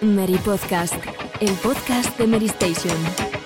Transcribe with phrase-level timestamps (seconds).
[0.00, 0.94] Mary Podcast,
[1.40, 3.37] el podcast de Mary Station.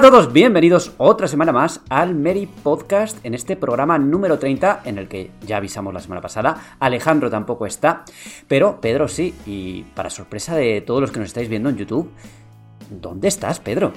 [0.00, 4.96] A todos, bienvenidos otra semana más al Mary Podcast en este programa número 30 en
[4.96, 8.04] el que ya avisamos la semana pasada, Alejandro tampoco está,
[8.48, 12.10] pero Pedro sí, y para sorpresa de todos los que nos estáis viendo en YouTube,
[12.88, 13.92] ¿dónde estás Pedro?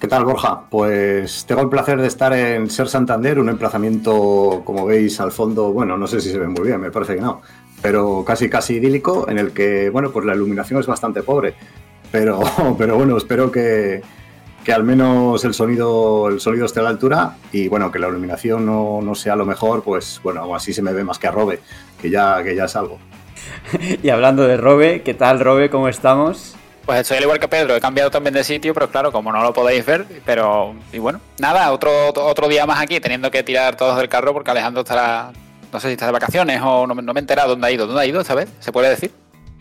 [0.00, 0.62] ¿Qué tal, Borja?
[0.68, 5.72] Pues tengo el placer de estar en Ser Santander, un emplazamiento, como veis al fondo,
[5.72, 7.40] bueno, no sé si se ve muy bien, me parece que no,
[7.80, 11.54] pero casi casi idílico, en el que, bueno, pues la iluminación es bastante pobre.
[12.10, 12.40] Pero,
[12.78, 14.02] pero bueno, espero que,
[14.64, 18.08] que al menos el sonido, el sonido esté a la altura y bueno, que la
[18.08, 21.30] iluminación no, no sea lo mejor, pues bueno, así se me ve más que a
[21.30, 21.60] Robe,
[22.00, 22.98] que ya, que ya es algo.
[24.02, 25.70] y hablando de Robe, ¿qué tal Robe?
[25.70, 26.56] ¿Cómo estamos?
[26.84, 29.42] Pues estoy al igual que Pedro, he cambiado también de sitio, pero claro, como no
[29.42, 33.76] lo podéis ver, pero y bueno, nada, otro, otro día más aquí, teniendo que tirar
[33.76, 35.30] todos del carro porque Alejandro estará,
[35.72, 37.86] no sé si está de vacaciones o no, no me he enterado dónde ha ido,
[37.86, 38.48] ¿dónde ha ido esta vez?
[38.60, 39.12] ¿Se puede decir?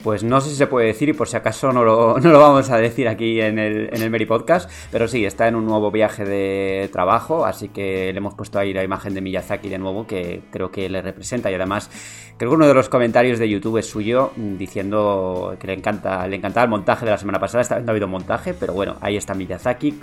[0.03, 2.39] Pues no sé si se puede decir y por si acaso no lo, no lo
[2.39, 5.91] vamos a decir aquí en el, en el Podcast, pero sí, está en un nuevo
[5.91, 10.08] viaje de trabajo, así que le hemos puesto ahí la imagen de Miyazaki de nuevo,
[10.08, 11.89] que creo que le representa y además
[12.38, 16.36] creo que uno de los comentarios de YouTube es suyo diciendo que le encanta le
[16.36, 18.97] encantaba el montaje de la semana pasada, esta vez no ha habido montaje, pero bueno,
[19.02, 20.00] ahí está Miyazaki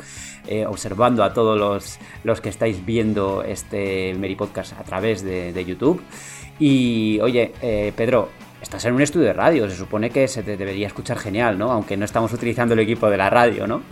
[0.46, 5.52] eh, observando a todos los, los que estáis viendo este Mary Podcast a través de,
[5.52, 6.02] de YouTube.
[6.58, 10.56] Y oye, eh, Pedro, estás en un estudio de radio, se supone que se te
[10.56, 11.70] debería escuchar genial, ¿no?
[11.70, 13.82] Aunque no estamos utilizando el equipo de la radio, ¿no?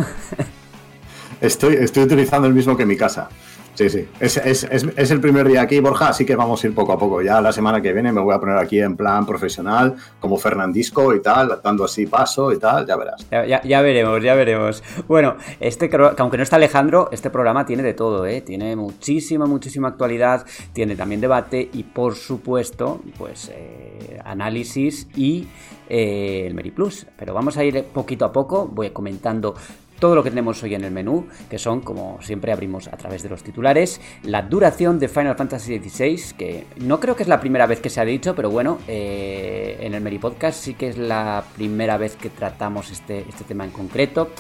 [1.41, 3.29] estoy, estoy utilizando el mismo que mi casa.
[3.75, 4.09] Sí, sí.
[4.21, 6.99] Es, es, es, el primer día aquí, Borja, así que vamos a ir poco a
[6.99, 7.23] poco.
[7.23, 11.13] Ya la semana que viene me voy a poner aquí en plan profesional, como Fernandisco
[11.13, 13.27] y tal, dando así paso y tal, ya verás.
[13.31, 14.83] Ya, ya, ya veremos, ya veremos.
[15.09, 18.43] Bueno, este aunque no está Alejandro, este programa tiene de todo, ¿eh?
[18.43, 25.49] Tiene muchísima, muchísima actualidad, tiene también debate y, por supuesto, pues eh, análisis y
[25.89, 27.07] eh, el Meri Plus.
[27.19, 29.55] Pero vamos a ir poquito a poco, voy comentando
[29.99, 33.23] todo lo que tenemos hoy en el menú, que son, como siempre abrimos a través
[33.23, 37.41] de los titulares, la duración de Final Fantasy XVI, que no creo que es la
[37.41, 40.89] primera vez que se ha dicho, pero bueno, eh, en el Meri Podcast sí que
[40.89, 44.31] es la primera vez que tratamos este, este tema en concreto.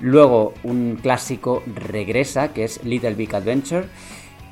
[0.00, 3.86] Luego, un clásico regresa, que es Little Big Adventure.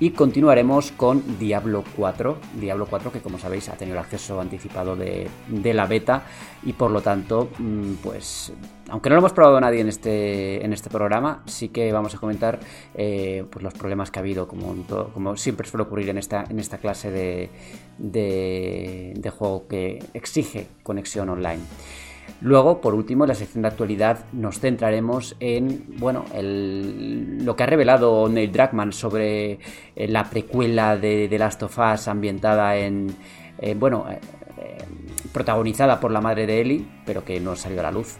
[0.02, 2.38] Y continuaremos con Diablo 4.
[2.58, 6.22] Diablo 4 que como sabéis ha tenido el acceso anticipado de, de, la beta
[6.62, 7.50] y por lo tanto,
[8.02, 8.50] pues
[8.88, 12.18] aunque no lo hemos probado nadie en este, en este programa, sí que vamos a
[12.18, 12.60] comentar
[12.94, 14.74] eh, pues los problemas que ha habido, como,
[15.12, 17.50] como siempre suele ocurrir en esta, en esta clase de,
[17.98, 21.60] de juego que exige conexión online.
[22.42, 27.66] Luego, por último, en la sección de actualidad nos centraremos en bueno, lo que ha
[27.66, 29.58] revelado Neil Druckmann sobre
[29.94, 33.14] eh, la precuela de The Last of Us ambientada en,
[33.58, 34.18] eh, bueno, eh,
[35.32, 38.16] protagonizada por la madre de Ellie, pero que no ha salido a la luz.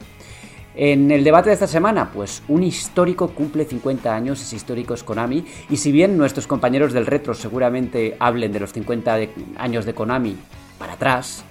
[0.76, 5.02] En el debate de esta semana, pues un histórico cumple 50 años, ese histórico es
[5.02, 9.84] Konami, y si bien nuestros compañeros del retro seguramente hablen de los 50 de, años
[9.84, 10.36] de Konami
[10.78, 11.42] para atrás,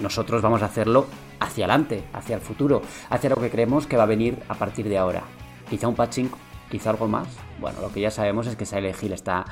[0.00, 1.06] nosotros vamos a hacerlo
[1.40, 4.88] hacia adelante, hacia el futuro, hacia lo que creemos que va a venir a partir
[4.88, 5.22] de ahora.
[5.68, 6.30] Quizá un patching,
[6.70, 7.28] quizá algo más.
[7.60, 9.44] Bueno, lo que ya sabemos es que Silent Hill está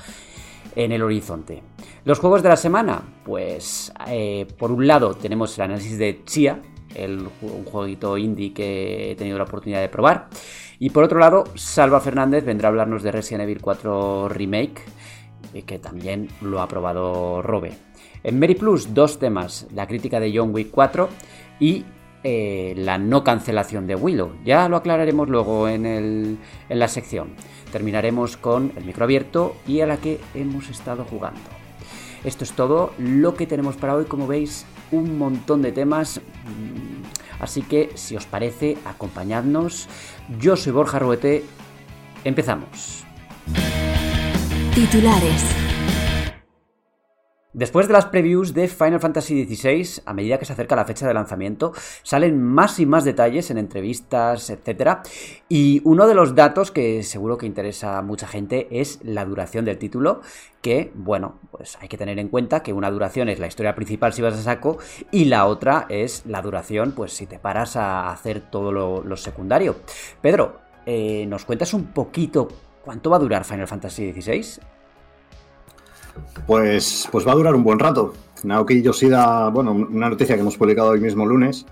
[0.75, 1.63] en el horizonte.
[2.05, 6.61] Los juegos de la semana, pues eh, por un lado tenemos el análisis de Chia,
[7.43, 10.29] un jueguito indie que he tenido la oportunidad de probar.
[10.79, 14.83] Y por otro lado, Salva Fernández vendrá a hablarnos de Resident Evil 4 Remake,
[15.65, 17.73] que también lo ha probado Robe.
[18.25, 21.09] En Mary Plus, dos temas: la crítica de John Wick 4
[21.63, 21.85] y
[22.25, 24.33] eh, la no cancelación de Willow.
[24.45, 26.39] Ya lo aclararemos luego en, el,
[26.69, 27.35] en la sección.
[27.71, 31.41] Terminaremos con el micro abierto y a la que hemos estado jugando.
[32.25, 34.07] Esto es todo lo que tenemos para hoy.
[34.07, 36.21] Como veis, un montón de temas.
[37.39, 39.89] Así que, si os parece, acompañadnos.
[40.41, 41.45] Yo soy Borja Ruete.
[42.25, 43.05] Empezamos.
[44.75, 45.72] Titulares.
[47.55, 51.07] Después de las previews de Final Fantasy XVI, a medida que se acerca la fecha
[51.07, 51.73] de lanzamiento,
[52.03, 55.01] salen más y más detalles en entrevistas, etc.
[55.51, 59.67] Y uno de los datos que seguro que interesa a mucha gente es la duración
[59.67, 60.23] del título,
[60.63, 64.15] que, bueno, pues hay que tener en cuenta que una duración es la historia principal
[64.15, 64.79] si vas a saco
[65.11, 69.77] y la otra es la duración, pues si te paras a hacer todo lo, secundario.
[70.23, 72.49] Pedro, eh, ¿nos cuentas un poquito
[72.83, 74.63] cuánto va a durar Final Fantasy XVI?
[76.47, 78.15] Pues, pues va a durar un buen rato.
[78.45, 81.67] Naoki Yoshida, bueno, una noticia que hemos publicado hoy mismo lunes,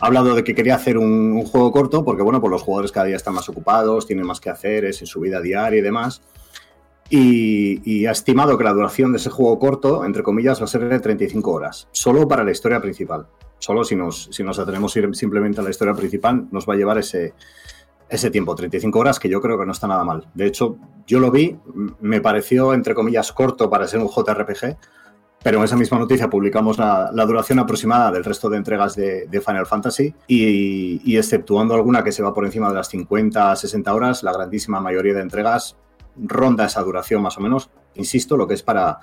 [0.00, 3.06] ha hablado de que quería hacer un, juego corto porque, bueno, pues los jugadores cada
[3.06, 6.22] día están más ocupados, tienen más que hacer, es en su vida diaria y demás.
[7.08, 10.88] Y, ha estimado que la duración de ese juego corto, entre comillas, va a ser
[10.88, 13.26] de 35 horas, solo para la historia principal.
[13.58, 16.98] Solo si nos, si nos atenemos simplemente a la historia principal, nos va a llevar
[16.98, 17.32] ese,
[18.14, 20.28] ese tiempo, 35 horas, que yo creo que no está nada mal.
[20.34, 20.76] De hecho,
[21.06, 21.58] yo lo vi,
[22.00, 24.76] me pareció, entre comillas, corto para ser un JRPG,
[25.42, 29.66] pero en esa misma noticia publicamos la, duración aproximada del resto de entregas de, Final
[29.66, 34.32] Fantasy y, exceptuando alguna que se va por encima de las 50, 60 horas, la
[34.32, 35.76] grandísima mayoría de entregas
[36.16, 39.00] ronda esa duración más o menos, insisto, lo que es para,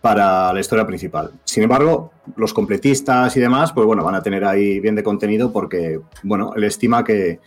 [0.00, 1.32] para la historia principal.
[1.44, 5.52] Sin embargo, los completistas y demás, pues bueno, van a tener ahí bien de contenido
[5.52, 7.40] porque, bueno, él estima que,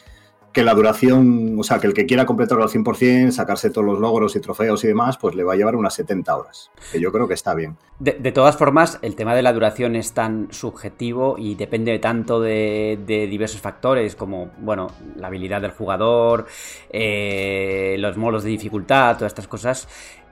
[0.53, 3.99] que la duración, o sea, que el que quiera completarlo al 100%, sacarse todos los
[3.99, 7.11] logros y trofeos y demás, pues le va a llevar unas 70 horas, que yo
[7.11, 7.77] creo que está bien.
[7.99, 12.99] De, todas formas, el tema de la duración es tan subjetivo y depende tanto de,
[13.07, 16.47] diversos factores como, bueno, la habilidad del jugador,
[16.89, 19.87] eh, los modos de dificultad, todas estas cosas,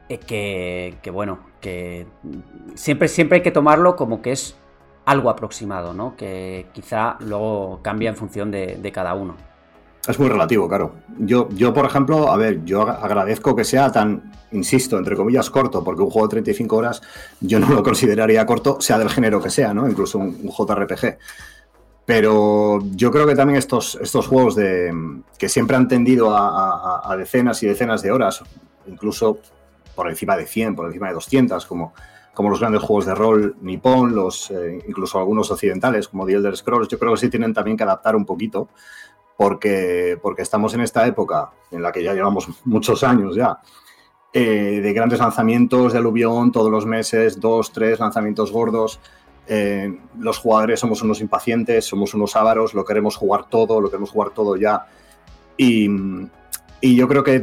[0.10, 2.08] eh, que, bueno, que
[2.76, 4.58] siempre, siempre hay que tomarlo como que es
[5.06, 6.16] algo aproximado, ¿no?
[6.18, 9.49] Que quizá luego cambia en función de cada uno.
[10.08, 10.96] Es muy relativo, claro.
[11.20, 15.84] Yo, yo, por ejemplo, a ver, yo agradezco que sea tan, insisto, entre comillas, corto,
[15.84, 17.02] porque un juego de 35 horas
[17.42, 19.88] yo no lo consideraría corto, sea del género que sea, ¿no?
[19.88, 21.18] Incluso un, JRPG.
[22.06, 24.92] Pero yo creo que también estos, estos juegos de,
[25.38, 28.42] que siempre han tendido a, decenas y decenas de horas,
[28.88, 29.40] incluso
[29.94, 31.94] por encima de 100, por encima de 200, como,
[32.34, 36.58] como los grandes juegos de rol nipón, los, eh, incluso algunos occidentales, como The Elder
[36.58, 38.70] Scrolls, yo creo que sí tienen también que adaptar un poquito
[39.40, 43.58] porque, porque estamos en esta época en la que ya llevamos muchos años ya,
[44.34, 49.00] eh, de grandes lanzamientos de aluvión todos los meses, dos, tres lanzamientos gordos.
[49.48, 54.10] Eh, los jugadores somos unos impacientes, somos unos ávaros, lo queremos jugar todo, lo queremos
[54.10, 54.86] jugar todo ya.
[55.56, 55.90] Y,
[56.82, 57.40] y yo creo que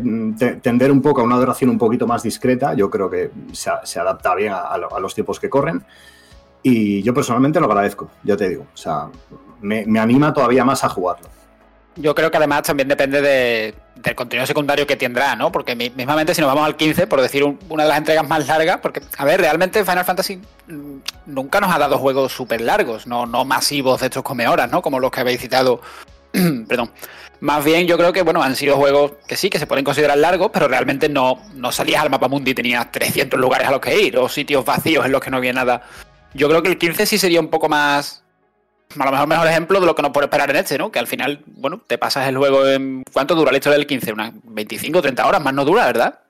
[0.60, 4.00] tender un poco a una duración un poquito más discreta, yo creo que se, se
[4.00, 5.82] adapta bien a, a, los tiempos que corren.
[6.62, 8.66] Y yo personalmente lo agradezco, ya te digo.
[8.75, 9.08] O sea,
[9.62, 11.36] me, me anima todavía más a jugarlo.
[11.96, 15.50] Yo creo que además también depende del contenido secundario que tendrá, ¿no?
[15.50, 18.78] Porque mismamente si nos vamos al 15, por decir una de las entregas más largas,
[18.82, 20.96] porque, a ver, realmente Final Fantasy mm,
[21.26, 24.82] nunca nos ha dado juegos súper largos, no, no masivos de estos come horas, ¿no?
[24.82, 25.81] Como los que habéis citado.
[26.69, 26.90] Perdón.
[27.40, 30.19] Más bien yo creo que, bueno, han sido juegos que sí, que se pueden considerar
[30.19, 33.81] largos, pero realmente no, no salías al mapa mundi y tenías 300 lugares a los
[33.81, 35.82] que ir, o sitios vacíos en los que no había nada.
[36.34, 38.22] Yo creo que el 15 sí sería un poco más
[38.99, 40.91] a lo mejor mejor ejemplo de lo que no puede esperar en este, ¿no?
[40.91, 43.03] Que al final, bueno, te pasas el juego en...
[43.12, 44.12] ¿Cuánto dura la historia del 15?
[44.12, 46.21] Unas 25 o 30 horas, más no dura, ¿verdad?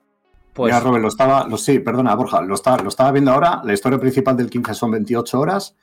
[0.53, 0.73] Pues...
[0.73, 1.47] Mira, Robert, lo estaba...
[1.47, 3.61] Lo, sí, perdona, Borja, lo estaba, lo estaba viendo ahora.
[3.65, 5.77] La historia principal del 15 son 28 horas,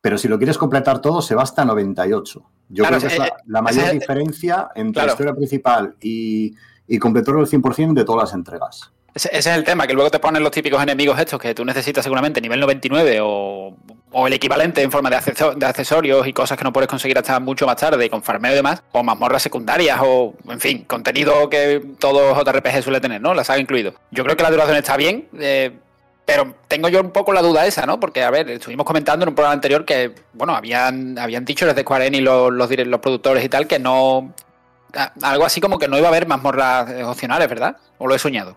[0.00, 2.42] pero si lo quieres completar todo, se va hasta 98.
[2.68, 6.54] Yo creo que es la, mayor diferencia entre la historia principal y,
[6.86, 8.92] y completarlo al 100% de todas las entregas.
[9.14, 12.02] Ese, es el tema, que luego te ponen los típicos enemigos estos que tú necesitas
[12.02, 13.76] seguramente nivel 99 o,
[14.12, 17.66] o el equivalente en forma de, accesorios y cosas que no puedes conseguir hasta mucho
[17.66, 22.34] más tarde con farmeo y demás, o mazmorras secundarias o, en fin, contenido que todo
[22.34, 23.34] JRPG suele tener, ¿no?
[23.34, 23.94] La saga incluido.
[24.10, 25.72] Yo creo que la duración está bien, eh,
[26.24, 27.98] pero tengo yo un poco la duda esa, ¿no?
[27.98, 31.82] Porque, a ver, estuvimos comentando en un programa anterior que, bueno, habían, habían dicho desde
[31.82, 34.32] Square Enix los, los, los productores y tal que no...
[35.22, 37.78] Algo así como que no iba a haber mazmorras opcionales, ¿verdad?
[37.96, 38.56] ¿O lo he soñado?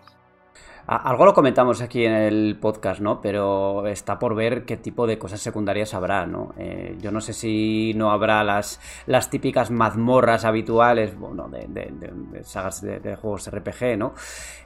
[0.88, 3.20] Algo lo comentamos aquí en el podcast, ¿no?
[3.20, 6.54] Pero está por ver qué tipo de cosas secundarias habrá, ¿no?
[6.56, 12.44] Eh, yo no sé si no habrá las, las típicas mazmorras habituales, bueno, de, de,
[12.44, 14.14] sagas de, juegos RPG, ¿no?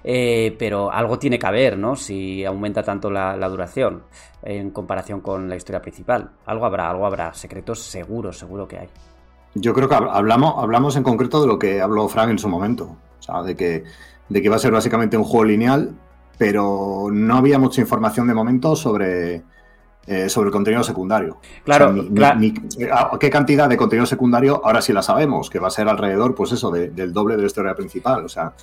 [0.05, 1.97] Eh, pero algo tiene que haber, ¿no?
[1.97, 4.03] Si aumenta tanto la, duración
[4.43, 6.33] en comparación con la historia principal.
[6.45, 7.33] Algo habrá, algo habrá.
[7.33, 8.89] Secretos seguros, seguro que hay.
[9.55, 12.95] Yo creo que hablamos, hablamos en concreto de lo que habló Frank en su momento.
[13.19, 13.85] O sea, de que,
[14.29, 15.95] de que va a ser básicamente un juego lineal
[16.41, 19.43] pero no había mucha información de momento sobre,
[20.07, 21.37] eh, sobre el contenido secundario.
[21.65, 21.95] Claro,
[23.21, 24.63] ¿Qué cantidad de contenido secundario?
[24.65, 27.47] Ahora sí la sabemos, que va a ser alrededor, pues eso, del doble de la
[27.47, 28.25] historia principal.
[28.25, 28.55] O sea,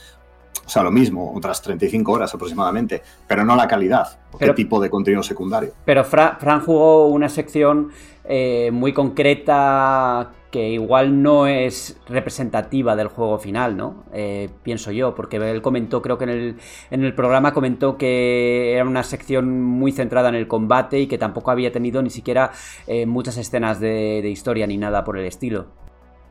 [0.65, 4.07] o sea, lo mismo, otras 35 horas aproximadamente, pero no la calidad,
[4.39, 5.73] qué tipo de contenido secundario.
[5.85, 7.91] Pero Fran jugó una sección
[8.25, 14.05] eh, muy concreta que igual no es representativa del juego final, ¿no?
[14.11, 16.55] Eh, pienso yo, porque él comentó, creo que en el,
[16.89, 21.19] en el programa comentó que era una sección muy centrada en el combate y que
[21.19, 22.51] tampoco había tenido ni siquiera
[22.87, 25.67] eh, muchas escenas de, de historia ni nada por el estilo.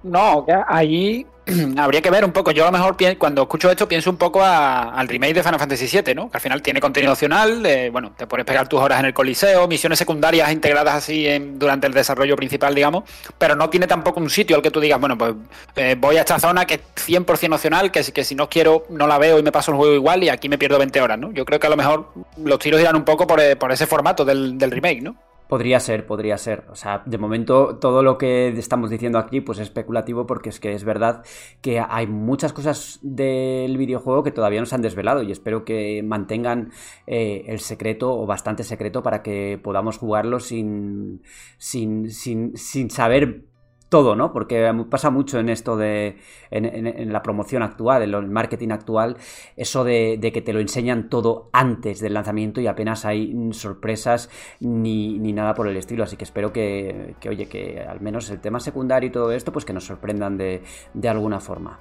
[0.06, 1.26] No, allí
[1.76, 2.52] habría que ver un poco.
[2.52, 5.86] Yo a lo mejor cuando escucho esto pienso un poco al remake de Final Fantasy
[5.86, 6.30] VII, ¿no?
[6.30, 9.66] Que al final tiene contenido opcional, bueno, te puedes pegar tus horas en el coliseo,
[9.66, 13.04] misiones secundarias integradas así durante el desarrollo principal, digamos,
[13.36, 15.34] pero no tiene tampoco un sitio al que tú digas, bueno, pues
[15.76, 19.06] eh, voy a esta zona que es 100% opcional, que, que si no quiero no
[19.06, 21.32] la veo y me paso el juego igual y aquí me pierdo 20 horas, ¿no?
[21.32, 24.24] Yo creo que a lo mejor los tiros irán un poco por, eh, ese formato
[24.24, 25.16] del remake, ¿no?
[25.48, 26.64] Podría ser, podría ser.
[26.70, 30.60] O sea, de momento todo lo que estamos diciendo aquí pues es especulativo porque es
[30.60, 31.24] que es verdad
[31.60, 36.02] que hay muchas cosas del videojuego que todavía no se han desvelado y espero que
[36.02, 36.72] mantengan
[37.06, 41.22] eh, el secreto o bastante secreto para que podamos jugarlo sin,
[41.58, 43.44] sin, sin, sin saber
[43.88, 44.32] todo, ¿no?
[44.32, 46.18] Porque pasa mucho en esto de.
[46.50, 49.16] en, la promoción actual, en el marketing actual,
[49.56, 54.28] eso de, que te lo enseñan todo antes del lanzamiento y apenas hay sorpresas
[54.60, 56.04] ni, nada por el estilo.
[56.04, 59.64] Así que espero que, oye, que al menos el tema secundario y todo esto, pues
[59.64, 60.62] que nos sorprendan de,
[60.94, 61.80] de alguna forma.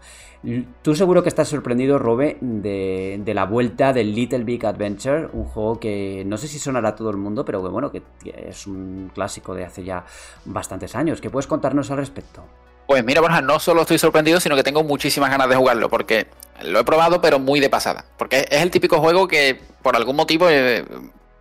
[0.81, 5.45] Tú seguro que estás sorprendido, Robe, de, de, la vuelta del Little Big Adventure, un
[5.45, 8.03] juego que no sé si sonará a todo el mundo, pero que bueno, que
[8.47, 10.05] es un clásico de hace ya
[10.45, 11.19] bastantes años.
[11.19, 12.43] ¿Qué puedes contarnos al respecto?
[12.87, 16.27] Pues mira, Borja, no solo estoy sorprendido, sino que tengo muchísimas ganas de jugarlo, porque
[16.63, 18.05] lo he probado, pero muy de pasada.
[18.17, 20.85] Porque es el típico juego que, por algún motivo, eh,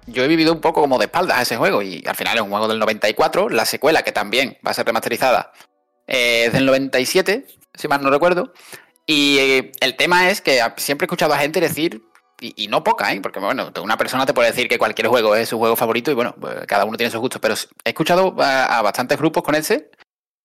[0.06, 2.42] yo he vivido un poco como de espaldas a ese juego, y al final es
[2.42, 5.52] un juego del 94, la secuela, que también va a ser remasterizada,
[6.06, 8.52] eh, es del 97, si mal no recuerdo.
[9.06, 12.02] Y eh, el tema es que siempre he escuchado a gente decir,
[12.40, 13.20] y, no poca, ¿eh?
[13.20, 16.14] porque bueno, una persona te puede decir que cualquier juego es su juego favorito y
[16.14, 19.90] bueno, pues, cada uno tiene sus gustos, pero he escuchado a, bastantes grupos con ese,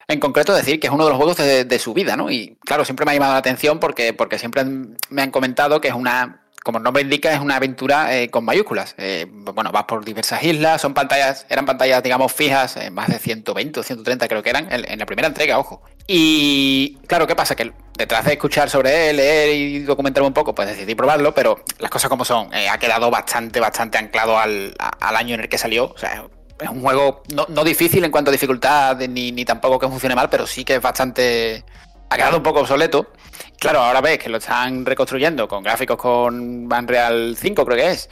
[0.08, 2.32] en concreto decir que es uno de los juegos de, su vida, ¿no?
[2.32, 5.90] Y claro, siempre me ha llamado la atención porque, porque siempre me han comentado que
[5.90, 8.96] es una, como el nombre indica, es una aventura eh, con mayúsculas.
[8.98, 13.80] Eh, bueno, vas por diversas islas, son pantallas, eran pantallas, digamos, fijas, más de 120
[13.80, 15.84] o 130 creo que eran, en la primera entrega, ojo.
[16.12, 17.56] Y claro, ¿qué pasa?
[17.56, 21.64] Que detrás de escuchar sobre él, leer y documentarme un poco, pues decidí probarlo, pero
[21.78, 25.60] las cosas como son, eh, ha quedado bastante, bastante anclado al, año en el que
[25.60, 25.86] salió.
[25.94, 26.26] O sea,
[26.60, 30.32] es un juego no, difícil en cuanto a dificultad, ni, ni, tampoco que funcione mal,
[30.32, 31.64] pero sí que es bastante...
[32.10, 33.12] Ha quedado un poco obsoleto.
[33.60, 38.10] Claro, ahora ves que lo están reconstruyendo con gráficos con Unreal 5, creo que es.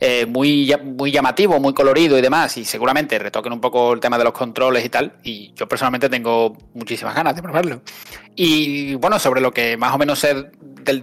[0.00, 4.18] Eh, muy, muy llamativo, muy colorido y demás, y seguramente retoquen un poco el tema
[4.18, 7.80] de los controles y tal, y yo personalmente tengo muchísimas ganas de probarlo.
[8.34, 10.50] Y bueno, sobre lo que más o menos sé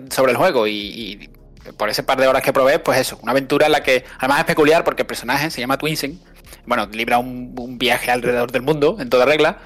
[0.10, 1.30] sobre el juego y,
[1.78, 4.40] por ese par de horas que probé, pues eso, una aventura en la que además
[4.40, 6.20] es peculiar porque el personaje se llama Twinsen,
[6.66, 9.60] bueno, libra un viaje alrededor del mundo en toda regla,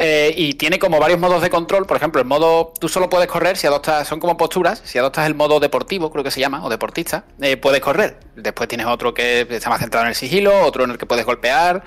[0.00, 1.84] eh, y tiene como varios modos de control.
[1.84, 2.72] Por ejemplo, el modo.
[2.78, 4.06] Tú solo puedes correr si adoptas.
[4.06, 4.80] Son como posturas.
[4.84, 8.20] Si adoptas el modo deportivo, creo que se llama, o deportista, eh, puedes correr.
[8.36, 11.26] Después tienes otro que está más centrado en el sigilo, otro en el que puedes
[11.26, 11.82] golpear.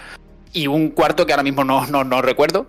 [0.54, 2.68] Y un cuarto que ahora mismo no, no, recuerdo.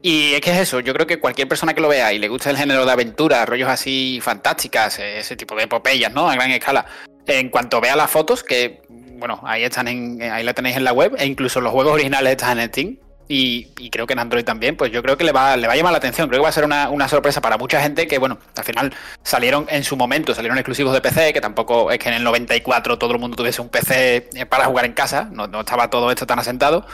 [0.00, 2.26] Y es que es eso, yo creo que cualquier persona que lo vea y le
[2.28, 6.28] guste el género de aventuras, rollos así fantásticas, eh, ese tipo de epopeyas, ¿no?
[6.28, 6.86] A gran escala.
[7.26, 10.92] En cuanto vea las fotos, que bueno, ahí están en, ahí la tenéis en la
[10.92, 12.98] web, e incluso los juegos originales están en Steam,
[13.34, 15.76] y, creo que en Android también, pues yo creo que le va, le va a
[15.76, 16.28] llamar la atención.
[16.28, 19.64] Creo que va a ser una, sorpresa para mucha gente que, bueno, al final salieron
[19.70, 23.12] en su momento, salieron exclusivos de PC, que tampoco es que en el 94 todo
[23.12, 26.38] el mundo tuviese un PC eh, para jugar en casa, no, estaba todo esto tan
[26.38, 26.86] asentado.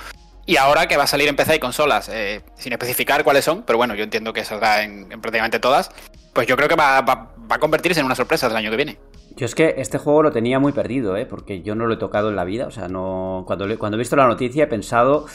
[0.46, 3.64] Y ahora que va a salir en PC y consolas, eh, sin especificar cuáles son,
[3.64, 5.90] pero bueno, yo entiendo que saldrá en, en prácticamente todas,
[6.32, 8.98] pues yo creo que va, a convertirse en una sorpresa del año que viene.
[9.36, 11.26] Yo es que este juego lo tenía muy perdido, ¿eh?
[11.26, 12.68] porque yo no lo he tocado en la vida.
[12.68, 15.26] O sea, no cuando, cuando he visto la noticia he pensado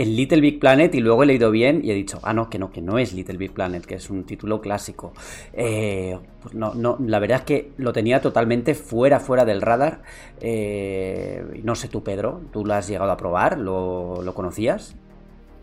[0.00, 2.58] el Little Big Planet y luego he leído bien y he dicho, ah, no, que
[2.58, 5.12] no, que no es Little Big Planet, que es un título clásico.
[5.52, 10.00] Eh, pues no, no, la verdad es que lo tenía totalmente fuera, fuera del radar.
[10.40, 13.58] Eh, no sé tú, Pedro, ¿tú lo has llegado a probar?
[13.58, 14.96] ¿Lo, conocías?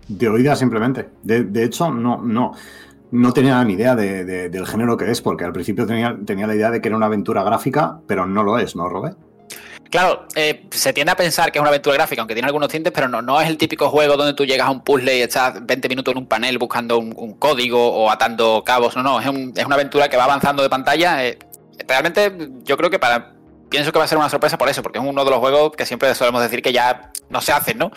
[0.07, 1.09] De oída simplemente.
[1.23, 2.51] De, hecho, no, no.
[3.09, 6.69] No tenía ni idea del género que es, porque al principio tenía, tenía la idea
[6.69, 9.17] de que era una aventura gráfica, pero no lo es, ¿no, Robert?
[9.89, 12.91] Claro, eh, se tiende a pensar que es una aventura gráfica, aunque tiene algunos tintes,
[12.91, 15.65] pero no, no es el típico juego donde tú llegas a un puzzle y estás
[15.65, 18.95] 20 minutos en un panel buscando un, código o atando cabos.
[18.95, 21.25] No, no, es, una aventura que va avanzando de pantalla.
[21.25, 21.37] Eh,
[21.87, 23.33] realmente yo creo que para...
[23.69, 25.73] Pienso que va a ser una sorpresa por eso, porque es uno de los juegos
[25.75, 27.91] que siempre solemos decir que ya no se hacen, ¿no?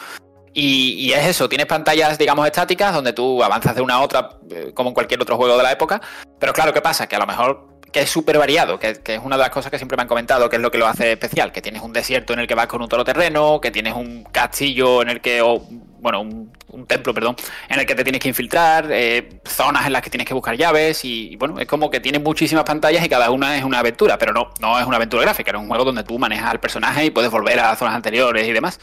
[0.52, 4.30] Y, y, es eso, tienes pantallas, digamos, estáticas, donde tú avanzas de una a otra,
[4.50, 6.00] eh, como en cualquier otro juego de la época.
[6.40, 7.06] Pero claro, ¿qué pasa?
[7.06, 9.78] Que a lo mejor que es súper variado, que, es una de las cosas que
[9.78, 12.32] siempre me han comentado, que es lo que lo hace especial, que tienes un desierto
[12.32, 15.60] en el que vas con un terreno, que tienes un castillo en el que, o,
[16.00, 16.50] bueno, un,
[16.86, 17.36] templo, perdón,
[17.68, 20.56] en el que te tienes que infiltrar, eh, zonas en las que tienes que buscar
[20.56, 24.18] llaves y, bueno, es como que tiene muchísimas pantallas y cada una es una aventura,
[24.18, 27.04] pero no, no es una aventura gráfica, es un juego donde tú manejas al personaje
[27.04, 28.80] y puedes volver a zonas anteriores y demás.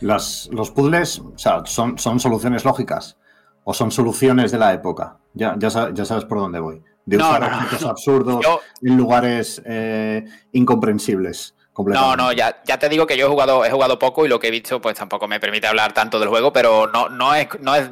[0.00, 3.16] Los puzzles, o sea, son, son soluciones lógicas
[3.64, 5.16] o son soluciones de la época.
[5.32, 7.44] Ya, ya, ya sabes por dónde voy de usar
[7.86, 8.44] absurdos
[8.82, 11.54] en lugares eh, incomprensibles.
[11.78, 14.40] No, no, ya, ya te digo que yo he jugado, he jugado poco y lo
[14.40, 17.48] que he visto, pues tampoco me permite hablar tanto del juego, pero no, no es,
[17.60, 17.90] no es,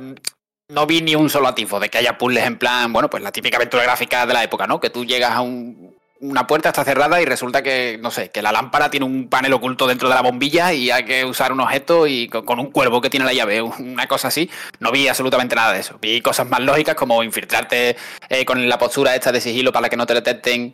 [0.71, 3.31] no vi ni un solo atifo de que haya puzzles en plan, bueno, pues la
[3.31, 4.81] típica aventura gráfica de la época, ¿no?
[4.81, 5.94] Que tú llegas a un,
[6.25, 9.53] una puerta está cerrada y resulta que, no sé, que la lámpara tiene un panel
[9.53, 13.01] oculto dentro de la bombilla y hay que usar un objeto y con, un cuervo
[13.01, 14.51] que tiene la llave, una cosa así.
[14.81, 15.99] No vi absolutamente nada de eso.
[16.01, 17.97] Vi cosas más lógicas como infiltrarte
[18.29, 20.73] eh, con la postura esta de sigilo para que no te detecten.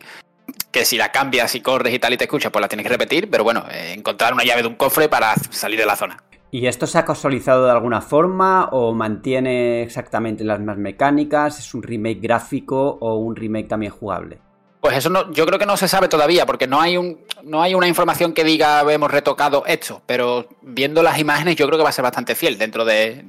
[0.71, 2.89] Que si la cambias y corres y tal y te escuchas, pues la tienes que
[2.89, 3.29] repetir.
[3.29, 6.23] Pero bueno, eh, encontrar una llave de un cofre para salir de la zona.
[6.49, 11.59] ¿Y esto se ha casualizado de alguna forma o mantiene exactamente las mismas mecánicas?
[11.59, 14.39] ¿Es un remake gráfico o un remake también jugable?
[14.81, 17.61] Pues eso no, yo creo que no se sabe todavía, porque no hay un, no
[17.61, 21.83] hay una información que diga hemos retocado esto, pero viendo las imágenes yo creo que
[21.83, 23.23] va a ser bastante fiel dentro de,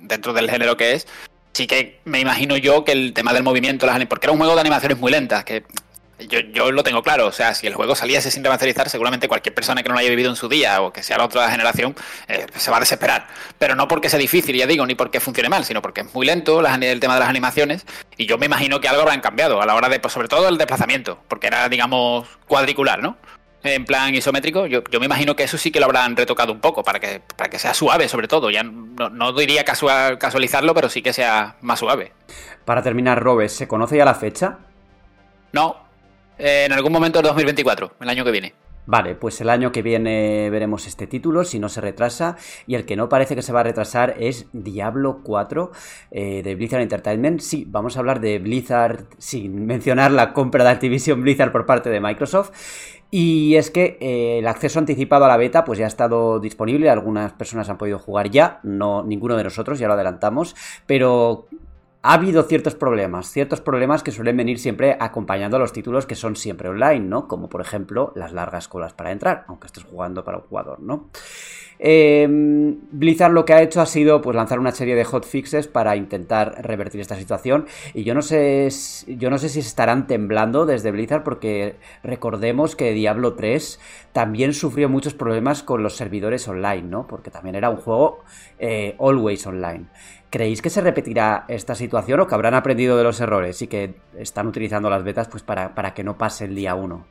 [0.00, 1.06] dentro del género que es.
[1.52, 4.54] Sí que me imagino yo que el tema del movimiento, las porque era un juego
[4.54, 5.64] de animaciones muy lentas, que
[6.18, 9.54] yo, yo, lo tengo claro, o sea, si el juego saliese sin remasterizar, seguramente cualquier
[9.54, 11.94] persona que no lo haya vivido en su día o que sea la otra generación
[12.28, 13.26] eh, se va a desesperar.
[13.58, 16.26] Pero no porque sea difícil, ya digo, ni porque funcione mal, sino porque es muy
[16.26, 19.66] lento el tema de las animaciones y yo me imagino que algo habrán cambiado a
[19.66, 23.16] la hora de, pues, sobre todo el desplazamiento, porque era, digamos, cuadricular, ¿no?
[23.64, 26.60] En plan isométrico, yo, yo me imagino que eso sí que lo habrán retocado un
[26.60, 28.50] poco para que, para que sea suave, sobre todo.
[28.50, 32.12] Ya no, no diría casual, casualizarlo, pero sí que sea más suave.
[32.66, 34.58] Para terminar, Robes, ¿se conoce ya la fecha?
[35.52, 35.83] No,
[36.38, 38.54] en algún momento del 2024, el año que viene.
[38.86, 42.36] Vale, pues el año que viene veremos este título, si no se retrasa,
[42.66, 45.72] y el que no parece que se va a retrasar es Diablo 4
[46.10, 47.40] eh, de Blizzard Entertainment.
[47.40, 51.88] Sí, vamos a hablar de Blizzard sin mencionar la compra de Activision Blizzard por parte
[51.88, 52.52] de Microsoft.
[53.10, 56.90] Y es que eh, el acceso anticipado a la beta pues ya ha estado disponible,
[56.90, 61.46] algunas personas han podido jugar ya, no ninguno de nosotros, ya lo adelantamos, pero
[62.06, 66.14] ha habido ciertos problemas, ciertos problemas que suelen venir siempre acompañando a los títulos que
[66.14, 67.26] son siempre online, ¿no?
[67.28, 71.08] Como por ejemplo las largas colas para entrar, aunque estés jugando para un jugador, ¿no?
[71.78, 75.96] Em, Blizzard lo que ha hecho ha sido pues lanzar una serie de hotfixes para
[75.96, 78.68] intentar revertir esta situación y yo no sé
[79.08, 83.80] yo no sé si estarán temblando desde Blizzard porque recordemos que Diablo 3
[84.12, 87.06] también sufrió muchos problemas con los servidores online, ¿no?
[87.08, 88.22] Porque también era un juego
[88.58, 89.86] eh, always online.
[90.34, 93.94] ¿Creéis que se repetirá esta situación o que habrán aprendido de los errores y que
[94.18, 97.06] están utilizando las betas pues para, para que no pase el día 1?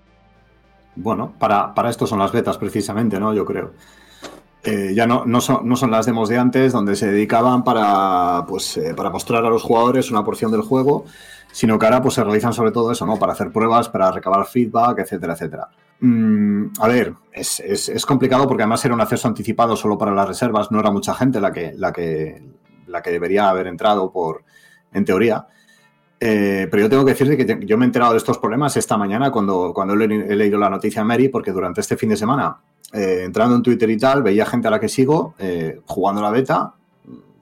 [0.98, 3.34] Bueno, para, para, esto son las betas precisamente, ¿no?
[3.34, 3.72] Yo creo.
[4.62, 8.46] Eh, ya no, no, son, no, son, las demos de antes donde se dedicaban para,
[8.46, 11.06] pues, eh, para mostrar a los jugadores una porción del juego,
[11.54, 13.18] sino que ahora pues, se realizan sobre todo eso, ¿no?
[13.18, 15.70] Para hacer pruebas, para recabar feedback, etcétera, etcétera.
[16.02, 20.12] Mm, a ver, es, es, es, complicado porque además era un acceso anticipado solo para
[20.12, 22.42] las reservas, no era mucha gente la que, la que,
[22.94, 24.46] la que debería haber entrado por,
[24.94, 25.48] en teoría.
[26.20, 28.96] Eh, pero yo tengo que decir que yo me he enterado de estos problemas esta
[28.96, 32.56] mañana cuando, cuando he, leído la noticia a Mary, porque durante este fin de semana,
[32.94, 36.30] eh, entrando en Twitter y tal, veía gente a la que sigo eh, jugando la
[36.30, 36.76] beta,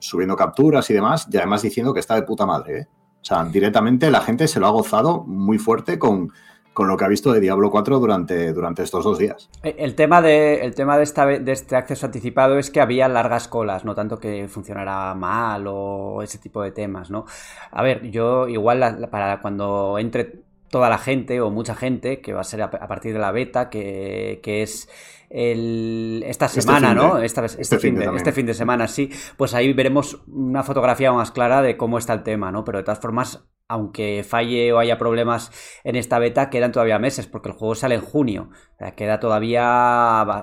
[0.00, 2.88] subiendo capturas y demás, y además diciendo que está de puta madre.
[3.20, 6.32] O sea, directamente la gente se lo ha gozado muy fuerte con,
[6.72, 9.50] con lo que ha visto de Diablo 4 durante, durante estos dos días.
[9.62, 13.08] Eh, el tema, de, el tema de, esta, de este acceso anticipado es que había
[13.08, 17.26] largas colas, no tanto que funcionara mal o ese tipo de temas, ¿no?
[17.70, 22.40] A ver, yo igual para cuando entre toda la gente o mucha gente, que va
[22.40, 24.88] a ser a, partir de la beta, que, que es
[25.32, 27.18] el, esta este semana, ¿no?
[27.18, 29.10] este, este, fin de, este fin de semana, sí.
[29.36, 32.64] Pues ahí veremos una fotografía más clara de cómo está el tema, ¿no?
[32.64, 35.50] Pero de todas formas, aunque falle o haya problemas
[35.84, 38.50] en esta beta, quedan todavía meses, porque el juego sale en junio.
[38.74, 39.62] O sea, queda todavía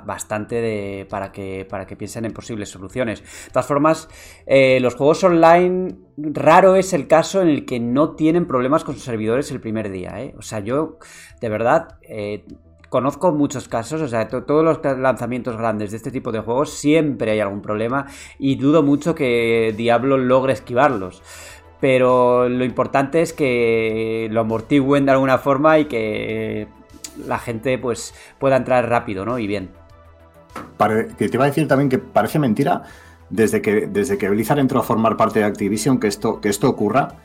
[0.05, 3.21] bastante de, para, que, para que piensen en posibles soluciones.
[3.21, 4.09] De todas formas,
[4.47, 8.95] eh, los juegos online, raro es el caso en el que no tienen problemas con
[8.95, 10.19] sus servidores el primer día.
[10.19, 10.33] ¿eh?
[10.35, 10.97] O sea, yo,
[11.39, 12.45] de verdad, eh,
[12.89, 17.31] conozco muchos casos, o sea, todos los lanzamientos grandes de este tipo de juegos siempre
[17.31, 21.21] hay algún problema y dudo mucho que Diablo logre esquivarlos
[21.79, 26.67] pero lo importante es que lo amortigüen de alguna forma y que
[27.25, 29.39] la gente pues pueda entrar rápido, ¿no?
[29.39, 29.69] Y bien.
[31.17, 32.83] que te iba a decir también que parece mentira
[33.29, 36.69] desde que, desde que Blizzard entró a formar parte de Activision que esto, que esto
[36.69, 37.15] ocurra.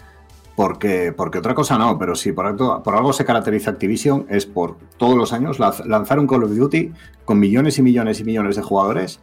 [0.56, 4.46] Porque, porque otra cosa no, pero si por, algo, por algo se caracteriza Activision es
[4.46, 6.92] por todos los años lanzar un Call of Duty
[7.24, 9.20] con millones y millones y millones de jugadores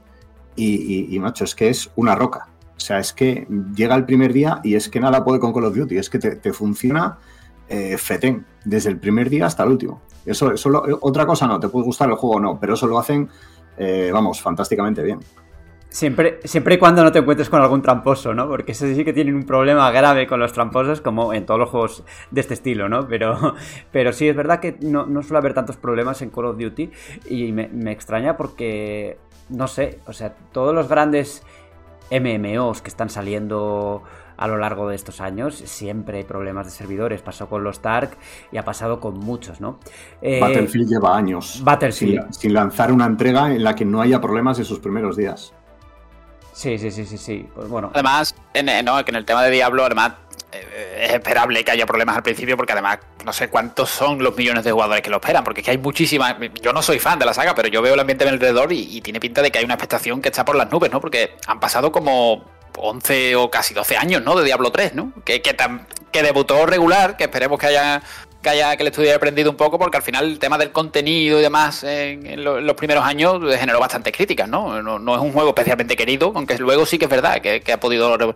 [0.55, 2.49] y, macho, es que es una roca.
[2.75, 5.65] O sea, es que llega el primer día y es que nada puede con Call
[5.65, 7.17] of Duty, es que te, funciona
[7.69, 10.01] eh, fetén, desde el primer día hasta el último.
[10.25, 12.99] Eso, eso otra cosa no, te puede gustar el juego o no, pero eso lo
[12.99, 13.29] hacen,
[13.77, 15.19] eh, vamos, fantásticamente bien.
[15.91, 18.47] Siempre, siempre y cuando no te encuentres con algún tramposo, ¿no?
[18.47, 21.69] Porque eso sí que tienen un problema grave con los tramposos, como en todos los
[21.69, 23.09] juegos de este estilo, ¿no?
[23.09, 23.55] Pero,
[23.91, 26.89] pero sí, es verdad que no, suele haber tantos problemas en Call of Duty
[27.29, 29.17] y me, extraña porque,
[29.49, 31.43] no sé, o sea, todos los grandes
[32.09, 34.01] MMOs que están saliendo
[34.37, 35.55] a lo largo de estos años.
[35.55, 37.21] Siempre hay problemas de servidores.
[37.21, 38.17] Pasó con los Tark
[38.53, 39.77] y ha pasado con muchos, ¿no?
[40.21, 41.61] Eh, Battlefield lleva años.
[41.65, 42.31] Battlefield.
[42.31, 45.53] sin, lanzar una entrega en la que no haya problemas en sus primeros días.
[46.53, 47.47] Sí, sí, sí, sí, sí.
[47.53, 47.91] Pues bueno.
[47.93, 50.13] Además, en, no, que en el tema de Diablo, además,
[50.51, 54.35] eh, es esperable que haya problemas al principio porque además no sé cuántos son los
[54.35, 56.35] millones de jugadores que lo esperan, porque es que hay muchísimas...
[56.61, 59.01] Yo no soy fan de la saga, pero yo veo el ambiente alrededor y, y
[59.01, 60.99] tiene pinta de que hay una expectación que está por las nubes, ¿no?
[60.99, 62.43] Porque han pasado como
[62.77, 64.35] 11 o casi 12 años, ¿no?
[64.35, 65.13] De Diablo 3, ¿no?
[65.23, 65.55] Que, que,
[66.11, 68.01] que debutó regular, que esperemos que haya
[68.41, 71.39] que haya que le estuviera aprendido un poco, porque al final el tema del contenido
[71.39, 74.81] y demás en, los primeros años generó bastantes críticas, ¿no?
[74.81, 75.15] ¿no?
[75.15, 78.35] es un juego especialmente querido, aunque luego sí que es verdad que, que ha podido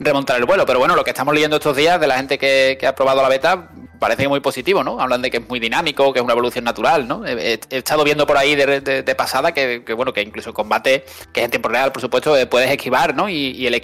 [0.00, 0.66] remontar el vuelo.
[0.66, 3.28] Pero bueno, lo que estamos leyendo estos días de la gente que, ha probado la
[3.28, 4.98] beta parece muy positivo, ¿no?
[4.98, 7.24] Hablan de que es muy dinámico, que es una evolución natural, ¿no?
[7.26, 11.44] He, estado viendo por ahí de, pasada que, bueno, que incluso el combate, que es
[11.44, 13.28] en tiempo real, por supuesto, eh, puedes esquivar, ¿no?
[13.28, 13.74] Y, el,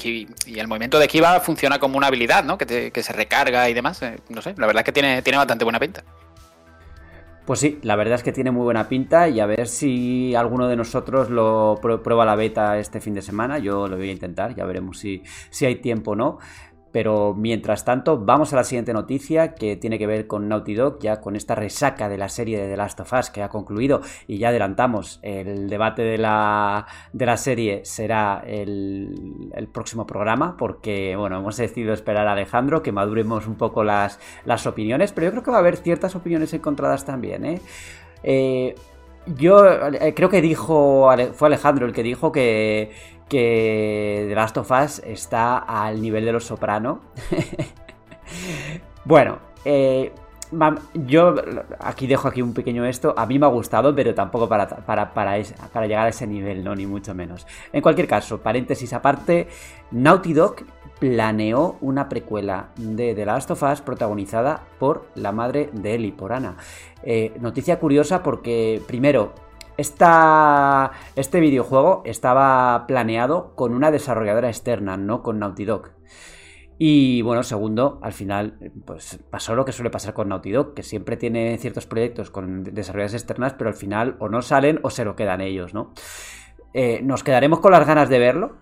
[0.47, 2.57] y el movimiento de esquiva funciona como una habilidad, ¿no?
[2.57, 4.01] Que, que se recarga y demás.
[4.03, 6.03] Eh, no sé, la verdad es que tiene, tiene bastante buena pinta.
[7.47, 10.67] Pues sí, la verdad es que tiene muy buena pinta y a ver si alguno
[10.67, 13.61] de nosotros lo prueba la beta este fin de semana.
[13.61, 16.39] Yo lo voy a intentar, ya veremos si, si hay tiempo o no.
[16.97, 20.99] Pero mientras tanto, vamos a la siguiente noticia que tiene que ver con Naughty Dog,
[20.99, 24.01] ya con esta resaca de la serie de The Last of Us que ha concluido
[24.27, 31.15] y ya adelantamos, el debate de la, de la serie será el, próximo programa porque,
[31.17, 35.33] bueno, hemos decidido esperar a Alejandro que maduremos un poco las, las opiniones, pero yo
[35.33, 37.61] creo que va a haber ciertas opiniones encontradas también, ¿eh?
[38.23, 38.75] eh
[39.35, 42.93] yo eh, creo que dijo, fue Alejandro el que dijo que
[43.29, 47.01] que The Last of Us está al nivel de Los Soprano.
[49.05, 50.13] bueno, eh,
[51.07, 51.35] yo
[51.81, 53.15] aquí dejo aquí un pequeño esto.
[53.17, 55.37] A mí me ha gustado, pero tampoco para, para, para,
[55.87, 56.75] llegar a ese nivel, ¿no?
[56.75, 57.47] Ni mucho menos.
[57.73, 59.49] En cualquier caso, paréntesis aparte,
[59.91, 60.57] Naughty Dog
[61.01, 66.33] planeó una precuela de The Last of Us protagonizada por la madre de Ellie, por
[66.33, 66.57] Ana.
[67.03, 69.33] Eh, noticia curiosa porque, primero,
[69.79, 75.91] este videojuego estaba planeado con una desarrolladora externa, no con Naughty Dog.
[76.79, 80.83] Y bueno, segundo, al final, pues pasó lo que suele pasar con Naughty Dog, que
[80.83, 85.05] siempre tiene ciertos proyectos con desarrolladoras externas, pero al final o no salen o se
[85.05, 85.93] lo quedan ellos, ¿no?
[86.75, 88.59] Eh, nos quedaremos con las ganas de verlo.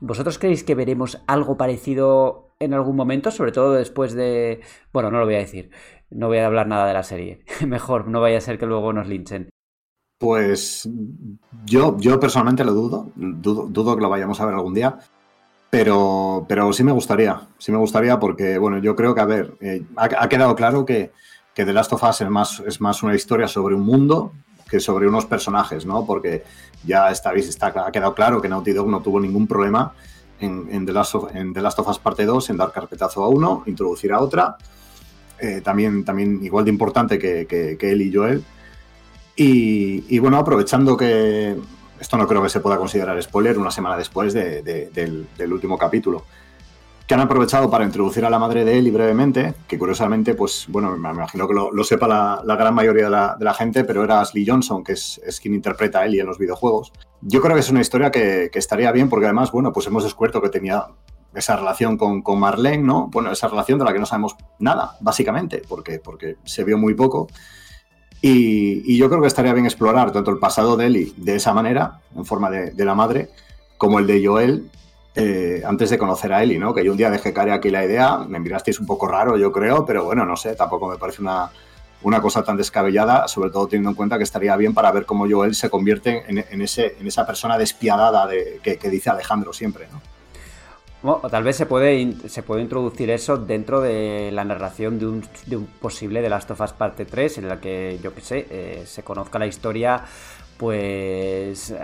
[0.00, 3.30] ¿Vosotros creéis que veremos algo parecido en algún momento?
[3.30, 4.60] Sobre todo después de...
[4.92, 5.70] Bueno, no lo voy a decir.
[6.10, 7.44] No voy a hablar nada de la serie.
[7.66, 9.50] Mejor, no vaya a ser que luego nos linchen.
[10.22, 10.88] Pues
[11.66, 13.10] yo, yo personalmente lo dudo.
[13.16, 14.96] dudo, que lo vayamos a ver algún día,
[15.68, 19.26] pero, pero sí me gustaría, sí me gustaría porque, bueno, yo creo que, a
[19.60, 21.10] eh, ha, quedado claro que,
[21.52, 24.32] que The Last of Us es más, es más una historia sobre un mundo
[24.70, 26.06] que sobre unos personajes, ¿no?
[26.06, 26.44] Porque
[26.86, 29.92] ya está, está, ha quedado claro que Naughty Dog no tuvo ningún problema
[30.38, 33.28] en, en, The, Last of, The Last of Us parte 2 en dar carpetazo a
[33.28, 34.56] uno, introducir a otra,
[35.40, 38.44] eh, también, también igual de importante que, que, que él y Joel,
[39.36, 41.56] y, bueno, aprovechando que
[41.98, 46.24] esto no creo que se pueda considerar spoiler, una semana después del, último capítulo,
[47.06, 50.96] que han aprovechado para introducir a la madre de Eli brevemente, que curiosamente, pues bueno,
[50.96, 52.06] me imagino que lo, sepa
[52.44, 56.06] la, gran mayoría de la, gente, pero era Ashley Johnson, que es, quien interpreta a
[56.06, 56.92] Ellie en los videojuegos.
[57.22, 60.42] Yo creo que es una historia que, estaría bien, porque además, bueno, pues hemos descubierto
[60.42, 60.86] que tenía
[61.34, 63.08] esa relación con, con, Marlene, ¿no?
[63.08, 66.94] Bueno, esa relación de la que no sabemos nada, básicamente, porque, porque se vio muy
[66.94, 67.28] poco.
[68.24, 72.00] Y, yo creo que estaría bien explorar tanto el pasado de Ellie de esa manera,
[72.16, 73.30] en forma de, la madre,
[73.76, 74.70] como el de Joel
[75.16, 76.72] eh, antes de conocer a Ellie, ¿no?
[76.72, 79.50] Que yo un día dejé caer aquí la idea, me mirasteis un poco raro, yo
[79.50, 81.50] creo, pero bueno, no sé, tampoco me parece una,
[82.02, 85.28] una cosa tan descabellada, sobre todo teniendo en cuenta que estaría bien para ver cómo
[85.28, 90.00] Joel se convierte en, ese, en esa persona despiadada de, que dice Alejandro siempre, ¿no?
[91.04, 95.24] O tal vez se puede, se puede introducir eso dentro de la narración de un,
[95.46, 98.46] de un posible The Last of Us parte 3, en la que, yo qué sé,
[98.50, 100.04] eh, se conozca la historia
[100.58, 101.74] pues pues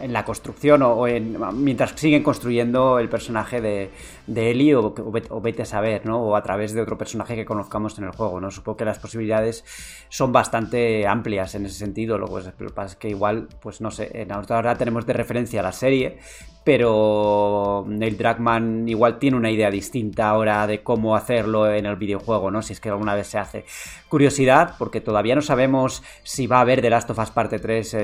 [0.00, 3.90] en la construcción o, en, mientras siguen construyendo el personaje de,
[4.26, 4.94] de Ellie o,
[5.42, 6.22] vete a saber, ¿no?
[6.22, 8.50] O a través de otro personaje que conozcamos en el juego, ¿no?
[8.50, 9.64] Supongo que las posibilidades
[10.08, 14.26] son bastante amplias en ese sentido, lo que pasa es que igual, pues no sé,
[14.48, 16.18] ahora tenemos de referencia la serie,
[16.62, 22.50] pero Neil Druckmann igual tiene una idea distinta ahora de cómo hacerlo en el videojuego,
[22.50, 22.60] ¿no?
[22.60, 23.64] Si es que alguna vez se hace.
[24.08, 27.96] Curiosidad, porque todavía no sabemos si va a haber The Last of Us parte 3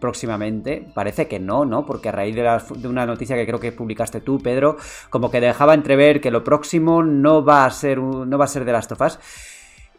[0.00, 0.86] próximamente.
[0.94, 1.86] Parece que no, ¿no?
[1.86, 2.42] Porque a raíz de,
[2.76, 4.76] de, una noticia que creo que publicaste tú, Pedro,
[5.08, 8.64] como que dejaba entrever que lo próximo no va a ser, no va a ser
[8.64, 9.18] The Last of Us.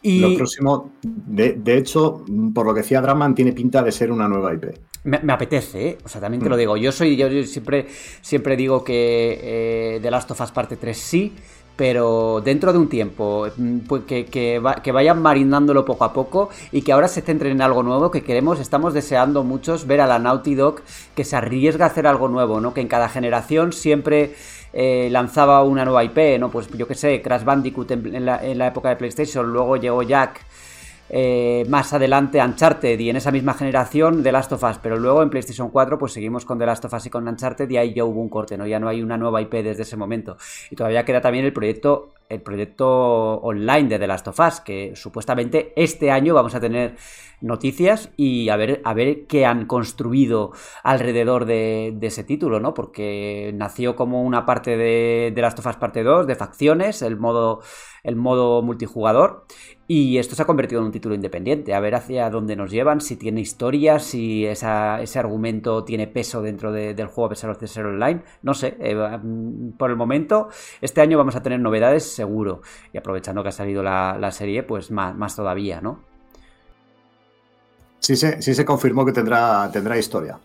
[0.05, 0.19] Y...
[0.19, 4.53] Lo próximo, de, hecho, por lo que decía Druckmann, tiene pinta de ser una nueva
[4.53, 4.65] IP.
[5.03, 5.97] Me, apetece, ¿eh?
[6.05, 6.59] O sea, también te lo mm.
[6.59, 6.77] digo.
[6.77, 7.87] Yo soy, yo, siempre,
[8.21, 11.33] siempre digo que eh, The Last of Us parte 3 sí,
[11.75, 16.83] pero dentro de un tiempo, mm, pues que, que, vayan marinándolo poco a poco y
[16.83, 20.19] que ahora se centren en algo nuevo que queremos, estamos deseando muchos ver a la
[20.19, 20.81] Naughty Dog
[21.15, 22.75] que se arriesga a hacer algo nuevo, ¿no?
[22.75, 24.35] Que en cada generación siempre
[24.77, 26.51] eh, lanzaba una nueva IP, ¿no?
[26.51, 30.03] Pues yo que sé, Crash Bandicoot en, la, en la época de PlayStation, luego llegó
[30.03, 30.45] Jack
[31.09, 35.21] eh, más adelante Uncharted y en esa misma generación The Last of Us, pero luego
[35.21, 37.93] en PlayStation 4 pues seguimos con The Last of Us y con Uncharted y ahí
[37.93, 38.65] ya hubo un corte, ¿no?
[38.65, 40.37] Ya no hay una nueva IP desde ese momento.
[40.71, 44.95] Y todavía queda también el proyecto el proyecto online de The Last of Us, que
[44.95, 46.95] supuestamente este año vamos a tener
[47.41, 50.51] noticias y a ver, a ver qué han construido
[50.83, 52.73] alrededor de, ese título, ¿no?
[52.73, 57.17] Porque nació como una parte de The Last of Us parte 2, de facciones, el
[57.17, 57.61] modo,
[58.03, 59.45] el modo multijugador,
[59.87, 63.01] y esto se ha convertido en un título independiente, a ver hacia dónde nos llevan,
[63.01, 64.65] si tiene historia, si ese
[65.19, 68.95] argumento tiene peso dentro del juego a pesar de ser online, no sé, eh,
[69.77, 70.49] por el momento,
[70.81, 72.61] este año vamos a tener novedades seguro.
[72.93, 75.99] Y aprovechando que ha salido la, serie, pues más, más, todavía, ¿no?
[77.99, 80.39] Sí, se, sí se confirmó que tendrá, tendrá historia.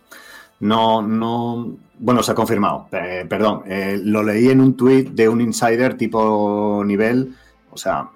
[0.60, 1.76] No, no.
[1.98, 2.88] Bueno, se ha confirmado.
[2.92, 3.62] Eh, perdón.
[3.66, 7.34] Eh, lo leí en un tuit de un insider tipo nivel.
[7.70, 8.10] O sea,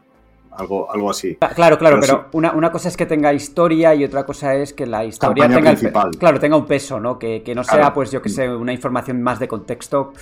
[0.57, 1.37] algo, algo así.
[1.55, 5.05] Claro, claro, pero, una, cosa es que tenga historia y otra cosa es que la
[5.05, 5.75] historia tenga,
[6.19, 7.19] claro, tenga un peso, ¿no?
[7.19, 10.13] Que, no sea, pues yo que sé, una información más de contexto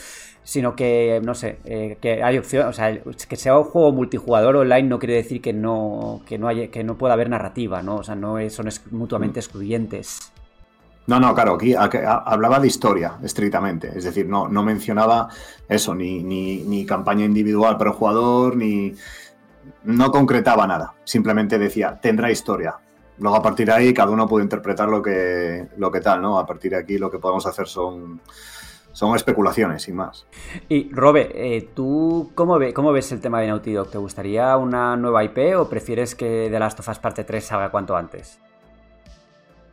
[0.45, 4.57] sino que, no sé, eh, que hay opción, o sea, que sea un juego multijugador
[4.57, 7.97] online no quiere decir que no, que no, haya, que no pueda haber narrativa, ¿no?
[7.97, 9.43] O sea, no son mutuamente mm.
[9.43, 10.33] excluyentes.
[11.07, 13.91] No, no, claro, aquí hablaba de historia, estrictamente.
[13.97, 15.29] Es decir, no, no mencionaba
[15.69, 18.95] eso, ni, ni, campaña individual para el jugador, ni.
[19.85, 20.95] No concretaba nada.
[21.05, 22.79] Simplemente decía, tendrá historia.
[23.19, 26.39] Luego, a partir de ahí, cada uno puede interpretar lo que, lo que tal, ¿no?
[26.39, 28.21] A partir de aquí, lo que podemos hacer son
[28.93, 30.27] son especulaciones, sin más.
[30.69, 33.91] Y Robe, eh, ¿tú cómo, cómo, ves el tema de Naughty Dog?
[33.91, 37.71] ¿Te gustaría una nueva IP o prefieres que The Last of Us parte 3 salga
[37.71, 38.39] cuanto antes?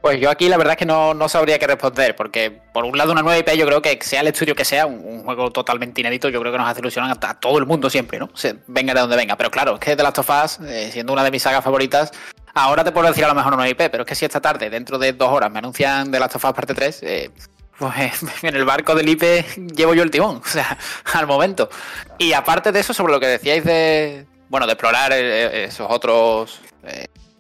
[0.02, 3.12] Pues yo aquí la verdad es que no, sabría qué responder, porque por un lado
[3.12, 6.30] una nueva IP yo creo que sea el estudio que sea, un, juego totalmente inédito,
[6.30, 8.30] yo creo que nos hace ilusión a, todo el mundo siempre, ¿no?
[8.68, 9.36] venga de donde venga.
[9.36, 12.12] Pero claro, es que The Last of Us, eh, siendo una de mis sagas favoritas,
[12.54, 14.40] ahora te puedo decir a lo mejor una nueva IP, pero es que si esta
[14.40, 17.32] tarde, dentro de dos horas, me anuncian The Last of Us parte 3, eh,
[17.78, 20.78] pues en el barco del IPE llevo yo el timón, o sea,
[21.14, 21.70] al momento.
[22.18, 26.62] Y aparte de eso, sobre lo que decíais de, bueno, de explorar eh, esos otros,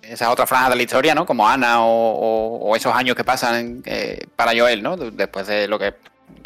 [0.10, 1.26] esas otras franjas de la historia, ¿no?
[1.26, 3.84] Como Ana o, esos años que pasan
[4.36, 4.98] para Joel, ¿no?
[4.98, 5.95] Después de lo que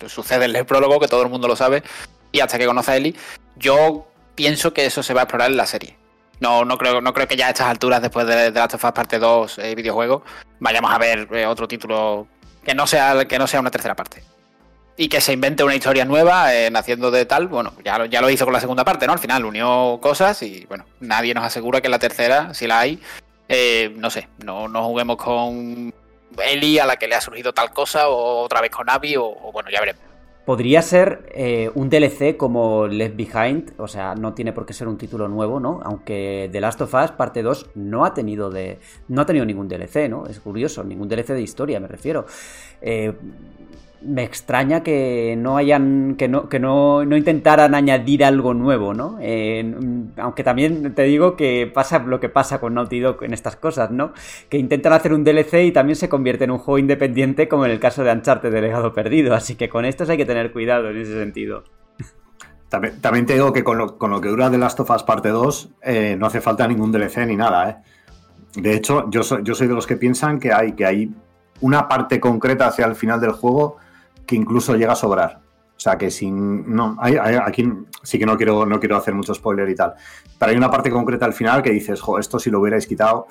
[0.07, 1.83] sucede en el prólogo, que todo el mundo lo sabe,
[2.31, 3.15] y hasta que conoce a Ellie,
[3.55, 5.97] yo pienso que eso se va a explorar en la serie.
[6.39, 8.83] No, no creo, no creo que ya a estas alturas, después de, de Last of
[8.83, 10.23] Us parte 2 videojuego,
[10.59, 12.27] vayamos a ver otro título
[12.63, 14.23] que no sea, que no sea una tercera parte.
[14.95, 18.21] Y que se invente una historia nueva, eh, naciendo de tal, bueno, ya lo, ya
[18.21, 19.13] lo hizo con la segunda parte, ¿no?
[19.13, 23.01] Al final unió cosas y, bueno, nadie nos asegura que la tercera, si la hay,
[23.53, 25.93] eh, no sé, no, no juguemos con
[26.43, 29.51] Eli a la que le ha surgido tal cosa, o otra vez con Abby, o
[29.51, 30.13] bueno, ya veremos.
[30.45, 34.89] Podría ser eh, un DLC como Left Behind, o sea, no tiene por qué ser
[34.89, 35.79] un título nuevo, ¿no?
[35.85, 39.69] Aunque The Last of Us parte 2 no ha tenido de no ha tenido ningún
[39.69, 40.25] DLC, ¿no?
[40.25, 42.25] Es curioso, ningún DLC de historia, me refiero.
[42.81, 43.13] Eh,
[44.05, 49.17] me extraña que no hayan que no que no, intentaran añadir algo nuevo no
[50.17, 53.91] aunque también te digo que pasa lo que pasa con Naughty Dog en estas cosas
[53.91, 54.13] no
[54.49, 57.71] que intentan hacer un DLC y también se convierte en un juego independiente como en
[57.71, 59.33] el caso de Uncharted de Legado Perdido.
[59.33, 61.63] Así que con estos hay que tener cuidado en ese sentido.
[62.69, 66.15] También, te digo que con lo, que dura The Last of Us parte 2 eh,
[66.17, 67.75] no hace falta ningún DLC ni nada ¿eh?
[68.55, 71.11] de hecho yo soy, yo soy de los que piensan que hay que hay
[71.61, 73.77] una parte concreta hacia el final del juego
[74.25, 75.41] que incluso llega a sobrar.
[75.75, 76.73] O sea que sin.
[76.73, 77.71] No, aquí
[78.03, 79.93] sí que no quiero, no quiero hacer mucho spoiler y tal.
[80.39, 83.27] Pero hay una parte concreta al final que dices, jo, esto si lo hubierais quitado,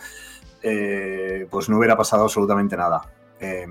[0.62, 3.02] eh, pues no hubiera pasado absolutamente nada.
[3.40, 3.66] Eh,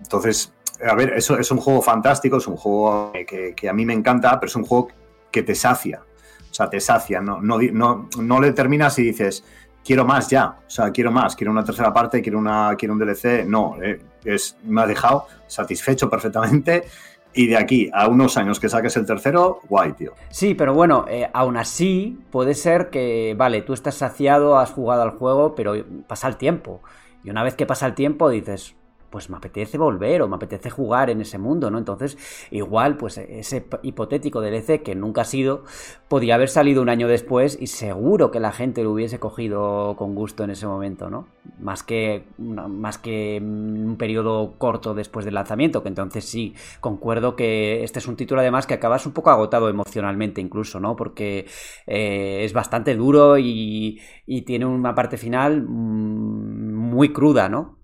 [0.00, 0.52] Entonces,
[0.86, 3.94] a ver, eso es un juego fantástico, es un juego que, que, a mí me
[3.94, 4.88] encanta, pero es un juego
[5.30, 6.02] que te sacia.
[6.50, 9.44] O sea, te sacia, no, no, no, no le terminas y dices,
[9.86, 12.98] quiero más ya, o sea, quiero más, quiero una tercera parte, quiero, una, quiero un
[12.98, 13.46] DLC.
[13.46, 16.84] No, eh, es, me ha dejado satisfecho perfectamente.
[17.32, 20.14] Y de aquí a unos años que saques el tercero, guay, tío.
[20.30, 25.02] Sí, pero bueno, eh, aún así puede ser que, vale, tú estás saciado, has jugado
[25.02, 25.74] al juego, pero
[26.06, 26.80] pasa el tiempo.
[27.22, 28.74] Y una vez que pasa el tiempo dices,
[29.10, 31.78] pues me apetece volver o me apetece jugar en ese mundo, ¿no?
[31.78, 32.18] Entonces,
[32.50, 35.64] igual, pues ese hipotético DLC que nunca ha sido,
[36.08, 40.14] podía haber salido un año después y seguro que la gente lo hubiese cogido con
[40.14, 41.28] gusto en ese momento, ¿no?
[41.58, 47.84] Más que, más que un periodo corto después del lanzamiento, que entonces sí, concuerdo que
[47.84, 50.96] este es un título además que acabas un poco agotado emocionalmente incluso, ¿no?
[50.96, 51.46] Porque
[51.86, 57.75] eh, es bastante duro y, y tiene una parte final mm, muy cruda, ¿no?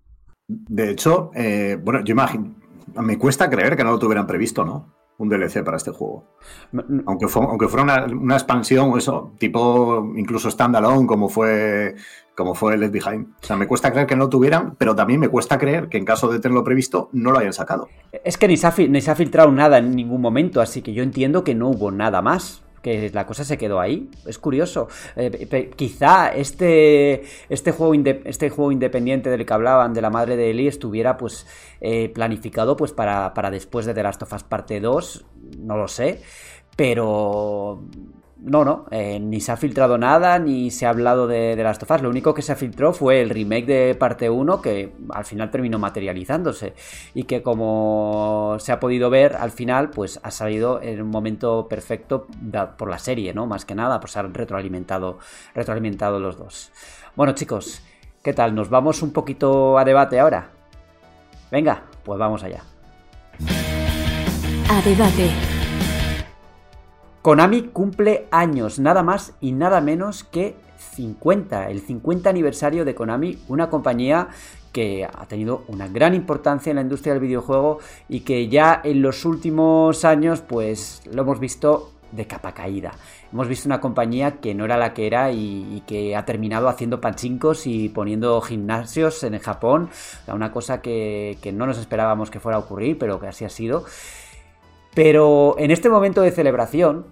[0.69, 2.55] De hecho, eh, bueno, yo imagino,
[2.95, 4.95] me cuesta creer que no lo tuvieran previsto, ¿no?
[5.19, 6.25] Un DLC para este juego.
[7.07, 11.95] Aunque, aunque fuera una, expansión o eso, tipo incluso standalone, como fue,
[12.35, 13.29] como fue Left Behind.
[13.41, 15.99] O sea, me cuesta creer que no lo tuvieran, pero también me cuesta creer que
[15.99, 17.89] en caso de tenerlo previsto, no lo hayan sacado.
[18.25, 18.55] Es que ni
[18.89, 21.91] ni se ha filtrado nada en ningún momento, así que yo entiendo que no hubo
[21.91, 24.11] nada más que la cosa se quedó ahí.
[24.27, 24.89] Es curioso.
[25.17, 30.51] Eh, quizá este, este, juego este juego independiente del que hablaban, de la madre de
[30.51, 31.47] Eli, estuviera pues
[31.81, 35.25] eh, planificado pues para, para después de The Last of Us parte 2.
[35.59, 36.21] No lo sé.
[36.77, 37.85] Pero
[38.45, 41.79] no, no, eh, ni se ha filtrado nada, ni se ha hablado de, de las
[41.79, 42.03] tofas.
[42.03, 45.79] Lo único que se filtró fue el remake de parte 1, que al final terminó
[45.79, 46.75] materializándose.
[47.15, 51.69] Y que como se ha podido ver, al final, pues ha salido en un momento
[51.69, 52.27] perfecto
[52.77, 53.47] por la serie, ¿no?
[53.47, 55.19] Más que nada, pues han retroalimentado,
[55.55, 56.73] retroalimentado los dos.
[57.15, 57.81] Bueno, chicos,
[58.25, 58.57] ¿qué tal?
[58.57, 60.51] ¿Nos vamos un poquito a debate ahora?
[61.53, 62.65] Venga, pues vamos allá.
[64.69, 65.62] A debate.
[67.23, 70.57] Konami cumple años, nada más y nada menos que
[70.97, 74.27] 50, el 50 aniversario de Konami, una compañía
[74.73, 79.03] que ha tenido una gran importancia en la industria del videojuego y que ya en
[79.03, 82.91] los últimos años pues lo hemos visto de capa caída.
[83.33, 87.01] Hemos visto una compañía que no era la que era y, que ha terminado haciendo
[87.01, 89.91] panchincos y poniendo gimnasios en el Japón,
[90.27, 93.85] una cosa que no nos esperábamos que fuera a ocurrir, pero que así ha sido.
[94.95, 97.07] Pero en este momento de celebración,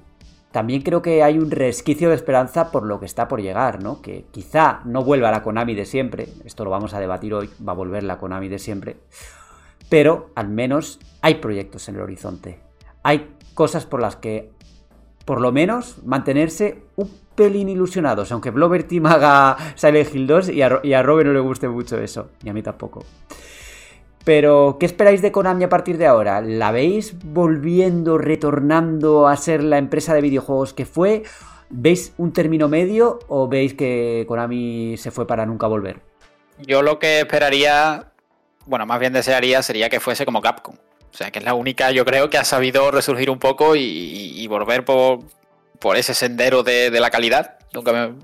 [0.50, 4.02] también creo que hay un resquicio de esperanza por lo que está por llegar, ¿no?
[4.02, 7.72] Que quizá no vuelva la Konami de siempre, esto lo vamos a debatir hoy, va
[7.72, 8.96] a volver la Konami de siempre,
[9.88, 12.60] pero al menos hay proyectos en el horizonte.
[13.02, 14.50] Hay cosas por las que,
[15.24, 20.62] por lo menos, mantenerse un pelín ilusionados, aunque Blover Team haga Silent Hill 2 y
[20.62, 23.04] a, y a Robert no le guste mucho eso, y a mí tampoco.
[24.24, 26.40] Pero, ¿qué esperáis de Konami a partir de ahora?
[26.40, 31.22] ¿La veis volviendo, retornando a ser la empresa de videojuegos que fue?
[31.70, 36.00] ¿Veis un término medio o veis que Konami se fue para nunca volver?
[36.58, 38.12] Yo lo que esperaría,
[38.66, 40.74] bueno, más bien desearía sería que fuese como Capcom.
[40.74, 44.46] O sea, que es la única, yo creo, que ha sabido resurgir un poco y,
[44.48, 45.20] volver por,
[45.96, 47.58] ese sendero de, la calidad,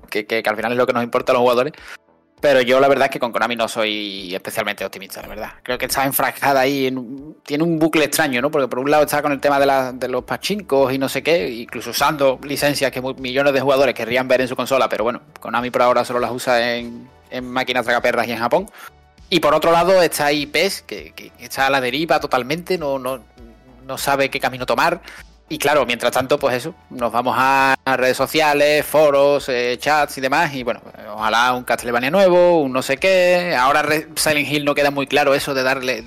[0.09, 1.73] que, que, al final es lo que nos importa a los jugadores.
[2.39, 5.51] Pero yo la verdad es que con Konami no soy especialmente optimista, la verdad.
[5.63, 8.51] Creo que está enfrascada ahí, en, tiene un bucle extraño, ¿no?
[8.51, 11.49] Porque por un lado está con el tema de, los pachincos y no sé qué,
[11.49, 15.71] incluso usando licencias que millones de jugadores querrían ver en su consola, pero bueno, Konami
[15.71, 18.69] por ahora solo las usa en, en máquinas tragaperras y en Japón.
[19.29, 22.99] Y por otro lado está ahí PES, que, que, está a la deriva totalmente, no,
[22.99, 23.19] no,
[23.85, 25.01] no sabe qué camino tomar.
[25.49, 30.21] Y claro, mientras tanto, pues eso, nos vamos a redes sociales, foros, eh, chats y
[30.21, 30.53] demás.
[30.53, 30.81] Y bueno,
[31.13, 33.55] ojalá un Castlevania nuevo, un no sé qué.
[33.57, 36.03] Ahora Silent Hill no queda muy claro eso de darle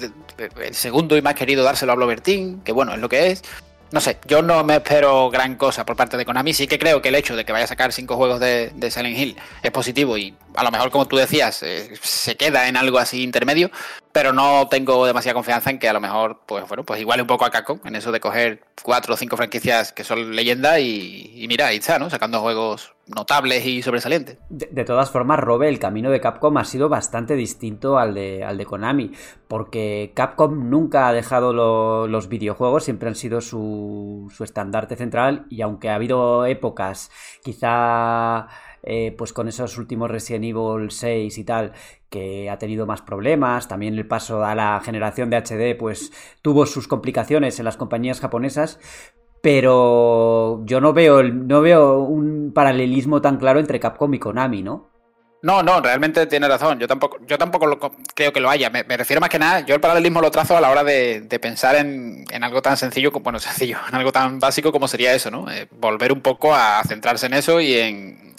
[0.62, 3.42] el segundo y más querido dárselo a Blobertin, que bueno, es lo que es
[3.92, 6.52] no sé, yo no me espero gran cosa por parte de Konami.
[6.54, 8.90] Sí que creo que el hecho de que vaya a sacar cinco juegos de, de
[8.90, 12.76] Silent Hill es positivo y a lo mejor, como tú decías, eh, se queda en
[12.76, 13.70] algo así intermedio,
[14.12, 17.26] pero no tengo demasiada confianza en que a lo mejor, pues bueno, pues igual un
[17.26, 21.32] poco a Capcom en eso de coger cuatro o cinco franquicias que son leyenda y,
[21.34, 22.10] y mira, ahí está, ¿no?
[22.10, 24.38] Sacando juegos notables y sobresalientes.
[24.48, 28.56] De, todas formas, Robe, el camino de Capcom ha sido bastante distinto al de, al
[28.56, 29.12] de Konami,
[29.48, 31.52] porque Capcom nunca ha dejado
[32.06, 37.10] los videojuegos, siempre han sido su, su estandarte central y aunque ha habido épocas
[37.42, 38.48] quizá...
[38.82, 41.72] Eh, pues con esos últimos Resident Evil 6 y tal,
[42.08, 43.68] que ha tenido más problemas.
[43.68, 46.12] También el paso a la generación de HD, pues
[46.42, 48.78] tuvo sus complicaciones en las compañías japonesas
[49.42, 54.90] pero yo no veo, no veo un paralelismo tan claro entre Capcom y Konami, ¿no?
[55.42, 56.78] No, no, realmente tiene razón.
[56.78, 57.78] Yo tampoco, yo tampoco lo,
[58.14, 58.68] creo que lo haya.
[58.68, 61.76] Me, refiero más que nada, yo el paralelismo lo trazo a la hora de, pensar
[61.76, 65.50] en, algo tan sencillo, bueno, sencillo, en algo tan básico como sería eso, ¿no?
[65.50, 68.29] Eh, volver un poco a centrarse en eso y en,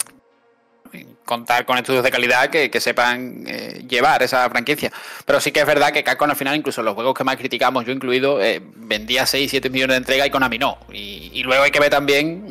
[1.24, 4.92] contar con estudios de calidad que, sepan eh, llevar esa franquicia.
[5.24, 7.84] Pero sí que es verdad que Capcom al final, incluso los juegos que más criticamos,
[7.84, 10.78] yo incluido, eh, vendía 6, 7 millones de entrega y Konami no.
[10.92, 12.48] Y, luego hay que ver también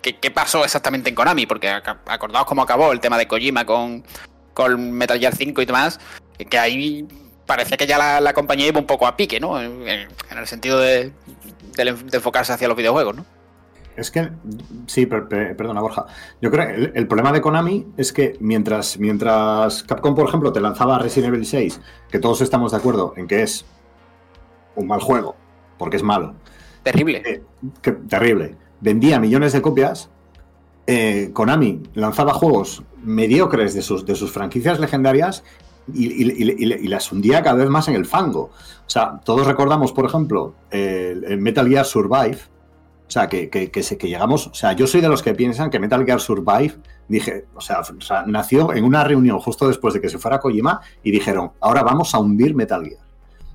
[0.00, 4.04] qué, pasó exactamente en Konami, porque acordaos cómo acabó el tema de Kojima con,
[4.52, 6.00] con Metal Gear 5 y demás,
[6.48, 7.06] que ahí
[7.46, 9.60] parecía que ya la, compañía iba un poco a pique, ¿no?
[9.60, 11.12] En, el sentido de,
[12.12, 13.26] enfocarse hacia los videojuegos, ¿no?
[13.96, 14.28] Es que,
[14.86, 16.06] sí, perdona Borja.
[16.40, 20.60] Yo creo que el, problema de Konami es que mientras, mientras Capcom, por ejemplo, te
[20.60, 21.80] lanzaba Resident Evil 6,
[22.10, 23.64] que todos estamos de acuerdo en que es
[24.74, 25.36] un mal juego,
[25.78, 26.34] porque es malo.
[26.82, 27.22] Terrible.
[27.24, 27.42] Eh,
[28.08, 30.10] terrible vendía millones de copias,
[30.86, 35.42] eh, Konami lanzaba juegos mediocres de sus, de sus franquicias legendarias
[35.92, 38.50] y, las hundía cada vez más en el fango.
[38.86, 42.38] O sea, todos recordamos, por ejemplo, el, Metal Gear Survive.
[43.14, 44.48] O sea, que, que, que, llegamos.
[44.48, 46.74] O sea, yo soy de los que piensan que Metal Gear Survive,
[47.06, 47.80] dije, o sea,
[48.26, 52.12] nació en una reunión justo después de que se fuera Kojima y dijeron, ahora vamos
[52.12, 52.98] a hundir Metal Gear.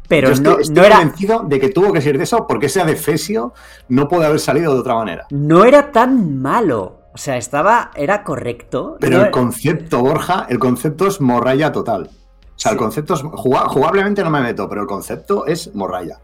[0.08, 0.96] Pero Yo no, estoy, era...
[1.00, 3.54] convencido de que tuvo que ser de eso porque ese adefesio
[3.90, 5.28] no puede haber salido de otra manera.
[5.30, 7.02] No era tan malo.
[7.14, 7.92] O sea, estaba.
[7.96, 8.96] Era correcto.
[9.02, 12.04] Pero el concepto, Borja, el concepto es morralla total.
[12.04, 13.24] O sea, el concepto es.
[13.24, 16.22] Jugablemente no me meto, pero el concepto es morralla.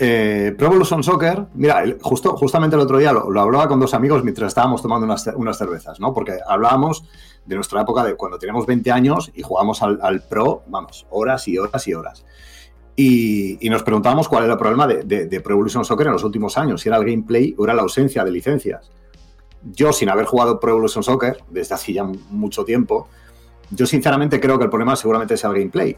[0.00, 4.22] Eh, Pro Evolution Soccer, mira, justo, justamente el otro día lo, hablaba con dos amigos
[4.22, 6.14] mientras estábamos tomando unas, cervezas, ¿no?
[6.14, 7.04] Porque hablábamos
[7.44, 11.58] de nuestra época de cuando teníamos 20 años y jugábamos al, Pro, vamos, horas y
[11.58, 12.24] horas y horas.
[12.94, 16.80] Y, nos preguntábamos cuál era el problema de, Pro Evolution Soccer en los últimos años,
[16.80, 18.92] si era el gameplay o era la ausencia de licencias.
[19.64, 23.08] Yo, sin haber jugado Pro Evolution Soccer desde hace ya mucho tiempo,
[23.70, 25.96] yo sinceramente creo que el problema seguramente es el gameplay,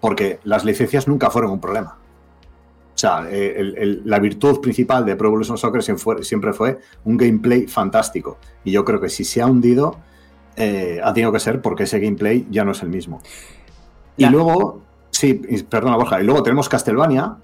[0.00, 1.98] porque las licencias nunca fueron un problema.
[3.02, 8.38] Sea, eh, la virtud principal de Pro Evolution Soccer siempre fue un gameplay fantástico.
[8.62, 9.96] Y yo creo que si se ha hundido,
[10.54, 13.20] eh, ha tenido que ser porque ese gameplay ya no es el mismo.
[14.16, 15.34] Y luego, Sí,
[15.68, 16.20] perdona Borja.
[16.20, 17.36] Y luego tenemos Castlevania,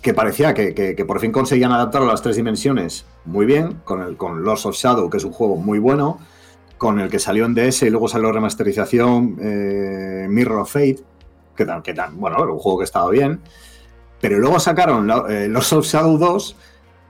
[0.00, 4.16] que parecía que, por fin conseguían adaptar a las tres dimensiones muy bien, con, el,
[4.16, 6.18] con Lords of Shadow, que es un juego muy bueno,
[6.78, 11.00] con el que salió en DS y luego salió remasterización eh, Mirror of Fate,
[11.54, 13.40] que tan, que tan, bueno, era un juego que estaba bien.
[14.20, 16.56] Pero luego sacaron eh, Lords of Shadow 2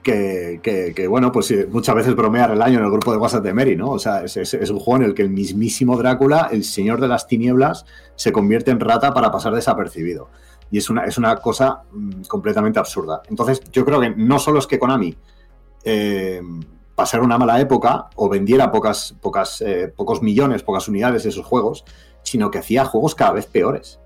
[0.03, 3.75] que, bueno, pues muchas veces bromear el año en el grupo de WhatsApp de Mary,
[3.75, 3.91] ¿no?
[3.91, 7.27] O sea, es, un juego en el que el mismísimo Drácula, el señor de las
[7.27, 7.85] tinieblas,
[8.15, 10.29] se convierte en rata para pasar desapercibido.
[10.71, 13.21] Y es una, es una cosa mm, completamente absurda.
[13.29, 15.15] Entonces, yo creo que no solo es que Konami
[15.83, 16.41] eh,
[16.95, 21.83] pasara una mala época o vendiera eh, pocos millones, pocas unidades de sus juegos,
[22.23, 23.99] sino que hacía juegos cada vez peores.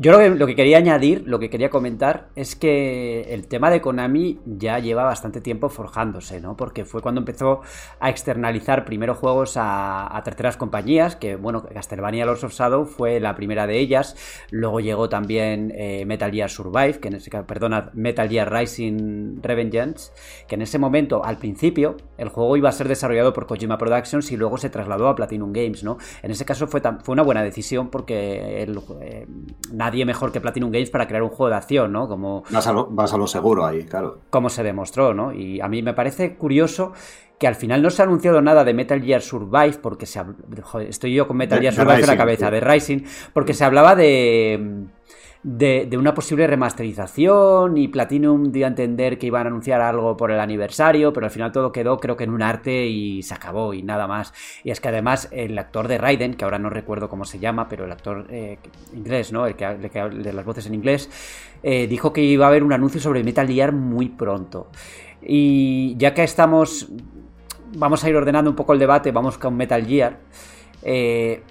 [0.00, 4.38] Yo lo que, quería añadir, lo que quería comentar, es que el tema de Konami
[4.46, 6.56] ya lleva bastante tiempo forjándose, ¿no?
[6.56, 7.62] Porque fue cuando empezó
[7.98, 13.34] a externalizar primero juegos a, terceras compañías, que, bueno, Castlevania Lords of Shadow fue la
[13.34, 14.14] primera de ellas.
[14.52, 20.12] Luego llegó también eh, Metal Gear Survive, que en ese perdona, Metal Gear Rising Revengeance,
[20.46, 24.30] que en ese momento, al principio, el juego iba a ser desarrollado por Kojima Productions
[24.30, 25.98] y luego se trasladó a Platinum Games, ¿no?
[26.22, 29.26] En ese caso fue, fue una buena decisión porque el, eh,
[29.88, 32.08] nadie mejor que Platinum Games para crear un juego de acción, ¿no?
[32.08, 34.18] Como, vas, a lo, seguro ahí, claro.
[34.30, 35.32] Como se demostró, ¿no?
[35.32, 36.92] Y a mí me parece curioso
[37.38, 40.20] que al final no se ha anunciado nada de Metal Gear Survive, porque se
[40.88, 42.98] estoy yo con Metal Gear Survive en la cabeza, de Rising,
[43.32, 44.86] porque se hablaba de
[45.48, 50.30] de, una posible remasterización y Platinum dio a entender que iban a anunciar algo por
[50.30, 53.72] el aniversario, pero al final todo quedó creo que en un arte y se acabó
[53.72, 54.34] y nada más.
[54.62, 57.66] Y es que además el actor de Raiden, que ahora no recuerdo cómo se llama,
[57.66, 58.58] pero el actor eh,
[58.94, 59.46] inglés, ¿no?
[59.46, 61.08] El que, de las voces en inglés,
[61.62, 64.68] eh, dijo que iba a haber un anuncio sobre Metal Gear muy pronto.
[65.22, 66.90] Y ya que estamos,
[67.74, 70.18] vamos a ir ordenando un poco el debate, vamos con Metal Gear.
[70.82, 71.42] Eh,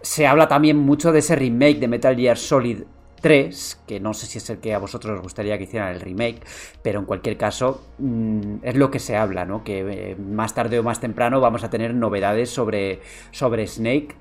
[0.00, 2.82] se habla también mucho de ese remake de Metal Gear Solid
[3.22, 6.00] 3, que no sé si es el que a vosotros os gustaría que hicieran el
[6.00, 6.40] remake,
[6.82, 9.64] pero en cualquier caso mm, es lo que se habla, ¿no?
[9.64, 13.00] Que eh, más tarde o más temprano vamos a tener novedades sobre,
[13.30, 14.16] sobre Snake.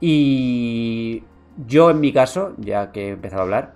[0.00, 1.22] Y
[1.66, 3.74] yo en mi caso, ya que he empezado a hablar,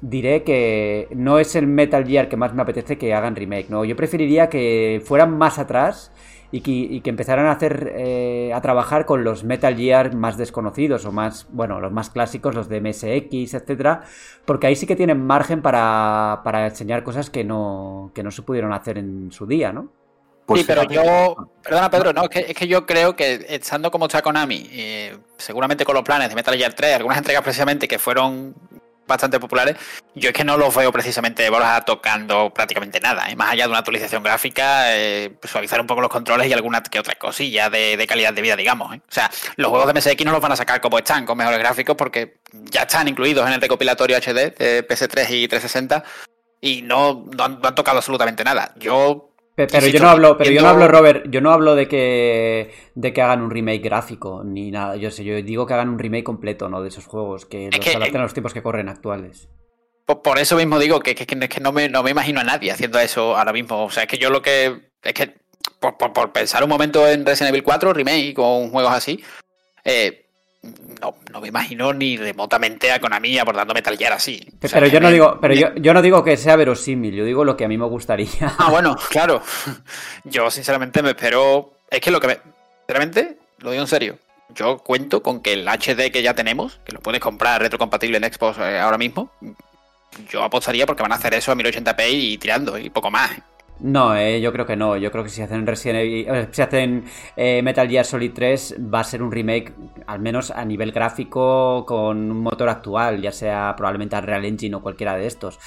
[0.00, 3.84] diré que no es el Metal Gear que más me apetece que hagan remake, ¿no?
[3.84, 6.12] Yo preferiría que fueran más atrás
[6.52, 11.12] y que, empezaran a hacer eh, a trabajar con los Metal Gear más desconocidos o
[11.12, 14.02] más, bueno, los más clásicos, los de MSX, etcétera,
[14.44, 18.42] porque ahí sí que tienen margen para, para enseñar cosas que no, que no se
[18.42, 19.92] pudieron hacer en su día, ¿no?
[20.46, 23.92] Pues sí, pero yo, perdona Pedro, no, es que, es que yo creo que estando
[23.92, 27.86] como está Konami, eh, seguramente con los planes de Metal Gear 3, algunas entregas precisamente
[27.86, 28.56] que fueron
[29.10, 29.76] bastante populares,
[30.14, 33.36] yo es que no los veo precisamente Borja tocando prácticamente nada, ¿eh?
[33.36, 36.98] más allá de una actualización gráfica, eh, suavizar un poco los controles y alguna que
[36.98, 38.94] otra cosilla de, calidad de vida, digamos.
[38.94, 39.00] ¿eh?
[39.06, 41.58] O sea, los juegos de MSX no los van a sacar como están, con mejores
[41.58, 46.04] gráficos, porque ya están incluidos en el recopilatorio HD de PS3 y 360
[46.60, 48.74] y no, no han, tocado absolutamente nada.
[48.76, 52.70] Yo Pero yo no hablo, pero yo no hablo, Robert, yo no hablo de que
[52.94, 54.96] de que hagan un remake gráfico ni nada.
[54.96, 56.80] Yo sé, yo digo que hagan un remake completo, ¿no?
[56.82, 59.48] De esos juegos, que los que- adapten a los tiempos que corren actuales.
[60.06, 62.70] Por, por eso mismo digo que, que, que- no, me, no me imagino a nadie
[62.72, 63.84] haciendo eso ahora mismo.
[63.84, 64.90] O sea, es que yo lo que.
[65.02, 65.34] Es que.
[65.78, 69.22] Por, por- por pensar un momento en Resident Evil 4, remake con juegos así.
[69.84, 70.26] eh,
[71.00, 74.40] no, no me imagino ni remotamente a Konami abordando Metal Gear así.
[74.62, 76.56] O sea, pero yo no me- digo, pero me- yo, yo no digo que sea
[76.56, 78.28] verosímil, yo digo lo que a mí me gustaría.
[78.58, 79.42] Ah, bueno, claro.
[80.24, 81.72] Yo sinceramente me espero.
[81.90, 82.38] Es que lo que me.
[82.86, 84.18] Sinceramente, lo digo en serio.
[84.54, 88.24] Yo cuento con que el HD que ya tenemos, que lo puedes comprar retrocompatible en
[88.32, 89.30] Xbox eh, ahora mismo,
[90.28, 93.30] yo apostaría porque van a hacer eso a 1080p y tirando, y poco más.
[93.82, 94.96] No, eh, yo creo que no.
[94.96, 97.04] Yo creo que si hacen Resident Evil- eh, si hacen
[97.36, 99.72] eh, Metal Gear Solid 3 va a ser un remake,
[100.06, 104.82] al menos a nivel gráfico, con un motor actual, ya sea probablemente Unreal Engine o
[104.82, 105.58] cualquiera de estos.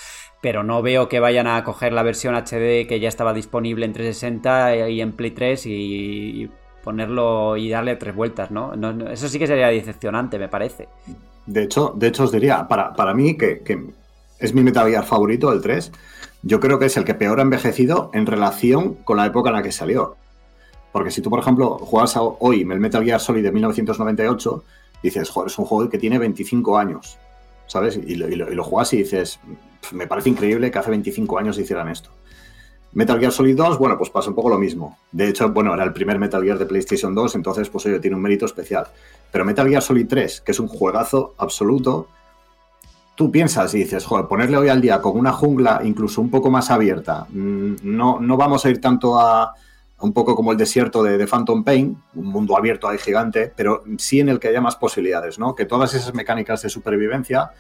[0.42, 3.94] Pero no veo que vayan a coger la versión HD que ya estaba disponible en
[3.94, 6.50] 360 y en Play 3 y,
[6.84, 8.74] ponerlo y darle tres vueltas, no,
[9.10, 10.90] Eso sí que sería decepcionante, me parece.
[11.46, 13.82] De hecho, de hecho os diría, para, para mí, que, que
[14.38, 15.92] es mi Metal Gear favorito, el 3,
[16.44, 19.56] yo creo que es el que peor ha envejecido en relación con la época en
[19.56, 20.16] la que salió.
[20.92, 24.64] Porque si tú, por ejemplo, juegas hoy el Metal Gear Solid de 1998,
[25.02, 27.18] dices, joder, es un juego que tiene 25 años,
[27.68, 27.98] ¿sabes?
[27.98, 29.40] Y lo, y lo- juegas y dices,
[29.82, 32.10] "Pf, me parece increíble que hace 25 años hicieran esto.
[32.94, 35.00] Metal Gear Solid 2, bueno, pues pasa un poco lo mismo.
[35.12, 38.16] De hecho, bueno, era el primer Metal Gear de PlayStation 2, entonces, pues oye, tiene
[38.16, 38.86] un mérito especial.
[39.32, 42.08] Pero Metal Gear Solid 3, que es un juegazo absoluto,
[43.16, 46.50] tú piensas y dices, joder, ponerle hoy al día con una jungla incluso un poco
[46.50, 49.54] más abierta, mm, no, no vamos a ir tanto a,
[50.00, 54.20] un poco como el desierto de, Phantom Pain, un mundo abierto ahí gigante, pero sí
[54.20, 55.56] en el que haya más posibilidades, ¿no?
[55.56, 57.52] Que todas esas mecánicas de supervivencia,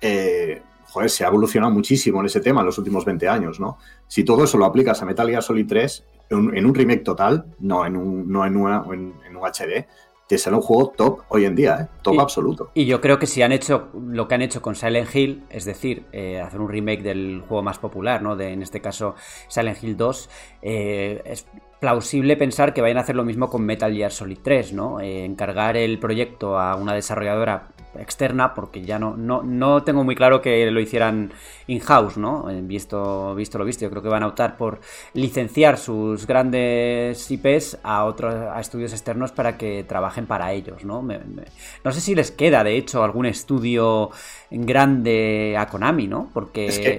[0.00, 3.78] eh, joder, se ha evolucionado muchísimo en ese tema en los últimos 20 años, ¿no?
[4.06, 7.84] Si todo eso lo aplicas a Metal Gear Solid 3, en, un- remake total, no
[7.84, 9.86] en un, no en, una- en un HD,
[10.32, 11.88] te sale un juego top hoy en día, ¿eh?
[12.00, 12.70] Top Y- absoluto.
[12.72, 15.66] Y yo creo que si han hecho lo que han hecho con Silent Hill, es
[15.66, 18.34] decir, eh, hacer un remake del juego más popular, ¿no?
[18.34, 19.14] De, en este caso,
[19.48, 20.30] Silent Hill 2,
[20.62, 21.46] eh, es
[21.80, 25.00] plausible pensar que vayan a hacer lo mismo con Metal Gear Solid 3, ¿no?
[25.00, 27.68] Eh, encargar el proyecto a una desarrolladora
[27.98, 31.32] externa, porque ya no, no, no tengo muy claro que lo hicieran
[31.66, 32.48] in-house, ¿no?
[32.50, 34.80] Eh, Visto, visto lo visto, yo creo que van a optar por
[35.14, 41.02] licenciar sus grandes IPs a otros a estudios externos para que trabajen para ellos, ¿no?
[41.02, 41.44] Me- me-
[41.84, 44.10] no sé si les queda, de hecho, algún estudio
[44.50, 46.30] grande a Konami, ¿no?
[46.32, 46.98] Porque Es que,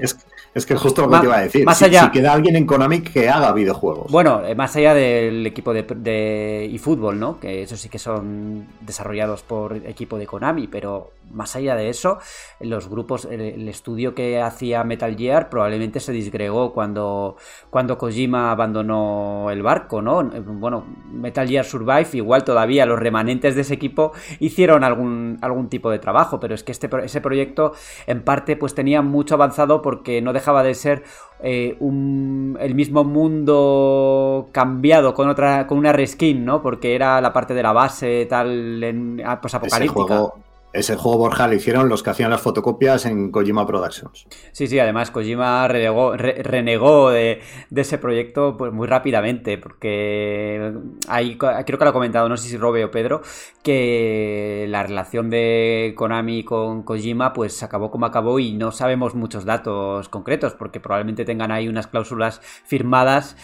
[0.55, 1.65] es que justo lo que te iba a decir.
[1.65, 4.11] más si, allá- si queda alguien en Konami que haga videojuegos.
[4.11, 7.39] Bueno, eh, más allá del equipo de, de eFootball, ¿no?
[7.39, 12.19] Que eso sí que son desarrollados por equipo de Konami, pero más allá de eso,
[12.59, 17.35] los grupos, el, el estudio que hacía Metal Gear probablemente se disgregó cuando,
[17.69, 20.23] cuando Kojima abandonó el barco, ¿no?
[20.23, 25.89] Bueno, Metal Gear Survive, igual todavía los remanentes de ese equipo hicieron algún, algún tipo
[25.91, 27.73] de trabajo, pero es que este, ese proyecto
[28.07, 31.03] en parte pues tenía mucho avanzado porque no dejaba de ser
[31.41, 36.61] eh, un- el mismo mundo cambiado con otra con una reskin, ¿no?
[36.61, 39.87] Porque era la parte de la base tal en ah, ese posapocalíptica.
[39.87, 40.43] juego,
[40.73, 44.27] ese juego Borja lo hicieron los que hacían las fotocopias en Kojima Productions.
[44.51, 50.73] Sí, sí, además Kojima renegó, re- renegó de, de ese proyecto pues, muy rápidamente, porque
[51.07, 53.21] hay, creo que lo ha comentado, no sé si Robe o Pedro,
[53.61, 59.45] que la relación de Konami con Kojima pues acabó como acabó y no sabemos muchos
[59.45, 63.37] datos concretos, porque probablemente tengan ahí unas cláusulas firmadas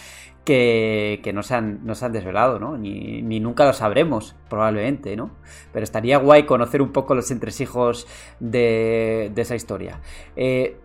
[0.44, 2.76] que, que no, se han, no se han desvelado, ¿no?
[2.76, 5.30] Ni, ni nunca lo sabremos, probablemente, ¿no?
[5.72, 8.06] Pero estaría guay conocer un poco los entresijos
[8.40, 10.00] de, de esa historia.
[10.36, 10.76] Eh,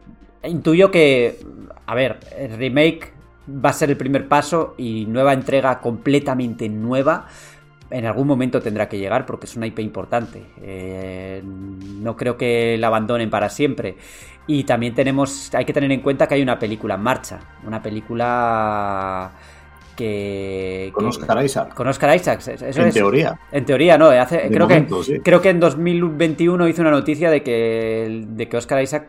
[0.44, 1.40] intuyo que,
[1.86, 3.14] a ver, el remake
[3.50, 7.28] va a ser el primer paso y nueva entrega completamente nueva.
[7.92, 10.44] En algún momento tendrá que llegar porque es una IP importante.
[10.62, 13.96] Eh, no creo que la abandonen para siempre.
[14.48, 17.40] Y también tenemos, hay que tener en cuenta que hay una película en marcha.
[17.66, 19.32] Una película
[19.96, 20.92] que...
[20.94, 21.74] Con que- Oscar Isaac.
[21.74, 22.48] Con Oscar Isaacs.
[22.50, 23.40] Eso en es- teoría.
[23.52, 24.08] en teoría, no.
[24.10, 25.20] Hace, De creo, momento, que, sí.
[25.24, 29.08] creo que en 2021 hizo una noticia de que, de que Oscar Isaac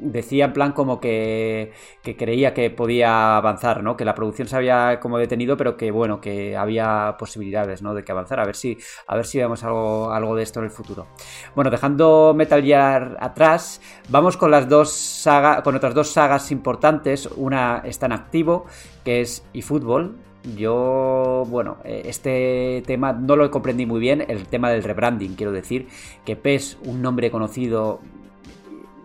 [0.00, 1.72] decía en plan como que,
[2.02, 3.96] que, creía que podía avanzar, ¿no?
[3.96, 7.94] Que la producción se había como detenido, pero que bueno, que había posibilidades, ¿no?
[7.94, 8.42] De que avanzara.
[8.42, 11.06] A ver si, a ver si vemos algo, algo de esto en el futuro.
[11.54, 17.26] Bueno, dejando Metal Gear atrás, vamos con las dos sagas, con otras dos sagas importantes.
[17.36, 18.66] Una está en activo,
[19.04, 20.16] que es eFootball,
[20.56, 25.52] yo, bueno, eh, este tema no lo comprendí muy bien, el tema del rebranding, quiero
[25.52, 25.88] decir,
[26.24, 28.00] que PES, un nombre conocido,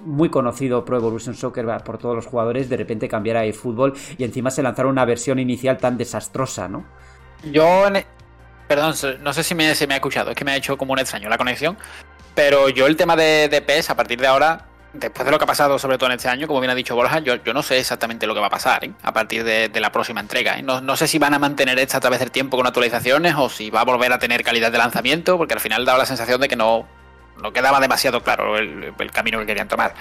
[0.05, 4.23] muy conocido Pro Evolution Soccer por todos los jugadores, de repente cambiara a fútbol y
[4.23, 6.85] encima se lanzara una versión inicial tan desastrosa, ¿no?
[7.51, 8.05] Yo, e,
[8.67, 10.99] perdón, no sé si me, me ha escuchado, es que me ha hecho como un
[10.99, 11.77] extraño la conexión,
[12.35, 15.43] pero yo el tema de, de PES, a partir de ahora, después de lo que
[15.43, 17.63] ha pasado, sobre todo en este año, como bien ha dicho Borja, yo, yo no
[17.63, 18.91] sé exactamente lo que va a pasar ¿eh?
[19.01, 20.57] a partir de, la próxima entrega.
[20.57, 20.63] ¿eh?
[20.63, 23.69] No, sé si van a mantener esta a través del tiempo con actualizaciones o si
[23.69, 26.47] va a volver a tener calidad de lanzamiento, porque al final daba la sensación de
[26.47, 26.87] que no,
[27.41, 29.93] no quedaba demasiado claro el, camino que querían tomar.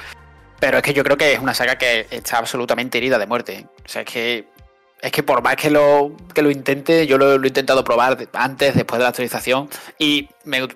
[0.60, 3.66] Pero es que yo creo que es una saga que está absolutamente herida de muerte.
[3.84, 4.52] O sea, es que
[5.00, 8.74] es que por más que lo, que lo intente, yo lo, he intentado probar antes,
[8.76, 9.68] después de la actualización.
[9.98, 10.28] Y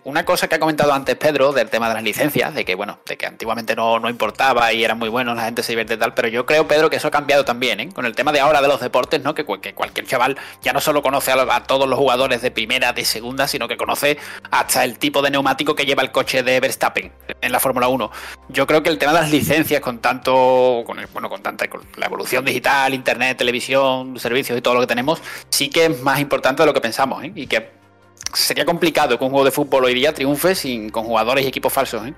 [0.05, 2.99] una cosa que ha comentado antes Pedro del tema de las licencias, de que bueno,
[3.07, 5.97] de que antiguamente no, no importaba y eran muy buenos, la gente se divierte y
[5.97, 7.89] tal, pero yo creo, Pedro, que eso ha cambiado también, ¿eh?
[7.93, 9.35] Con el tema de ahora de los deportes, ¿no?
[9.35, 13.49] Que, cualquier chaval ya no solo conoce a, todos los jugadores de primera, de segunda,
[13.49, 14.19] sino que conoce
[14.51, 18.11] hasta el tipo de neumático que lleva el coche de Verstappen en la Fórmula 1.
[18.49, 22.07] Yo creo que el tema de las licencias, con tanto, con bueno, con tanta la
[22.07, 26.63] evolución digital, internet, televisión, servicios y todo lo que tenemos, sí que es más importante
[26.63, 27.33] de lo que pensamos, ¿eh?
[27.35, 27.86] Y que
[28.33, 31.73] sería complicado que un juego de fútbol hoy día triunfe sin, con jugadores y equipos
[31.73, 32.15] falsos, ¿eh?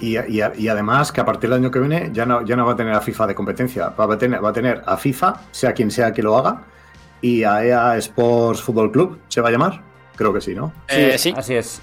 [0.00, 0.16] Y,
[0.68, 2.94] además que a partir del año que viene ya no, ya no va a tener
[2.94, 6.12] a FIFA de competencia, va a, tener, va a tener a FIFA, sea quien sea
[6.12, 6.62] que lo haga,
[7.20, 9.82] y a EA Sports Football Club, ¿se va a llamar?
[10.14, 10.72] Creo que sí, ¿no?
[10.86, 11.80] Eh, sí, así es.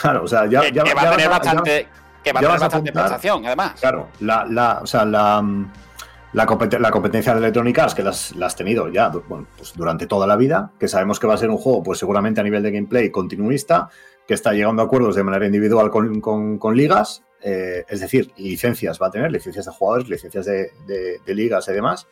[0.00, 1.88] Claro, o sea, ya, va a tener bastante,
[2.22, 3.72] que va a tener bastante prestación, además.
[3.80, 5.44] Claro, la, la, o sea, la,
[6.38, 6.46] la,
[6.92, 10.86] competencia de Electronic Arts, que las, has tenido ya pues durante toda la vida, que
[10.86, 13.88] sabemos que va a ser un juego, pues seguramente a nivel de gameplay continuista,
[14.26, 19.08] que está llegando a acuerdos de manera individual con, ligas, eh, es decir, licencias va
[19.08, 22.06] a tener, licencias de jugadores, licencias de, ligas y demás,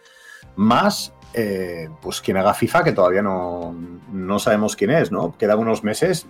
[0.57, 3.77] más eh, pues quien haga FIFA, que todavía no,
[4.13, 5.37] no sabemos quién es, ¿no?
[5.39, 6.27] Quedan unos meses,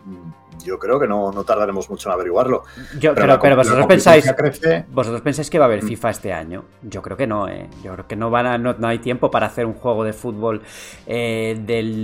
[0.64, 2.64] yo creo que no, tardaremos mucho en averiguarlo.
[3.00, 4.34] pero, vosotros pensáis,
[4.90, 5.88] vosotros pensáis que va a haber mm.
[5.88, 6.64] FIFA este año.
[6.82, 7.68] Yo creo que no, ¿eh?
[7.82, 10.62] Yo creo que no van a, no, hay tiempo para hacer un juego de fútbol
[11.06, 11.56] eh,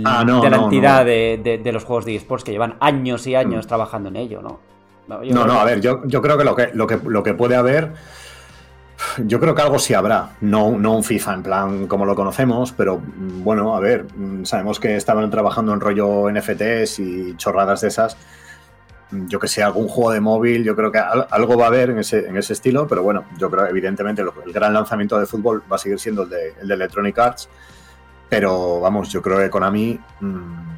[0.05, 3.67] ah, de la entidad de, los juegos de esports que llevan años y años mm.
[3.67, 4.59] trabajando en ello, ¿no?
[5.07, 7.55] No, no, a ver, yo, yo creo que lo que, lo que lo que puede
[7.55, 7.91] haber.
[9.25, 12.71] Yo creo que algo sí habrá, no, no un FIFA en plan como lo conocemos,
[12.71, 14.05] pero mm, bueno, a ver,
[14.43, 18.17] sabemos que estaban trabajando en rollo NFTs y chorradas de esas,
[19.27, 21.99] yo que sé, algún juego de móvil, yo creo que algo va a haber en
[21.99, 25.75] ese, en ese estilo, pero bueno, yo creo evidentemente el gran lanzamiento de fútbol va
[25.75, 27.49] a seguir siendo el de, Electronic Arts,
[28.29, 30.73] pero vamos, yo creo que Konami, mmm,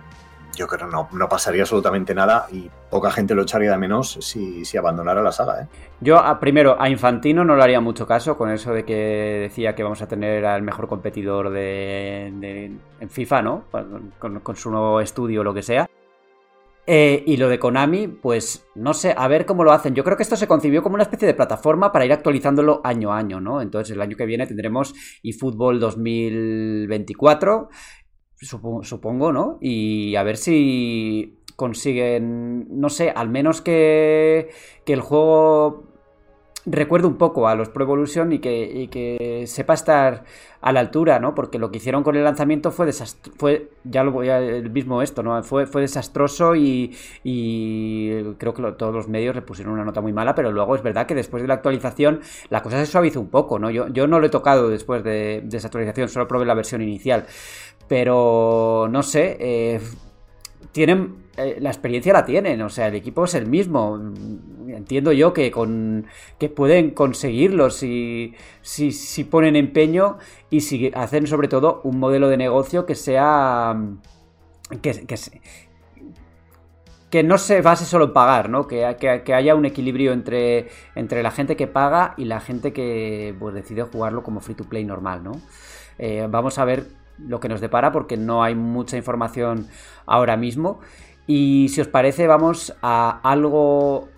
[0.55, 4.17] yo creo que no, no pasaría absolutamente nada y poca gente lo echaría de menos
[4.21, 5.63] si, si abandonara la saga.
[5.63, 5.67] ¿eh?
[5.99, 8.95] Yo, primero, a Infantino no le haría mucho caso con eso de que
[9.41, 12.27] decía que vamos a tener al mejor competidor de,
[12.99, 13.63] en FIFA, ¿no?
[14.19, 15.89] Con, con su nuevo estudio o lo que sea.
[16.87, 19.95] Eh, y lo de Konami, pues no sé, a ver cómo lo hacen.
[19.95, 23.11] Yo creo que esto se concibió como una especie de plataforma para ir actualizándolo año
[23.11, 23.61] a año, ¿no?
[23.61, 27.69] Entonces el año que viene tendremos eFootball 2024,
[28.83, 29.57] supongo, ¿no?
[29.61, 34.49] Y a ver si consiguen, no sé, al menos que,
[34.85, 35.84] que el juego
[36.65, 40.23] recuerde un poco a los Pro Evolution y que, que, sepa estar
[40.61, 41.35] a la altura, ¿no?
[41.35, 44.71] Porque lo que hicieron con el lanzamiento fue desastroso, fue, ya lo voy a el
[44.71, 45.41] mismo esto, ¿no?
[45.43, 46.95] Fue, fue desastroso y,
[48.37, 51.05] creo que todos los medios le pusieron una nota muy mala, pero luego es verdad
[51.05, 53.69] que después de la actualización la cosa se suavizó un poco, ¿no?
[53.69, 57.25] Yo, yo no lo he tocado después de, esa actualización, solo probé la versión inicial,
[57.87, 59.79] pero no sé, eh,
[60.75, 63.97] tienen eh, la experiencia la tienen, o sea, el equipo es el mismo.
[64.67, 66.05] Entiendo yo que con
[66.37, 70.17] que pueden conseguirlo si, si, ponen empeño
[70.49, 73.73] y si hacen sobre todo un modelo de negocio que sea
[74.81, 75.07] que,
[77.09, 78.67] que, no se base solo en pagar, ¿no?
[78.67, 83.33] Que, que, haya un equilibrio entre, entre la gente que paga y la gente que
[83.39, 85.39] pues, decide jugarlo como free to play normal, ¿no?
[85.99, 89.67] Eh, vamos a ver lo que nos depara porque no hay mucha información
[90.05, 90.79] ahora mismo.
[91.27, 94.09] Y si os parece, vamos a algo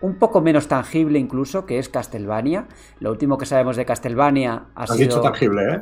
[0.00, 2.66] un poco menos tangible incluso, que es Castlevania.
[3.00, 5.08] Lo último que sabemos de Castlevania ha Has sido...
[5.08, 5.80] dicho tangible, ¿eh?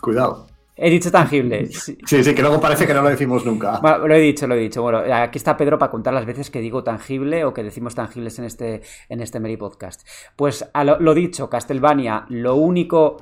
[0.00, 0.46] Cuidado.
[0.76, 1.66] He dicho tangible.
[1.70, 1.96] Sí.
[2.04, 3.80] sí, que luego parece que no lo decimos nunca.
[3.80, 4.82] Bueno, lo he dicho, lo he dicho.
[4.82, 8.38] Bueno, aquí está Pedro para contar las veces que digo tangible o que decimos tangibles
[8.38, 10.06] en este, en este Mary Podcast.
[10.36, 13.16] Pues lo, lo dicho, Castlevania, lo único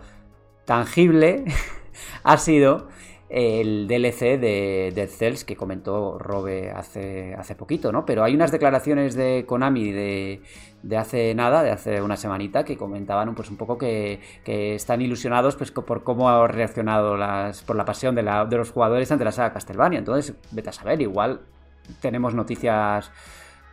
[0.64, 1.44] tangible
[2.22, 2.88] ha sido
[3.28, 8.04] el DLC de Dead Cells que comentó Robe hace, hace poquito, ¿no?
[8.06, 10.42] Pero hay unas declaraciones de Konami de,
[10.82, 15.56] de hace nada, de hace una semanita, que comentaban pues, un poco que, están ilusionados
[15.56, 19.24] pues, por cómo ha reaccionado las, por la pasión de, la, de los jugadores ante
[19.24, 19.98] la saga Castlevania.
[19.98, 21.40] Entonces, vete a saber, igual
[22.00, 23.10] tenemos noticias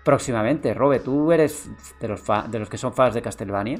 [0.04, 0.74] próximamente.
[0.74, 1.70] Robe, ¿tú eres
[2.00, 3.80] de los, de los que son fans de Castlevania?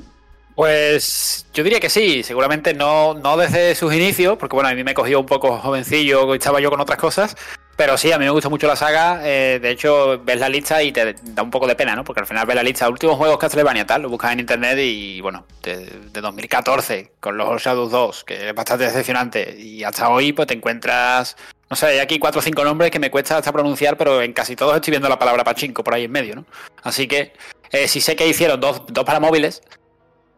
[0.56, 4.84] Pues yo diría que sí, seguramente no, no desde sus inicios, porque bueno, a mí
[4.84, 7.36] me cogió un poco jovencillo, estaba yo con otras cosas,
[7.78, 9.22] pero sí, a mí me gusta mucho la saga.
[9.24, 12.04] Eh, de hecho, ves la lista y te da un poco de pena, ¿no?
[12.04, 14.78] Porque al final ves la lista de últimos juegos Castlevania tal, lo buscas en internet
[14.80, 20.34] y bueno, de, 2014 con los Shadows 2, que es bastante decepcionante, y hasta hoy
[20.34, 21.38] pues te encuentras,
[21.70, 24.34] no sé, hay aquí cuatro o cinco nombres que me cuesta hasta pronunciar, pero en
[24.34, 26.46] casi todos estoy viendo la palabra pachinko por ahí en medio, ¿no?
[26.84, 27.34] Así que
[27.72, 29.64] eh, sí sé que hicieron dos, dos para móviles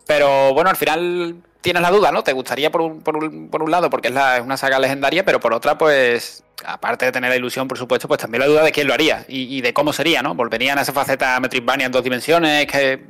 [0.06, 2.24] pero bueno, al final tienes la duda, ¿no?
[2.24, 4.78] Te gustaría por un, por un, por un lado, porque es, la, es, una saga
[4.80, 8.48] legendaria, pero por otra, pues, aparte de tener la ilusión, por supuesto, pues también la
[8.48, 10.36] duda de quién lo haría y, de cómo sería, ¿no?
[10.36, 13.06] Volverían a esa faceta Metroidvania en dos dimensiones que,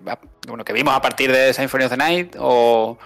[0.47, 2.97] bueno, que vimos a partir de Symphony of the Night, o,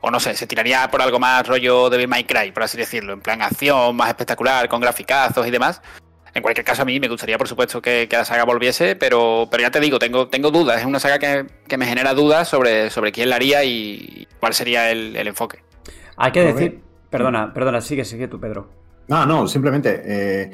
[0.00, 3.12] o no sé, se tiraría por algo más rollo de My Cry, por así decirlo,
[3.12, 5.82] en plan acción, más espectacular, con graficazos y demás.
[6.34, 9.62] En cualquier caso, a mí me gustaría, por supuesto, que, la saga volviese, pero, pero
[9.62, 10.80] ya te digo, tengo, tengo dudas.
[10.80, 14.90] Es una saga que, me genera dudas sobre, sobre quién la haría y cuál sería
[14.90, 15.62] el, enfoque.
[16.16, 16.80] Hay que decir.
[17.08, 18.68] Perdona, perdona, sigue, sigue tú, Pedro.
[19.06, 20.02] No, no, simplemente.
[20.04, 20.50] Eh,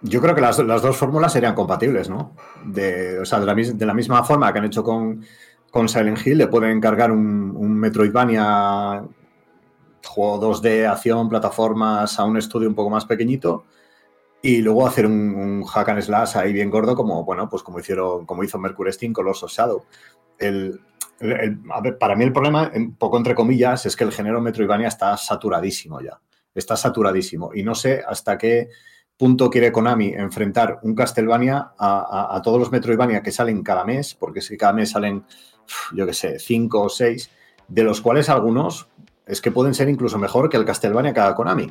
[0.00, 2.34] yo creo que las, dos fórmulas serían compatibles, ¿no?
[2.64, 5.24] De, o sea, de la, misma forma que han hecho con,
[5.70, 9.04] con Silent Hill, le pueden encargar un, un Metroidvania
[10.04, 13.64] juego 2D, acción, plataformas a un estudio un poco más pequeñito
[14.42, 18.26] y luego hacer un, hack and slash ahí bien gordo como, bueno, pues como hicieron,
[18.26, 19.84] como hizo Mercury Steam con los Shadow.
[20.36, 20.80] El,
[22.00, 26.00] para mí el problema, un poco entre comillas, es que el género Metroidvania está saturadísimo
[26.00, 26.20] ya.
[26.52, 27.52] Está saturadísimo.
[27.54, 28.68] Y no sé hasta qué
[29.16, 34.40] punto quiere Konami enfrentar un Castlevania a, todos los Metroidvania que salen cada mes, porque
[34.40, 35.24] si cada mes salen,
[35.94, 37.30] yo qué sé, cinco o seis,
[37.68, 38.88] de los cuales algunos
[39.24, 41.70] es que pueden ser incluso mejor que el Castlevania cada Konami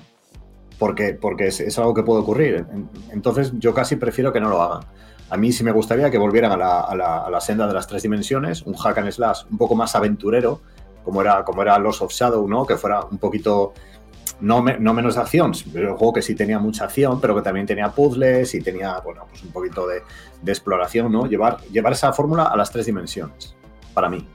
[0.82, 2.65] porque, porque es, algo que puede ocurrir.
[3.11, 4.82] Entonces yo casi prefiero que no lo hagan.
[5.29, 8.73] A mí sí me gustaría que volvieran a la, senda de las tres dimensiones, un
[8.73, 10.59] hack and slash un poco más aventurero,
[11.03, 12.65] como era, como era Lost of Shadow, ¿no?
[12.65, 13.73] Que fuera un poquito,
[14.39, 17.43] no, no menos de acción, pero un juego que sí tenía mucha acción, pero que
[17.43, 20.01] también tenía puzzles y tenía, bueno, pues un poquito de,
[20.41, 21.27] de exploración, ¿no?
[21.27, 23.55] Llevar, llevar esa fórmula a las tres dimensiones,
[23.93, 24.27] para mí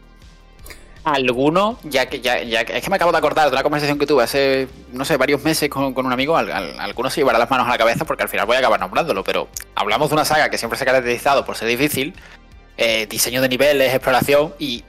[1.06, 4.06] alguno, ya que ya, ya, es que me acabo de acordar de una conversación que
[4.06, 7.70] tuve hace, no sé, varios meses con, un amigo, algunos se llevará las manos a
[7.70, 10.58] la cabeza porque al final voy a acabar nombrándolo, pero hablamos de una saga que
[10.58, 12.12] siempre se ha caracterizado por ser difícil,
[12.76, 14.84] eh, diseño de niveles, exploración y...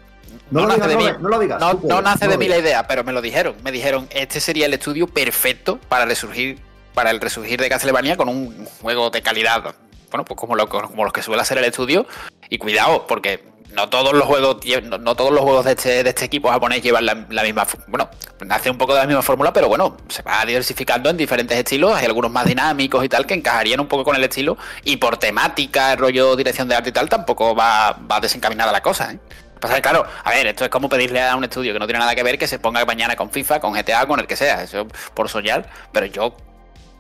[0.50, 3.12] No, nace de mí, no, lo digas, no, nace de mí la idea, pero me
[3.12, 3.56] lo dijeron.
[3.64, 6.60] Me dijeron, este sería el estudio perfecto para resurgir,
[6.94, 9.76] para el resurgir de Castlevania con un juego de calidad,
[10.10, 12.08] bueno, pues como, lo, como los que suele hacer el estudio.
[12.50, 13.44] Y cuidado, porque
[13.74, 17.06] no todos los juegos no, todos los juegos de este, de este equipo japonés llevan
[17.06, 18.10] la, misma bueno
[18.50, 21.94] hace un poco de la misma fórmula pero bueno se va diversificando en diferentes estilos
[21.96, 25.18] hay algunos más dinámicos y tal que encajarían un poco con el estilo y por
[25.18, 29.20] temática rollo dirección de arte y tal tampoco va, va desencaminada la cosa ¿eh?
[29.60, 32.14] Pasa claro, a ver, esto es como pedirle a un estudio que no tiene nada
[32.14, 34.88] que ver que se ponga mañana con FIFA, con GTA, con el que sea, eso
[35.16, 36.36] por soñar, pero yo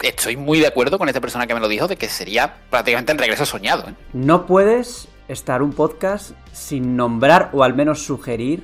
[0.01, 3.11] estoy muy de acuerdo con esta persona que me lo dijo de que sería prácticamente
[3.11, 3.89] el regreso soñado.
[3.89, 3.93] ¿eh?
[4.13, 8.64] No puedes estar un podcast sin nombrar o al menos sugerir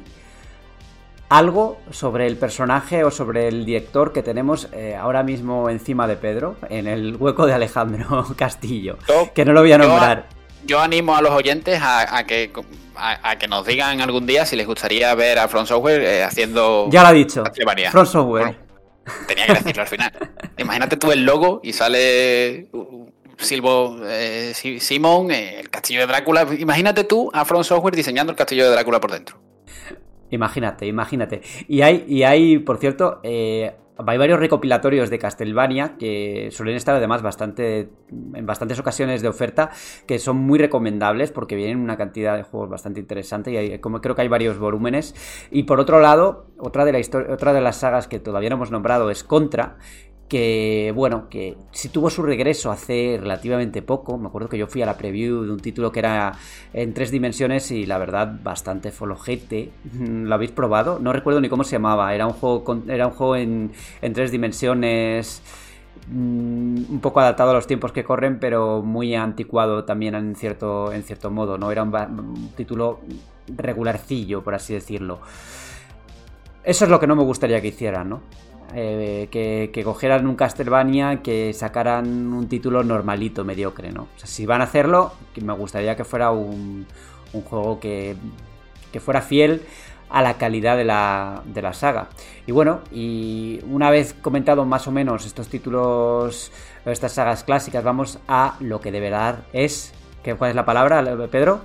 [1.29, 6.15] algo sobre el personaje o sobre el director que tenemos eh, ahora mismo encima de
[6.15, 8.97] Pedro, en el hueco de Alejandro Castillo,
[9.33, 10.27] que no lo voy a nombrar.
[10.65, 12.51] Yo, animo a los oyentes a, que
[12.95, 16.87] a, que nos digan algún día si les gustaría ver a Front Software eh, haciendo...
[16.91, 17.43] Ya lo ha dicho.
[17.91, 18.55] Front Software.
[19.27, 20.11] tenía que decirlo al final.
[20.57, 22.69] Imagínate tú el logo y sale
[23.37, 26.47] Silvo eh, Simon, eh, el castillo de Drácula.
[26.57, 29.37] Imagínate tú a Front Software diseñando el castillo de Drácula por dentro.
[30.29, 31.41] Imagínate, imagínate.
[31.67, 36.95] Y hay, y hay por cierto, eh, hay varios recopilatorios de Castlevania que suelen estar
[36.95, 39.69] además bastante en bastantes ocasiones de oferta
[40.07, 44.01] que son muy recomendables porque vienen una cantidad de juegos bastante interesante y hay, como
[44.01, 45.13] creo que hay varios volúmenes
[45.51, 48.71] y por otro lado otra de la otra de las sagas que todavía no hemos
[48.71, 49.77] nombrado es Contra
[50.33, 54.81] que bueno, que si tuvo su regreso hace relativamente poco, me acuerdo que yo fui
[54.81, 56.31] a la preview de un título que era
[56.73, 60.97] en tres dimensiones y la verdad bastante folojete, ¿lo habéis probado?
[60.97, 64.31] No recuerdo ni cómo se llamaba, era un juego, era un juego en, en tres
[64.31, 65.43] dimensiones
[66.07, 70.91] mm, un poco adaptado a los tiempos que corren, pero muy anticuado también en cierto,
[70.93, 71.71] en cierto modo, ¿no?
[71.71, 73.01] Era un, un título
[73.55, 75.19] regularcillo, por así decirlo.
[76.63, 78.21] Eso es lo que no me gustaría que hicieran, ¿no?
[78.75, 84.03] Eh, que, cogieran un Castlevania, que sacaran un título normalito, mediocre, ¿no?
[84.03, 86.87] O sea, si van a hacerlo, me gustaría que fuera un,
[87.33, 88.15] un juego que,
[88.91, 89.61] que, fuera fiel
[90.09, 92.09] a la calidad de la, de la, saga.
[92.47, 96.51] Y bueno, y una vez comentado más o menos estos títulos,
[96.85, 99.93] estas sagas clásicas, vamos a lo que de verdad es,
[100.37, 101.61] ¿cuál es la palabra, Pedro?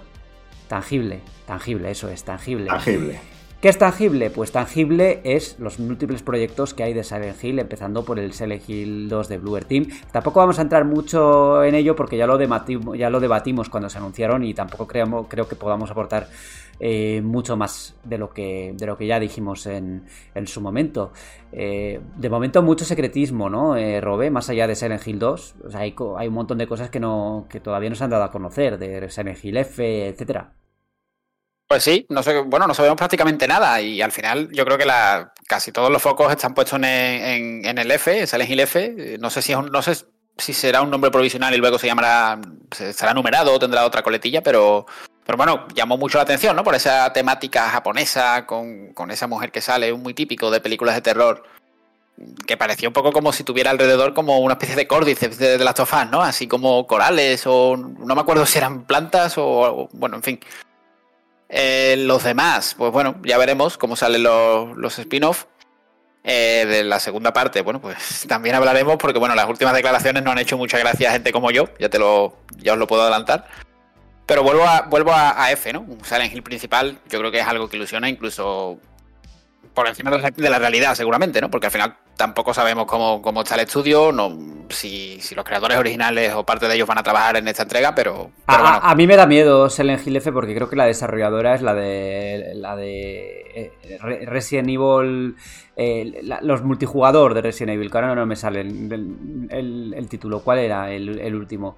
[0.68, 2.66] Tangible, tangible, eso es, tangible.
[2.66, 3.37] Tangible.
[3.60, 4.30] ¿Qué es tangible?
[4.30, 8.62] Pues tangible es los múltiples proyectos que hay de Silent Hill, empezando por el Silent
[8.70, 9.88] Hill 2 de Bluer Team.
[10.12, 14.54] Tampoco vamos a entrar mucho en ello porque ya lo debatimos, cuando se anunciaron y
[14.54, 16.28] tampoco creo que podamos aportar
[16.78, 20.04] eh, mucho más de lo que, ya dijimos en,
[20.46, 21.12] su momento.
[21.50, 24.30] Eh, de momento mucho secretismo, ¿no, eh, Robe?
[24.30, 27.00] Más allá de Silent Hill 2, o sea, hay, un montón de cosas que,
[27.48, 30.57] que todavía no se han dado a conocer, de Silent Hill F, etcétera.
[31.68, 34.86] Pues sí, no sé, bueno, no sabemos prácticamente nada y al final yo creo que
[34.86, 39.18] la, casi todos los focos están puestos en, en, el F, en Silent Hill F.
[39.20, 39.94] No sé si es un, no sé
[40.38, 42.40] si será un nombre provisional y luego se llamará,
[42.70, 44.86] será numerado o tendrá otra coletilla, pero,
[45.26, 46.64] pero bueno, llamó mucho la atención, ¿no?
[46.64, 51.02] Por esa temática japonesa con, con esa mujer que sale, muy típico de películas de
[51.02, 51.42] terror
[52.46, 55.74] que parecía un poco como si tuviera alrededor como una especie de córdice de, las
[55.74, 56.22] tofás, ¿no?
[56.22, 60.40] Así como corales o no me acuerdo si eran plantas o, o bueno, en fin.
[61.48, 65.46] Eh, los demás, pues bueno, ya veremos cómo salen los, los spin-off.
[66.24, 70.30] Eh, de la segunda parte, bueno, pues también hablaremos porque bueno, las últimas declaraciones no
[70.30, 73.02] han hecho mucha gracia a gente como yo, ya te lo, ya os lo puedo
[73.02, 73.46] adelantar.
[74.26, 75.80] Pero vuelvo a, vuelvo a, a F, ¿no?
[75.80, 78.78] Un Silent Hill principal, yo creo que es algo que ilusiona incluso
[79.72, 81.50] por encima de la, de la realidad, seguramente, ¿no?
[81.50, 84.36] Porque al final tampoco sabemos cómo, cómo está el estudio, no,
[84.70, 87.94] si, si, los creadores originales o parte de ellos van a trabajar en esta entrega,
[87.94, 88.80] pero, pero a, bueno.
[88.82, 91.74] a, mí me da miedo Silent Hill F porque creo que la desarrolladora es la
[91.74, 95.36] de la de eh, Resident Evil,
[95.76, 99.94] eh, la, los multijugador de Resident Evil, que ahora no me sale el, el, el,
[99.96, 100.40] el título.
[100.40, 101.76] ¿Cuál era el, último?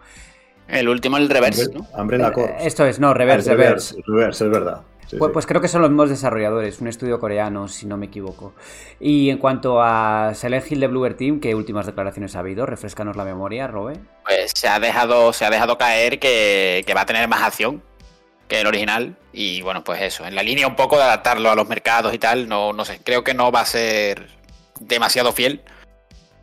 [0.66, 1.86] El último, el Reverse, ¿no?
[2.00, 2.54] Umbrella Corps.
[2.60, 3.94] Esto es, no, Reverse, Ah, Reverse.
[3.94, 4.80] Reverse, Reverse, es verdad.
[5.10, 5.32] Sí, pues, sí.
[5.32, 8.54] pues, creo que son los mismos desarrolladores, un estudio coreano, si no me equivoco.
[9.00, 12.64] Y en cuanto a Silent Hill de Bluer Team, ¿qué últimas declaraciones ha habido?
[12.64, 13.94] Refrescanos la memoria, Robe.
[14.24, 17.82] Pues se ha dejado, se ha dejado caer que, que va a tener más acción
[18.46, 19.16] que el original.
[19.32, 22.18] Y bueno, pues eso, en la línea un poco de adaptarlo a los mercados y
[22.18, 24.28] tal, no, no sé, creo que no va a ser
[24.78, 25.62] demasiado fiel.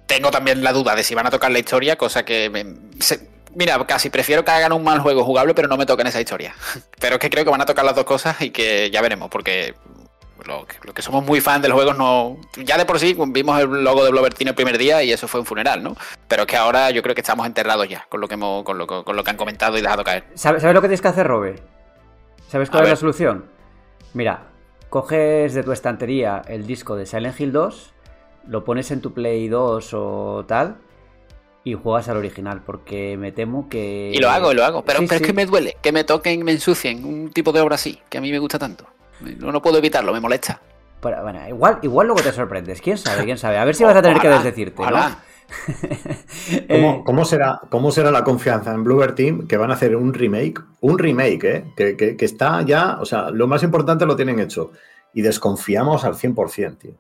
[0.08, 2.66] Tengo también la duda de si van a tocar la historia, cosa que me,
[3.00, 6.22] se, Mira, casi prefiero que hagan un mal juego jugable, pero no me toquen esa
[6.22, 6.54] historia.
[7.00, 9.30] Pero es que creo que van a tocar las dos cosas y que ya veremos,
[9.32, 9.74] porque
[10.46, 12.38] lo, lo que somos muy fans de los juegos no.
[12.64, 15.40] Ya de por sí vimos el logo de Blobertine el primer día y eso fue
[15.40, 15.96] un funeral, ¿no?
[16.28, 18.78] Pero es que ahora yo creo que estamos enterrados ya con lo que hemos, con
[18.78, 20.26] lo, con lo que han comentado y dejado caer.
[20.36, 21.56] ¿Sabes, ¿sabes lo que tienes que hacer, Robe?
[22.50, 22.94] ¿Sabes cuál A es ver.
[22.98, 23.46] la solución?
[24.14, 24.44] Mira,
[24.90, 27.94] coges de tu estantería el disco de Silent Hill 2,
[28.50, 30.78] lo pones en tu Play 2 o tal
[31.68, 34.12] y juegas al original, porque me temo que...
[34.14, 35.24] Y lo hago, y lo hago, pero, sí, pero sí.
[35.24, 38.20] es que me duele, que me toquen, me ensucien un tipo de obra así, que
[38.20, 38.86] a mí me gusta tanto.
[39.20, 40.62] No, no puedo evitarlo, me molesta.
[41.02, 43.58] Pero, bueno, igual, igual luego te sorprendes, quién sabe, quién sabe.
[43.58, 45.18] A ver si vas a tener que desdecirte, ¿no?
[46.70, 50.14] ¿Cómo, ¿Cómo, será, ¿Cómo será la confianza en Bluebird Team que van a hacer un
[50.14, 50.62] remake?
[50.80, 51.66] Un remake, ¿eh?
[51.76, 54.72] Que, que, que está ya, o sea, lo más importante lo tienen hecho.
[55.14, 56.92] Y desconfiamos al 100%, tío.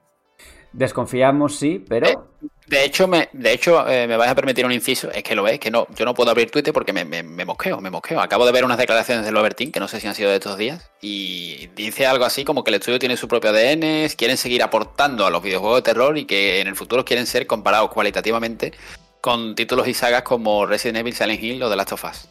[0.74, 2.30] Desconfiamos, sí, pero.
[2.68, 5.09] De hecho, me, de hecho eh, me vais a permitir un inciso.
[5.11, 7.45] Es que lo ves, que no, yo no puedo abrir Twitter porque me, me, me,
[7.45, 8.20] mosqueo, me mosqueo.
[8.20, 10.57] Acabo de ver unas declaraciones de Lobertin, que no sé si han sido de estos
[10.57, 14.63] días, y dice algo así como que el estudio tiene su propio ADN, quieren seguir
[14.63, 18.74] aportando a los videojuegos de terror y que en el futuro quieren ser comparados cualitativamente
[19.22, 22.28] con títulos y sagas como Resident Evil, Silent Hill o The Last of Us.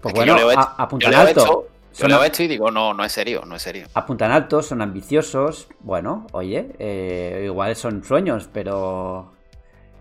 [0.00, 1.40] Pues es bueno, yo leo, a, apuntan alto.
[1.40, 3.86] Hecho, yo lo he hecho y digo, no, no es serio, no es serio.
[3.94, 5.68] Apuntan alto, son ambiciosos.
[5.80, 9.32] Bueno, oye, eh, igual son sueños, pero.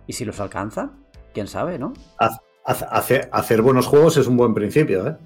[0.07, 0.91] ¿Y si los alcanza?
[1.33, 1.93] ¿Quién sabe, no?
[2.65, 5.17] Hacer, hacer buenos juegos es un buen principio, ¿eh?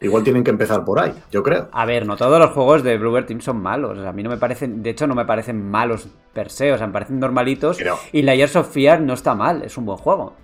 [0.00, 1.68] Igual tienen que empezar por ahí, yo creo.
[1.72, 3.98] A ver, no todos los juegos de Bluebird Team son malos.
[3.98, 6.72] O sea, a mí no me parecen, de hecho, no me parecen malos per se.
[6.72, 7.78] O sea, me parecen normalitos.
[7.78, 10.34] Pero, y Layers of Fear no está mal, es un buen juego.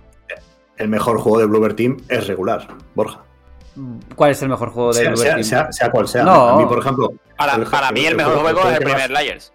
[0.77, 3.23] El mejor juego de Bluebird Team es regular, Borja.
[4.15, 6.23] ¿Cuál es el mejor juego de sea, sea, sea, sea, cual sea.
[6.23, 6.49] No.
[6.49, 7.13] A mí, por ejemplo.
[7.37, 9.53] Para, el, para mí, el, el mejor juego, juego es el primer Layers.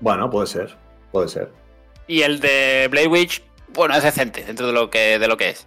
[0.00, 0.76] Bueno, puede ser.
[1.12, 1.50] Puede ser.
[2.06, 3.42] Y el de Blade Witch,
[3.72, 5.66] bueno, es decente dentro de lo que, de lo que es.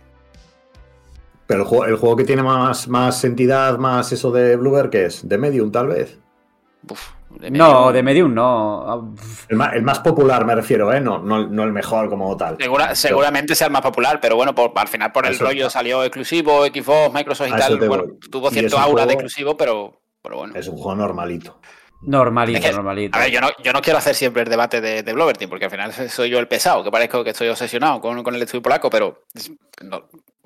[1.48, 5.06] Pero el juego, el juego que tiene más, más entidad, más eso de Bluebird, ¿qué
[5.06, 5.28] es?
[5.28, 6.20] ¿De Medium, tal vez?
[6.88, 9.16] Uf, de no, de Medium no.
[9.48, 11.00] El más, el más, popular me refiero, ¿eh?
[11.00, 12.58] No, no, no el mejor como tal.
[12.94, 16.66] seguramente sea el más popular, pero bueno, por, al final por el rollo salió exclusivo,
[16.66, 17.78] Xbox, Microsoft y tal.
[17.78, 20.54] Bueno, tuvo cierto aura de exclusivo, pero, pero bueno.
[20.56, 21.60] Es un juego normalito.
[22.02, 23.18] Normalito, normalito.
[23.18, 25.66] A ver, yo no, yo no quiero hacer siempre el debate de, de Team, porque
[25.66, 28.62] al final soy yo el pesado, que parezco que estoy obsesionado con, con el estudio
[28.62, 29.26] polaco, pero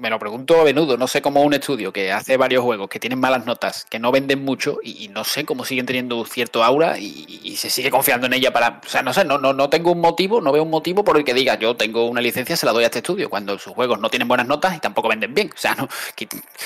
[0.03, 2.99] me lo pregunto a menudo, no sé cómo un estudio que hace varios juegos, que
[2.99, 6.99] tienen malas notas, que no venden mucho, y, no sé cómo siguen teniendo cierto aura
[6.99, 8.81] y, se sigue confiando en ella para.
[8.85, 11.15] O sea, no sé, no, no, no tengo un motivo, no veo un motivo por
[11.17, 13.73] el que diga yo tengo una licencia, se la doy a este estudio, cuando sus
[13.73, 15.49] juegos no tienen buenas notas y tampoco venden bien.
[15.55, 15.87] O sea, no,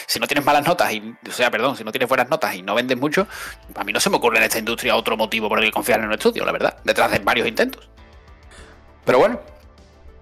[0.08, 2.64] si no tienes malas notas, y, o sea, perdón, si no tienes buenas notas y
[2.64, 3.28] no vendes mucho,
[3.76, 6.00] a mí no se me ocurre en esta industria otro motivo por el que confiar
[6.00, 7.88] en un estudio, la verdad, detrás de varios intentos.
[9.06, 9.40] Pero bueno,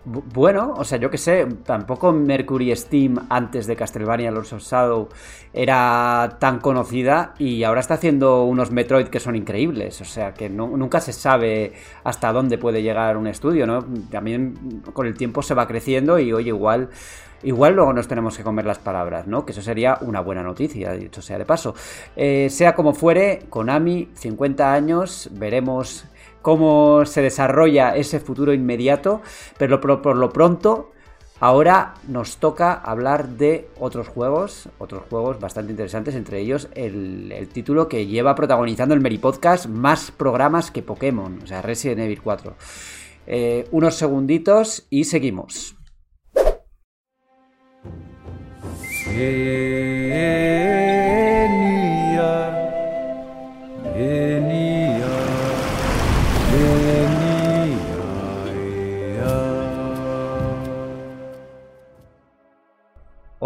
[0.05, 5.09] bueno, o sea, yo que sé, tampoco Mercury Steam antes de Castlevania Lords of Shadow
[5.51, 10.49] era tan conocida y ahora está haciendo unos Metroid que son increíbles, o sea, que
[10.49, 13.83] nunca se sabe hasta dónde puede llegar un estudio, ¿no?
[14.11, 16.89] También con el tiempo se va creciendo y oye, igual
[17.43, 19.45] igual luego nos tenemos que comer las palabras, ¿no?
[19.45, 21.75] Que eso sería una buena noticia, dicho sea de paso.
[22.15, 26.05] Eh, sea como fuere, Konami, 50 años, veremos
[26.45, 29.23] cómo se desarrolla ese futuro inmediato,
[29.57, 30.91] pero por, lo pronto
[31.41, 37.89] Ahora nos toca hablar de otros juegos, otros juegos bastante interesantes, entre ellos el, título
[37.89, 42.55] que lleva protagonizando el Meri Podcast más programas que Pokémon, o sea, Resident Evil 4.
[43.27, 45.75] Eh, unos segunditos y seguimos.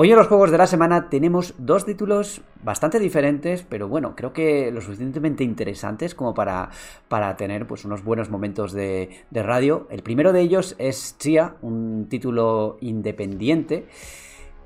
[0.02, 4.32] Hoy en los juegos de la semana tenemos dos títulos bastante diferentes, pero bueno, creo
[4.32, 6.70] que lo suficientemente interesantes como para,
[7.10, 9.88] para tener pues, unos buenos momentos de, radio.
[9.90, 13.88] El primero de ellos es Chia, un título independiente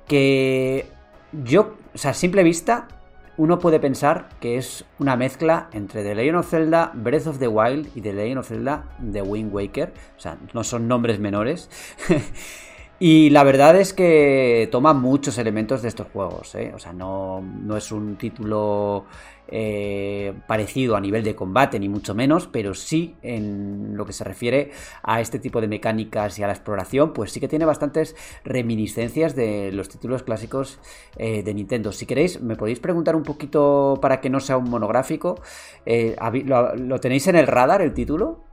[0.07, 0.85] que
[1.31, 2.87] yo, o sea, a simple vista,
[3.35, 7.47] uno puede pensar que es una mezcla entre The Legend of Zelda, Breath of the
[7.47, 9.93] Wild y The Legend of Zelda, The Wind Waker.
[10.15, 11.71] O sea, no son nombres menores.
[13.05, 16.55] Y la verdad es que toma muchos elementos de estos juegos.
[16.55, 16.71] ¿eh?
[16.73, 19.03] O sea, no, no, es un título
[19.49, 24.23] eh, parecido a nivel de combate, ni mucho menos, pero sí en lo que se
[24.23, 28.15] refiere a este tipo de mecánicas y a la exploración, pues sí que tiene bastantes
[28.45, 30.79] reminiscencias de los títulos clásicos
[31.17, 31.91] eh, de Nintendo.
[31.91, 35.41] Si queréis, me podéis preguntar un poquito para que no sea un monográfico.
[35.85, 38.52] ¿Lo tenéis en el radar el título?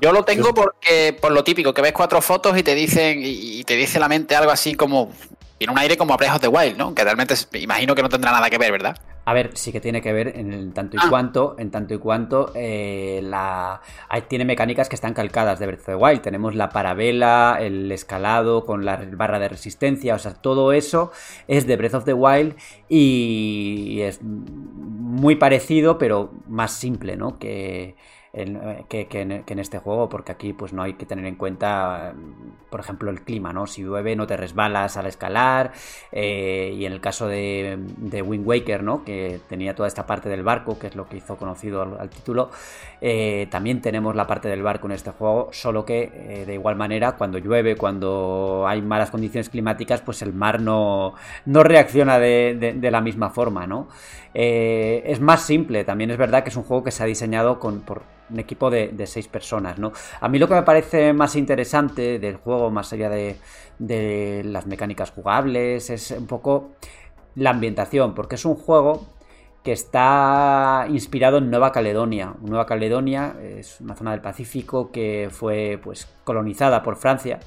[0.00, 3.64] Yo lo tengo porque, por lo típico, que ves cuatro fotos y te dicen, y
[3.64, 5.12] te dice la mente algo así como.
[5.58, 6.94] Tiene un aire como a Breath of the Wild, ¿no?
[6.94, 8.96] Que realmente imagino que no tendrá nada que ver, ¿verdad?
[9.26, 11.06] A ver, sí que tiene que ver en tanto y ah.
[11.10, 13.80] cuanto, en tanto y cuanto eh, la
[14.28, 16.22] tiene mecánicas que están calcadas de Breath of the Wild.
[16.22, 21.12] Tenemos la parabela, el escalado con la barra de resistencia, o sea, todo eso
[21.46, 22.56] es de Breath of the Wild
[22.88, 27.38] y es muy parecido, pero más simple, ¿no?
[27.38, 27.96] Que,
[28.32, 32.14] eh, que, en, este juego, porque aquí pues no hay que tener en cuenta,
[32.70, 33.66] por ejemplo, el clima, ¿no?
[33.66, 35.72] Si llueve no te resbalas al escalar,
[36.12, 39.02] eh, y en el caso de, de, Wind Waker, ¿no?
[39.04, 42.50] Que tenía toda esta parte del barco, que es lo que hizo conocido al, título,
[43.00, 47.16] eh, también tenemos la parte del barco en este juego, solo que de igual manera,
[47.16, 51.14] cuando llueve, cuando hay malas condiciones climáticas, pues el mar no,
[51.46, 53.88] no reacciona de, de la misma forma, ¿no?
[54.32, 57.80] Es más simple, también es verdad que es un juego que se ha diseñado con,
[57.80, 59.92] por, un equipo de, seis personas, ¿no?
[60.20, 65.10] A mí lo que me parece más interesante del juego, más allá de, las mecánicas
[65.10, 66.70] jugables, es un poco
[67.34, 69.06] la ambientación, porque es un juego
[69.62, 72.34] que está inspirado en Nueva Caledonia.
[72.40, 77.40] Nueva Caledonia es una zona del Pacífico que fue pues colonizada por Francia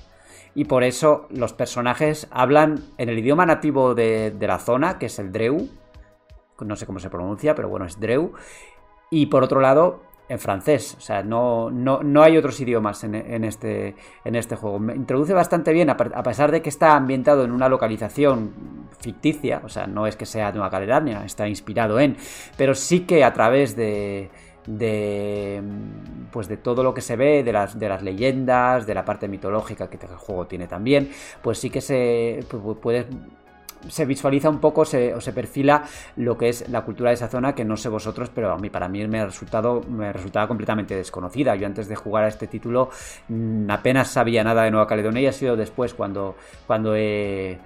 [0.53, 5.07] y por eso los personajes hablan en el idioma nativo de, de la zona, que
[5.07, 5.69] es el Dreu,
[6.63, 8.33] no sé cómo se pronuncia, pero bueno, es Dreu.
[9.09, 10.95] Y por otro lado, en francés.
[10.97, 14.79] O sea, no, no, hay otros idiomas en, este, en este juego.
[14.79, 19.69] Me introduce bastante bien, a, pesar de que está ambientado en una localización ficticia, o
[19.69, 22.15] sea, no es que sea Nueva Caledonia, está inspirado en,
[22.57, 24.29] pero sí que a través de,
[24.65, 25.61] de
[26.31, 29.27] pues de todo lo que se ve de las, de las leyendas de la parte
[29.27, 31.09] mitológica que el juego tiene también
[31.41, 32.39] pues sí que se
[32.81, 33.05] puedes
[33.89, 35.83] se visualiza un poco se, o se perfila
[36.15, 38.69] lo que es la cultura de esa zona, que no sé vosotros, pero a mí
[38.69, 41.55] para mí me ha resultado me resultaba completamente desconocida.
[41.55, 42.89] Yo antes de jugar a este título
[43.27, 46.35] mm, apenas sabía nada de Nueva Caledonia y ha sido después cuando,
[46.67, 47.59] cuando he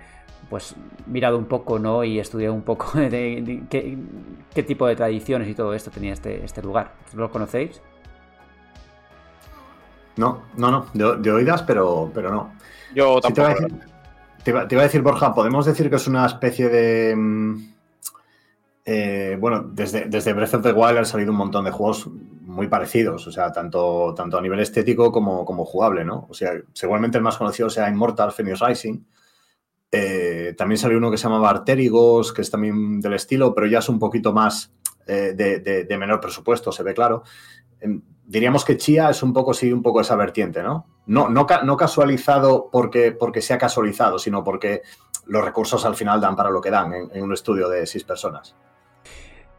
[0.50, 0.76] pues
[1.08, 2.04] mirado un poco, ¿no?
[2.04, 6.62] Y estudiado un poco de, qué, tipo de tradiciones y todo esto tenía este, este
[6.62, 6.94] lugar.
[7.14, 7.82] ¿Lo conocéis?
[10.16, 12.54] No, no, no, de, oídas, pero, pero no.
[12.96, 13.54] Yo tampoco.
[14.44, 17.16] Te, iba, a decir, Borja, podemos decir que es una especie de.
[17.16, 17.74] Mm,
[18.86, 22.68] eh, bueno, desde, desde Breath of the Wild han salido un montón de juegos muy
[22.68, 26.26] parecidos, o sea, tanto, tanto a nivel estético como, como jugable, ¿no?
[26.30, 29.04] O sea, seguramente el más conocido sea Immortal Phoenix Rising.
[29.92, 33.80] Eh, también salió uno que se llamaba Arterigos, que es también del estilo, pero ya
[33.80, 34.72] es un poquito más
[35.06, 37.24] eh, de, menor presupuesto, se ve claro.
[38.28, 40.86] Diríamos que Chia es un poco, sí, un poco esa vertiente, ¿no?
[41.06, 44.82] No, no, no casualizado porque, porque sea casualizado, sino porque
[45.28, 48.54] los recursos al final dan para lo que dan en, un estudio de seis personas.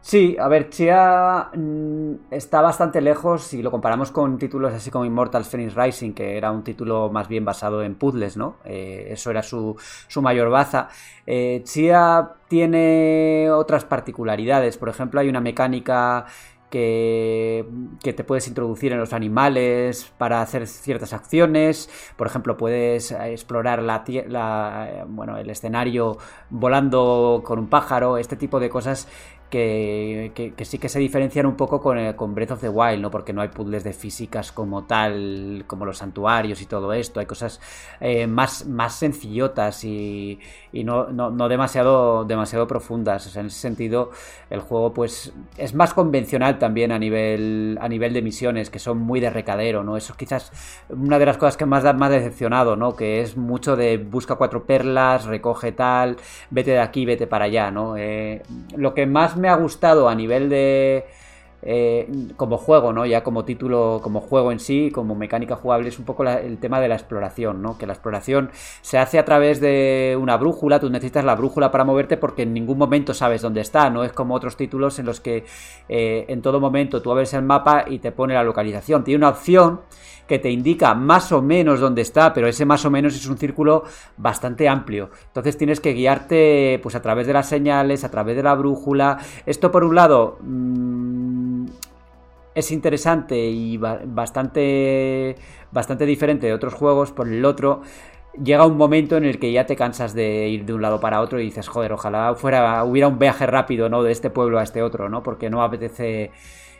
[0.01, 5.03] Sí, a ver, Chia mm, está bastante lejos si lo comparamos con títulos así como
[5.03, 8.57] Immortal Phoenix Rising, que era un título más bien basado en puzzles, ¿no?
[8.65, 9.75] Eh, eso era su,
[10.21, 10.89] mayor baza.
[11.25, 16.27] Eh, Chia tiene otras particularidades, por ejemplo, hay una mecánica
[16.69, 17.65] que,
[18.01, 21.89] te puedes introducir en los animales para hacer ciertas acciones.
[22.15, 26.17] Por ejemplo, puedes explorar la, bueno, el escenario
[26.49, 29.07] volando con un pájaro, este tipo de cosas
[29.49, 33.11] que, sí que se diferencian un poco con, eh, con, Breath of the Wild, ¿no?
[33.11, 37.19] Porque no hay puzzles de físicas como tal, como los santuarios y todo esto.
[37.19, 37.59] Hay cosas
[37.99, 40.39] eh, más, más sencillotas y,
[40.71, 43.35] no, no, demasiado, demasiado profundas.
[43.35, 44.11] en ese sentido,
[44.49, 48.99] el juego pues es más convencional también a nivel, a nivel de misiones, que son
[48.99, 49.97] muy de recadero, ¿no?
[49.97, 50.51] Eso es quizás
[50.89, 52.95] una de las cosas que más, más decepcionado, ¿no?
[52.95, 56.17] Que es mucho de busca cuatro perlas, recoge tal,
[56.51, 57.97] vete de aquí, vete para allá, ¿no?
[57.97, 58.43] Eh,
[58.75, 61.05] lo que más me ha gustado a nivel de...
[61.61, 63.05] Eh, como juego, ¿no?
[63.05, 66.79] Ya como título, como juego en sí, como mecánica jugable, es un poco el tema
[66.79, 67.77] de la exploración, ¿no?
[67.77, 68.49] Que la exploración
[68.81, 72.53] se hace a través de una brújula, tú necesitas la brújula para moverte porque en
[72.53, 75.43] ningún momento sabes dónde está, no es como otros títulos en los que
[75.89, 79.03] eh, en todo momento tú abres el mapa y te pone la localización.
[79.03, 79.81] Tiene una opción
[80.29, 83.37] que te indica más o menos dónde está, pero ese más o menos es un
[83.37, 83.83] círculo
[84.15, 85.09] bastante amplio.
[85.25, 89.17] Entonces tienes que guiarte pues a través de las señales, a través de la brújula.
[89.47, 91.65] Esto por un lado mm,
[92.53, 95.35] es interesante y bastante
[95.71, 97.81] bastante diferente de otros juegos, por el otro
[98.41, 101.21] llega un momento en el que ya te cansas de ir de un lado para
[101.21, 104.03] otro y dices, joder, ojalá fuera hubiera un viaje rápido, ¿no?
[104.03, 105.23] De este pueblo a este otro, ¿no?
[105.23, 106.31] Porque no apetece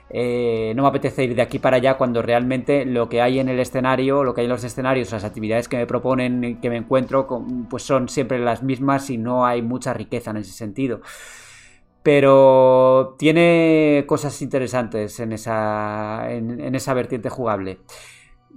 [0.09, 3.49] eh, no me apetece ir de aquí para allá cuando realmente lo que hay en
[3.49, 6.77] el escenario, lo que hay en los escenarios, las actividades que me proponen, que me
[6.77, 7.27] encuentro,
[7.69, 11.01] pues son siempre las mismas y no hay mucha riqueza en ese sentido.
[12.01, 17.79] Pero tiene cosas interesantes en esa, en esa vertiente jugable.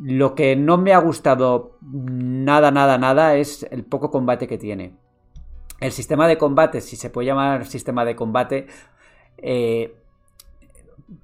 [0.00, 4.94] Lo que no me ha gustado nada, nada, nada es el poco combate que tiene.
[5.80, 8.68] El sistema de combate, si se puede llamar sistema de combate,
[9.36, 10.01] eh,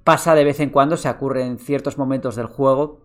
[0.03, 2.99] pasa de vez en cuando, se ocurre en ciertos momentos del juego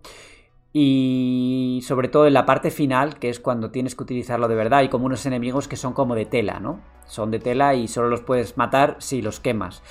[0.72, 4.80] y sobre todo en la parte final, que es cuando tienes que utilizarlo de verdad,
[4.80, 6.80] hay como unos enemigos que son como de tela, ¿no?
[7.06, 9.82] Son de tela y solo los puedes matar si los quemas.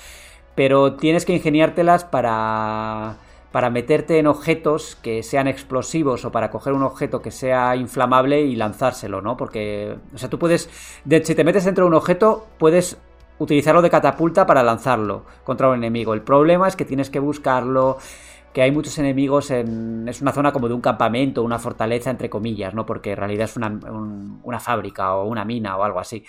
[0.54, 3.16] Pero tienes que ingeniártelas para
[3.54, 8.40] para meterte en objetos que sean explosivos o para coger un objeto que sea inflamable
[8.40, 9.36] y lanzárselo, ¿no?
[9.36, 10.68] Porque, o sea, tú puedes,
[11.22, 12.98] si te metes dentro de un objeto, puedes
[13.38, 16.14] utilizarlo de catapulta para lanzarlo contra un enemigo.
[16.14, 17.98] El problema es que tienes que buscarlo,
[18.52, 20.08] que hay muchos enemigos en...
[20.08, 22.86] Es una zona como de un campamento, una fortaleza, entre comillas, ¿no?
[22.86, 26.24] Porque en realidad es una, fábrica o una mina o algo así.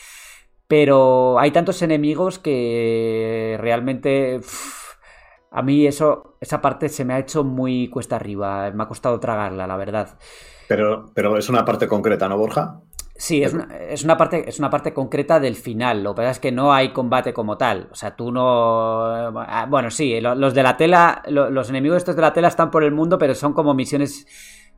[0.67, 4.41] Pero hay tantos enemigos que realmente...
[5.51, 8.71] a mí eso, esa parte se me ha hecho muy cuesta arriba.
[8.71, 10.17] Me ha costado tragarla, la verdad.
[10.67, 12.81] Pero, pero es una parte concreta, ¿no, Borja?
[13.17, 16.03] Sí, es una, es una, parte, es una parte concreta del final.
[16.03, 17.87] Lo que pasa es que no hay combate como tal.
[17.91, 19.05] O sea, tú no.
[19.39, 22.83] Ah, bueno, sí, los de la tela, los enemigos estos de la tela están por
[22.83, 24.27] el mundo, pero son como misiones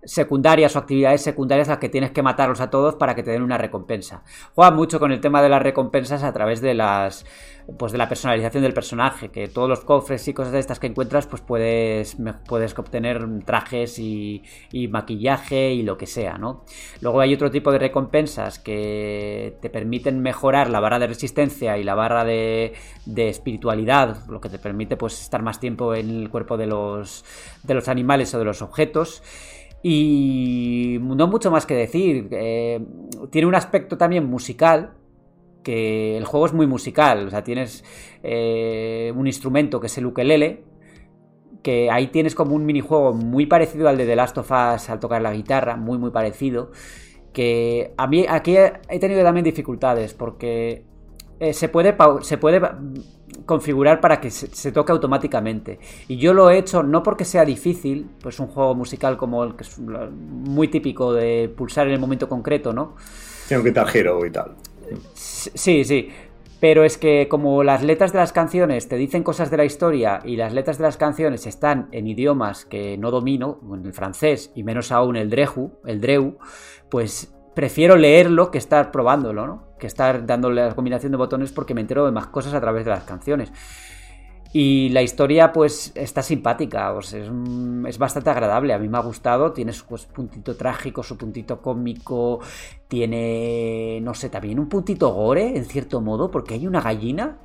[0.04, 3.32] secundarias o actividades secundarias a las que tienes que matarlos a todos para que te
[3.32, 4.24] den una recompensa.
[4.54, 7.26] Juega mucho con el tema de las recompensas a través de las
[7.78, 10.88] pues de la personalización del personaje, que todos los cofres y cosas de estas que
[10.88, 12.16] encuentras pues puedes
[12.48, 14.44] puedes obtener trajes y,
[14.90, 16.64] maquillaje y lo que sea, ¿no?
[17.02, 21.84] Luego hay otro tipo de recompensas que te permiten mejorar la barra de resistencia y
[21.84, 22.74] la barra de,
[23.06, 27.26] de espiritualidad, lo que te permite pues estar más tiempo en el cuerpo de los
[27.64, 29.22] de los animales o de los objetos.
[29.84, 32.28] Y no mucho más que decir.
[32.32, 32.84] Eh,
[33.30, 34.94] tiene un aspecto también musical
[35.68, 37.84] que el juego es muy musical, o sea, tienes
[38.24, 40.64] eh, un instrumento que es el ukelele,
[41.62, 45.02] que ahí tienes como un minijuego muy parecido al de The Last of Us al
[45.02, 46.72] tocar la guitarra, muy muy parecido,
[47.34, 50.86] que a mí aquí he tenido también dificultades porque
[51.42, 52.62] eh, se, puede, se puede
[53.46, 55.80] configurar para que se, toque automáticamente.
[56.08, 59.58] Y yo lo he hecho no porque sea difícil, pues un juego musical como el
[59.58, 62.96] que es muy típico de pulsar en el momento concreto, ¿no?
[63.50, 64.56] Tiene un Guitar Hero y tal.
[65.14, 66.10] Sí, sí.
[66.60, 70.22] Pero es que como las letras de las canciones te dicen cosas de la historia
[70.26, 74.52] y las letras de las canciones están en idiomas que no domino, en el francés
[74.56, 76.40] y menos aún el dreju, el dreu,
[76.90, 79.64] pues prefiero leerlo que estar probándolo, ¿no?
[79.78, 82.86] Que estar dándole la combinación de botones porque me entero de más cosas a través
[82.86, 83.52] de las canciones.
[84.54, 88.74] Y la historia, pues, está simpática, es, es, bastante agradable.
[88.74, 89.52] A mí me ha gustado.
[89.52, 92.40] Tiene su pues, puntito trágico, su puntito cómico.
[92.88, 97.38] Tiene, no sé, también un puntito gore, en cierto modo, porque hay una gallina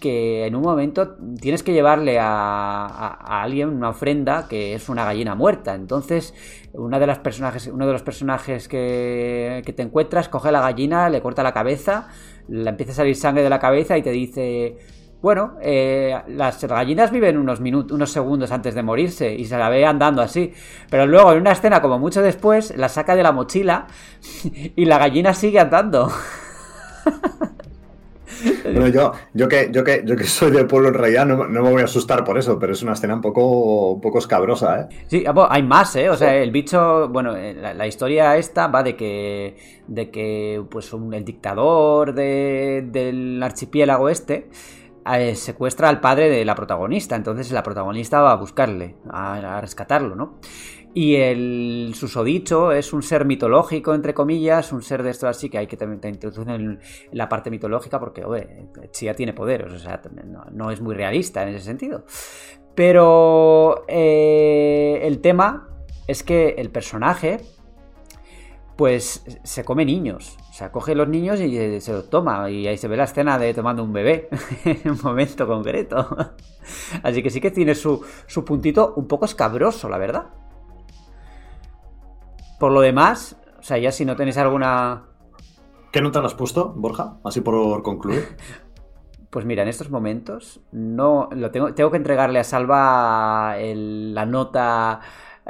[0.00, 5.34] que en un momento tienes que llevarle a, alguien una ofrenda que es una gallina
[5.34, 5.74] muerta.
[5.74, 6.34] Entonces,
[6.72, 11.10] una de las personajes, uno de los personajes que, que te encuentras coge la gallina,
[11.10, 12.08] le corta la cabeza,
[12.48, 14.78] le empieza a salir sangre de la cabeza y te dice
[15.22, 19.68] bueno, eh, las gallinas viven unos minutos, unos segundos antes de morirse y se la
[19.68, 20.52] ve andando así.
[20.88, 23.86] Pero luego en una escena, como mucho después, la saca de la mochila
[24.76, 26.10] y la gallina sigue andando.
[28.62, 31.60] Bueno, yo, yo, que, yo, que, yo que soy del pueblo en realidad no, me
[31.60, 34.86] voy a asustar por eso, pero es una escena un poco, un poco escabrosa, ¿eh?
[35.08, 36.08] Sí, ah, hay más, ¿eh?
[36.08, 40.90] O sea, el bicho, bueno, eh, la, historia esta va de que, de que pues
[40.92, 44.48] el dictador del archipiélago este
[45.18, 47.16] eh, secuestra al padre de la protagonista.
[47.16, 50.38] Entonces la protagonista va a buscarle, a, rescatarlo, ¿no?
[50.92, 55.58] Y el susodicho es un ser mitológico, entre comillas, un ser de esto así que
[55.58, 56.80] hay que también introducir en
[57.12, 60.00] la parte mitológica porque, oye, Chia tiene poderes, o sea,
[60.50, 62.04] no, es muy realista en ese sentido.
[62.74, 65.68] Pero eh, el tema
[66.08, 67.40] es que el personaje,
[68.76, 72.50] pues, se come niños sea, coge los niños y eh, se los toma.
[72.50, 74.28] Y ahí se ve la escena de tomando un bebé
[74.64, 76.16] en un momento concreto.
[77.02, 80.26] Así que sí que tiene su, su puntito un poco escabroso, la verdad.
[82.58, 85.06] Por lo demás, o sea, ya si no tenéis alguna.
[85.90, 87.16] ¿Qué nota le has puesto, Borja?
[87.24, 88.36] Así por concluir.
[89.30, 95.02] Pues mira, en estos momentos no lo tengo, tengo que entregarle a Salva la nota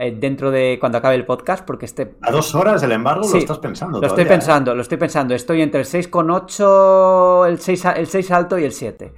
[0.03, 2.15] eh, dentro de cuando acabe el podcast, porque este...
[2.23, 4.01] A dos horas del embargo lo estás pensando.
[4.01, 5.35] Lo estoy pensando, lo estoy pensando.
[5.35, 9.13] Estoy entre el 6,8, el 6, el 6 alto y el 7.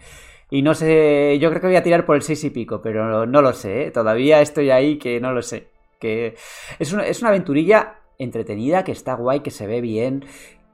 [0.51, 3.27] Y no sé, yo creo que voy a tirar por el 6 y pico, pero
[3.27, 3.91] no, lo sé, ¿eh?
[3.93, 5.69] todavía estoy ahí que no lo sé.
[6.01, 6.35] Que
[6.81, 10.25] es una, es una aventurilla entretenida, que está guay, que se ve bien,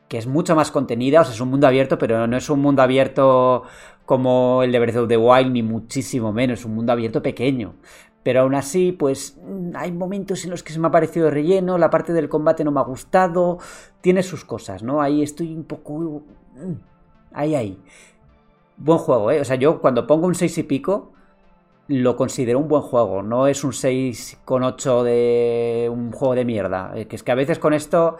[0.08, 2.60] que es mucho más contenida, o sea, es un mundo abierto, pero no es un
[2.60, 3.64] mundo abierto
[4.06, 7.74] como el de Breath of the Wild, ni muchísimo menos, es un mundo abierto pequeño.
[8.22, 11.78] Pero aún así, pues mm, hay momentos en los que se me ha parecido relleno,
[11.78, 13.58] la parte del combate no me ha gustado,
[14.00, 15.00] tiene sus cosas, ¿no?
[15.00, 16.22] Ahí estoy un poco...
[16.54, 16.72] Mm,
[17.32, 17.78] ahí, ahí.
[18.76, 19.40] Buen juego, ¿eh?
[19.40, 21.12] O sea, yo cuando pongo un 6 y pico,
[21.88, 26.44] lo considero un buen juego, no es un 6 con 8 de un juego de
[26.44, 26.92] mierda.
[26.94, 28.18] Eh, que es que a veces con esto...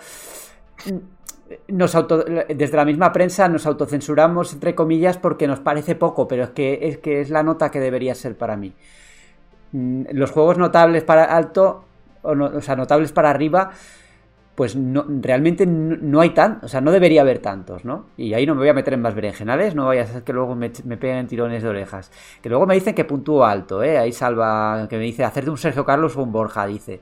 [0.87, 1.19] Mm,
[1.69, 1.97] nos
[2.49, 6.79] desde la misma prensa nos autocensuramos entre comillas porque nos parece poco, pero es que
[6.83, 8.75] es que es la nota que debería ser para mí.
[9.73, 11.85] Mm, los juegos notables para alto,
[12.23, 13.71] o, sea, notables para arriba,
[14.55, 18.07] pues no, realmente no, hay tantos, o sea, no debería haber tantos, ¿no?
[18.17, 20.33] Y ahí no me voy a meter en más berenjenales, no vaya a ser que
[20.33, 22.11] luego me, me peguen tirones de orejas.
[22.43, 23.99] Que luego me dicen que puntúo alto, ¿eh?
[23.99, 27.01] Ahí salva, que me dice, hacerte un Sergio Carlos o un Borja, dice.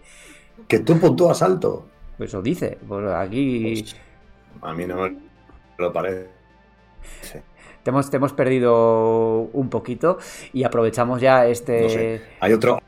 [0.69, 1.87] Que tú puntúas alto.
[2.19, 3.83] Pues eso dice, pues aquí...
[3.83, 3.97] Pues,
[4.63, 5.17] a mí no me
[5.79, 6.29] lo parece.
[7.87, 10.19] Te hemos, hemos perdido un poquito
[10.53, 12.21] y aprovechamos ya este.
[12.41, 12.81] Hay otro.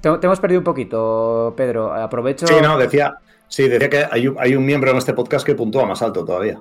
[0.00, 1.92] Te, hemos perdido un poquito, Pedro.
[1.92, 2.46] Aprovecho.
[2.46, 3.16] Sí, no, decía.
[3.48, 6.60] Sí, decía que hay, hay un miembro en este podcast que puntúa más alto todavía.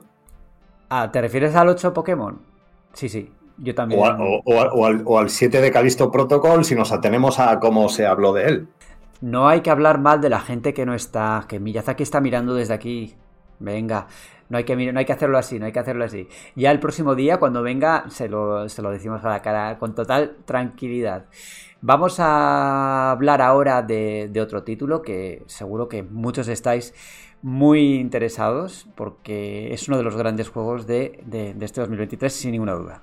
[0.89, 2.41] Ah, ¿te refieres al 8 Pokémon?
[2.93, 3.31] Sí, sí.
[3.59, 4.01] Yo también.
[4.01, 8.33] O, al, o al 7 de Calisto Protocol si nos atenemos a cómo se habló
[8.33, 8.67] de él.
[9.21, 12.55] No hay que hablar mal de la gente que no está, que Miyazaki está mirando
[12.55, 13.13] desde aquí.
[13.59, 14.07] Venga,
[14.49, 16.27] no hay, que, no hay que hacerlo así, no hay que hacerlo así.
[16.55, 21.25] Ya el próximo día, cuando venga, se lo, decimos a la cara con total tranquilidad.
[21.81, 26.93] Vamos a hablar ahora de, otro título que seguro que muchos estáis
[27.41, 31.23] muy interesados porque es uno de los grandes juegos de
[31.61, 33.01] este 2023 sin ninguna duda.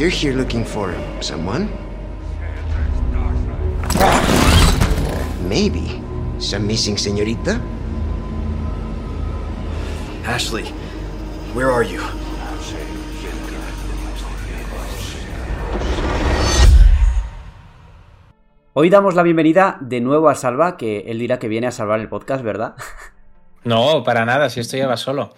[0.00, 1.68] You're here looking for someone?
[5.46, 6.00] Maybe.
[6.38, 7.60] Some missing señorita?
[10.24, 10.64] Ashley,
[11.52, 12.00] where are you?
[18.72, 22.00] Hoy damos la bienvenida de nuevo a Salva, que él dirá que viene a salvar
[22.00, 22.74] el podcast, ¿verdad?
[23.64, 25.34] No, para nada, si esto ya va solo.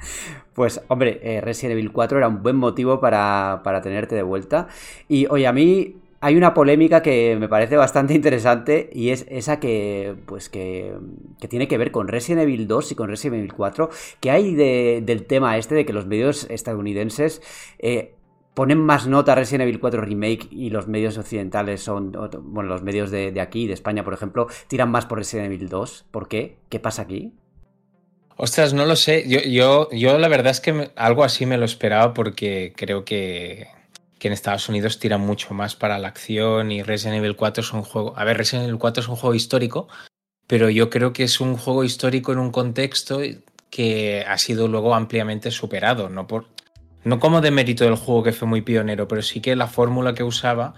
[0.54, 4.68] Pues, hombre, eh, Resident Evil 4 era un buen motivo para, para tenerte de vuelta.
[5.08, 9.58] Y, oye, a mí hay una polémica que me parece bastante interesante y es esa
[9.58, 10.94] que, pues que,
[11.40, 14.54] que, tiene que ver con Resident Evil 2 y con Resident Evil 4, que hay
[14.54, 17.42] de, del tema este de que los medios estadounidenses
[17.80, 18.14] eh,
[18.54, 22.82] ponen más nota a Resident Evil 4 Remake y los medios occidentales son, bueno, los
[22.82, 26.06] medios de aquí, de España, por ejemplo, tiran más por Resident Evil 2.
[26.10, 26.58] ¿Por qué?
[26.68, 27.32] ¿Qué pasa aquí?
[28.44, 29.22] Ostras, no lo sé.
[29.28, 33.68] Yo, yo, yo la verdad es que algo así me lo esperaba porque creo que,
[34.18, 37.72] que, en Estados Unidos tiran mucho más para la acción y Resident Evil 4 es
[37.72, 38.14] un juego...
[38.16, 39.86] A ver, Resident Evil 4 es un juego histórico,
[40.48, 43.20] pero yo creo que es un juego histórico en un contexto
[43.70, 46.46] que ha sido luego ampliamente superado, no por...
[47.04, 50.14] No como de mérito del juego que fue muy pionero, pero sí que la fórmula
[50.14, 50.74] que usaba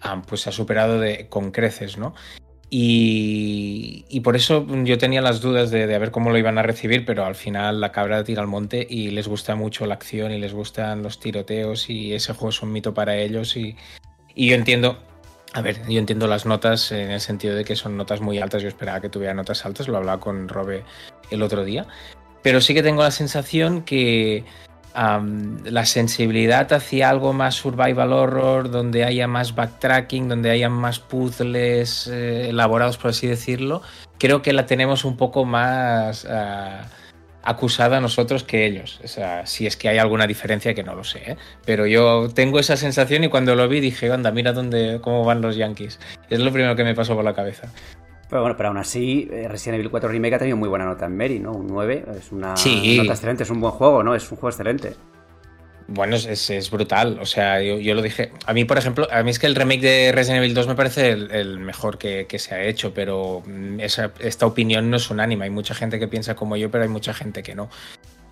[0.00, 2.14] ah, pues ha superado con creces, ¿no?
[2.72, 6.62] Y, y, por eso yo tenía las dudas de, de, ver cómo lo iban a
[6.62, 10.30] recibir, pero al final la cabra tira al monte y les gusta mucho la acción
[10.30, 13.76] y les gustan los tiroteos y ese juego es un mito para ellos y,
[14.36, 14.98] y yo entiendo,
[15.52, 18.62] a ver, yo entiendo las notas en el sentido de que son notas muy altas,
[18.62, 20.84] yo esperaba que tuviera notas altas, lo hablaba con Robe
[21.32, 21.88] el otro día,
[22.42, 24.44] pero sí que tengo la sensación que
[24.94, 32.08] la sensibilidad hacia algo más survival horror, donde haya más backtracking, donde haya más puzzles
[32.08, 33.82] eh, elaborados, por así decirlo,
[34.18, 36.84] creo que la tenemos un poco más uh,
[37.42, 39.00] acusada nosotros que ellos.
[39.04, 41.32] O sea, si es que hay alguna diferencia, que no lo sé.
[41.32, 41.36] ¿eh?
[41.64, 45.40] Pero yo tengo esa sensación y cuando lo vi dije, anda, mira dónde, cómo van
[45.40, 45.98] los Yankees.
[46.28, 47.72] Es lo primero que me pasó por la cabeza.
[48.30, 51.06] Pero bueno, pero aún así, eh, Resident Evil 4 Remake ha tenido muy buena nota
[51.06, 51.52] en Mary, ¿no?
[51.52, 52.96] Un 9, es una sí.
[52.98, 54.14] nota excelente, es un buen juego, ¿no?
[54.14, 54.94] Es un juego excelente.
[55.88, 57.18] Bueno, es, es brutal.
[57.20, 58.30] O sea, yo, yo, lo dije.
[58.46, 60.74] A mí, por ejemplo, a mí es que el remake de Resident Evil 2 me
[60.76, 63.42] parece el, el mejor que, que, se ha hecho, pero
[63.78, 65.46] esa, esta opinión no es unánime.
[65.46, 67.68] Hay mucha gente que piensa como yo, pero hay mucha gente que no.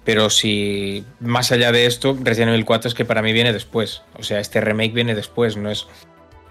[0.05, 4.03] Pero si más allá de esto, Resident Evil 4 es que para mí viene después.
[4.17, 5.89] O sea, este remake viene después, no es.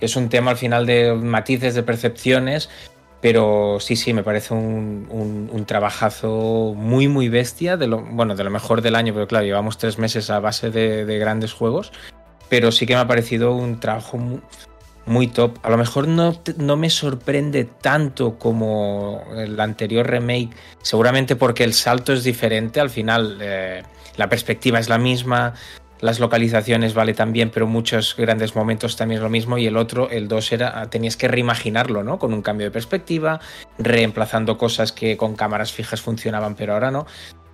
[0.02, 2.69] Es un tema al final de matices, de percepciones,
[3.22, 8.44] pero sí, sí, me parece un, un, trabajazo muy, muy bestia, de lo, bueno, de
[8.44, 11.91] lo mejor del año, pero claro, llevamos tres meses a base de, de grandes juegos,
[12.48, 14.39] pero sí que me ha parecido un trabajo muy,
[15.07, 15.57] muy top.
[15.64, 21.73] A lo mejor no, no, me sorprende tanto como el anterior remake, seguramente porque el
[21.73, 23.84] salto es diferente, al final eh,
[24.18, 25.53] la perspectiva es la misma,
[25.99, 29.57] las localizaciones vale también, pero muchos grandes momentos también es lo mismo.
[29.57, 32.19] Y el otro, el 2, era, tenías que reimaginarlo, ¿no?
[32.19, 33.40] Con un cambio de perspectiva,
[33.80, 37.07] reemplazando cosas que con cámaras fijas funcionaban, pero ahora no.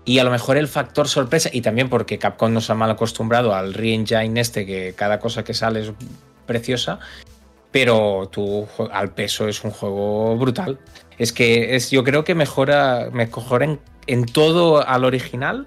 [0.05, 3.55] Y a lo mejor el factor sorpresa, y también porque Capcom nos ha mal acostumbrado
[3.55, 5.93] al re-engine este, que cada cosa que sale es
[6.45, 6.99] preciosa,
[7.71, 10.79] pero tú al peso es un juego brutal.
[11.17, 15.65] Es que es, yo creo que mejora, mejora en todo al original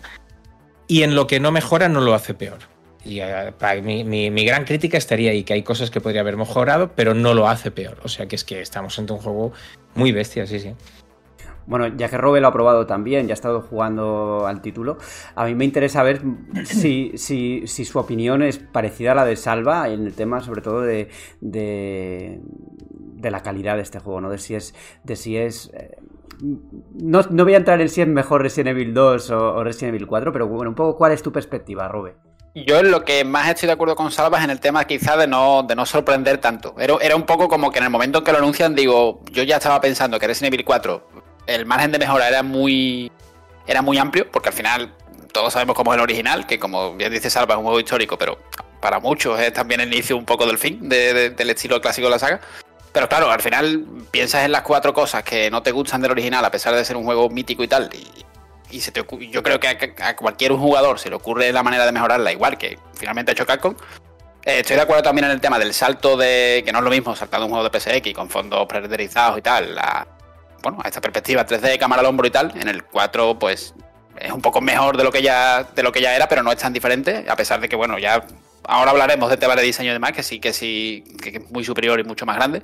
[0.88, 2.58] y en lo que no mejora no lo hace peor.
[3.04, 6.22] Y uh, para mi, mi, mi, gran crítica estaría ahí, que hay cosas que podría
[6.22, 7.98] haber mejorado, pero no lo hace peor.
[8.02, 9.52] O sea que es que estamos ante un juego
[9.94, 10.74] muy bestia, sí, sí.
[11.66, 14.98] Bueno, ya que Robe lo ha probado también, ya ha estado jugando al título,
[15.34, 16.22] a mí me interesa ver
[16.64, 20.62] si, si, si su opinión es parecida a la de Salva en el tema sobre
[20.62, 21.08] todo de,
[21.40, 24.30] de, de la calidad de este juego, ¿no?
[24.30, 25.96] De si es, de si es eh,
[26.40, 30.06] no, no, voy a entrar en si es mejor Resident Evil 2 o, Resident Evil
[30.06, 32.14] 4, pero bueno, un poco cuál es tu perspectiva, Robe.
[32.54, 35.16] Yo en lo que más estoy de acuerdo con Salva es en el tema quizá
[35.16, 36.74] de no, de no sorprender tanto.
[36.78, 39.42] Era, era, un poco como que en el momento en que lo anuncian digo, yo
[39.42, 41.08] ya estaba pensando que Resident Evil 4,
[41.46, 43.12] el margen de mejora era muy,
[43.66, 44.94] era muy amplio, porque al final
[45.32, 48.16] todos sabemos cómo es el original, que como bien dice Salva es un juego histórico,
[48.16, 48.38] pero
[48.80, 52.06] para muchos es también el inicio un poco del fin de, de, del estilo clásico
[52.06, 52.40] de la saga.
[52.96, 56.42] Pero claro, al final piensas en las cuatro cosas que no te gustan del original,
[56.42, 57.90] a pesar de ser un juego mítico y tal.
[57.92, 58.24] Y,
[58.74, 61.84] y se te yo creo que a, a, cualquier jugador se le ocurre la manera
[61.84, 63.74] de mejorarla, igual que finalmente ha hecho Capcom.
[64.46, 66.62] Eh, estoy de acuerdo también en el tema del salto de.
[66.64, 69.42] que no es lo mismo saltar de un juego de PSX con fondos pre-renderizados y
[69.42, 69.74] tal.
[69.74, 70.06] La,
[70.62, 72.54] bueno, a esta perspectiva 3D, cámara al hombro y tal.
[72.58, 73.74] En el 4, pues.
[74.18, 75.64] Es un poco mejor de lo que ya.
[75.64, 77.26] de lo que ya era, pero no es tan diferente.
[77.28, 78.24] A pesar de que, bueno, ya
[78.68, 81.64] ahora hablaremos de tema de diseño y demás, que sí, que sí, que es muy
[81.64, 82.62] superior y mucho más grande.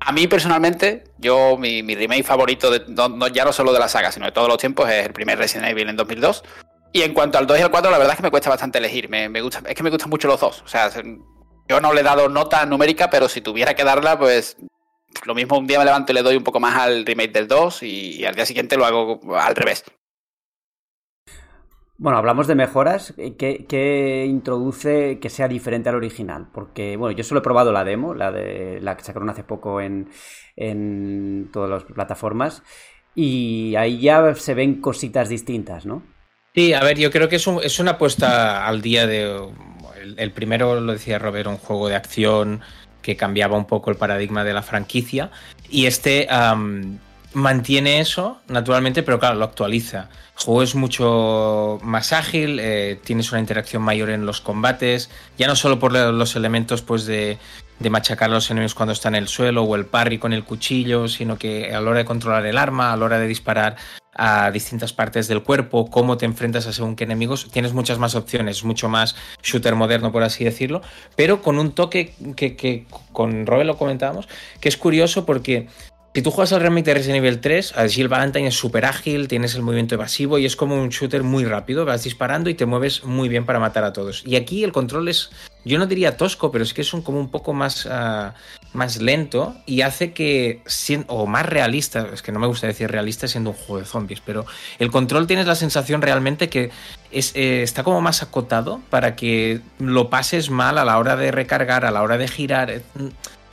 [0.00, 4.10] A mí personalmente, yo mi, remake favorito, de, no, ya no solo de la saga,
[4.10, 6.42] sino de todos los tiempos, es el primer Resident Evil en 2002.
[6.92, 8.78] Y en cuanto al 2 y al 4, la verdad es que me cuesta bastante
[8.78, 9.08] elegir.
[9.08, 10.62] Me, gusta, es que me gustan mucho los dos.
[10.62, 10.90] O sea,
[11.68, 14.56] yo no le he dado nota numérica, pero si tuviera que darla, pues
[15.24, 17.48] lo mismo un día me levanto y le doy un poco más al remake del
[17.48, 19.84] 2 y, y al día siguiente lo hago al revés.
[22.02, 23.14] Bueno, hablamos de mejoras.
[23.38, 26.48] ¿Qué, ¿Qué, introduce que sea diferente al original?
[26.52, 29.80] Porque, bueno, yo solo he probado la demo, la de la que sacaron hace poco
[29.80, 30.10] en,
[30.56, 32.64] en todas las plataformas.
[33.14, 36.02] Y ahí ya se ven cositas distintas, ¿no?
[36.56, 39.40] Sí, a ver, yo creo que es, es una apuesta al día de.
[40.16, 42.62] El, primero, lo decía Robert, un juego de acción
[43.00, 45.30] que cambiaba un poco el paradigma de la franquicia.
[45.70, 46.26] Y este.
[47.34, 50.08] Mantiene eso, naturalmente, pero claro, lo actualiza.
[50.36, 55.46] El juego es mucho más ágil, eh, tienes una interacción mayor en los combates, ya
[55.46, 57.38] no solo por los elementos pues de,
[57.78, 60.44] de, machacar a los enemigos cuando están en el suelo o el parry con el
[60.44, 63.76] cuchillo, sino que a la hora de controlar el arma, a la hora de disparar
[64.14, 68.14] a distintas partes del cuerpo, cómo te enfrentas a según qué enemigos, tienes muchas más
[68.14, 70.82] opciones, mucho más shooter moderno, por así decirlo,
[71.16, 74.28] pero con un toque que, que con Robe lo comentábamos,
[74.60, 75.68] que es curioso porque
[76.14, 79.54] si tú juegas al remake de Resident Evil 3, Jill Valentine es súper ágil, tienes
[79.54, 83.04] el movimiento evasivo y es como un shooter muy rápido, vas disparando y te mueves
[83.04, 84.22] muy bien para matar a todos.
[84.26, 85.30] Y aquí el control es,
[85.64, 88.32] yo no diría tosco, pero es que es como un poco más, uh,
[88.74, 90.60] más lento y hace que,
[91.06, 94.20] o más realista, es que no me gusta decir realista siendo un juego de zombies,
[94.20, 94.44] pero
[94.78, 96.70] el control tienes la sensación realmente que
[97.10, 101.86] eh, está como más acotado para que lo pases mal a la hora de recargar,
[101.86, 102.82] a la hora de girar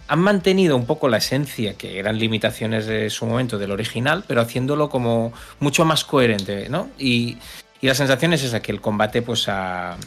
[0.10, 4.42] han mantenido un poco la esencia, que eran limitaciones de su momento del original, pero
[4.42, 6.90] haciéndolo como mucho más coherente, ¿no?
[6.98, 7.38] Y,
[7.80, 9.98] y la sensación es esa, que el combate pues ha,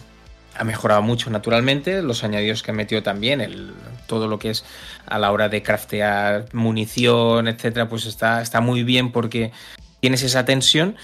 [0.56, 3.74] ha, mejorado mucho naturalmente, los añadidos que metió también, el,
[4.08, 4.64] todo lo que es
[5.06, 9.52] a la hora de craftear munición, etcétera, pues está, está muy bien porque
[10.00, 10.96] tienes esa tensión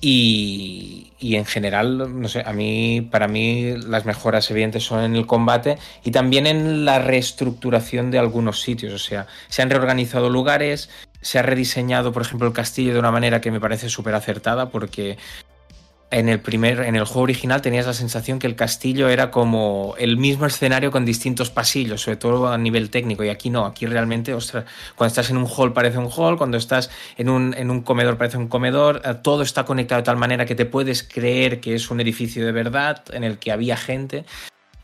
[0.00, 5.16] y, y, en general, no sé, a mí, para mí las mejoras evidentes son en
[5.16, 8.92] el combate y también en la reestructuración de algunos sitios.
[8.92, 10.90] O sea, se han reorganizado lugares,
[11.22, 14.70] se ha rediseñado, por ejemplo, el castillo de una manera que me parece súper acertada
[14.70, 15.16] porque
[16.10, 19.94] en el primer, en el juego original tenías la sensación que el castillo era como
[19.98, 23.86] el mismo escenario con distintos pasillos, sobre todo a nivel técnico, y aquí no, aquí
[23.86, 24.64] realmente, ostras,
[24.94, 28.18] cuando estás en un hall parece un hall, cuando estás en un, en un comedor
[28.18, 31.74] parece un comedor, eh, todo está conectado de tal manera que te puedes creer que
[31.74, 34.24] es un edificio de verdad en el que había gente.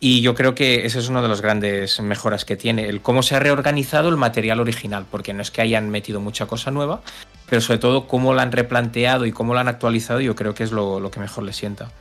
[0.04, 3.22] Y yo creo que ese es uno de los grandes mejoras que tiene, el cómo
[3.22, 7.02] se ha reorganizado el material original, porque no es que hayan metido mucha cosa nueva,
[7.48, 10.64] pero sobre todo cómo lo han replanteado y cómo lo han actualizado, yo creo que
[10.64, 11.92] es lo, lo que mejor le sienta.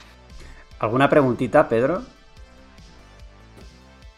[0.79, 2.01] ¿Alguna preguntita, Pedro?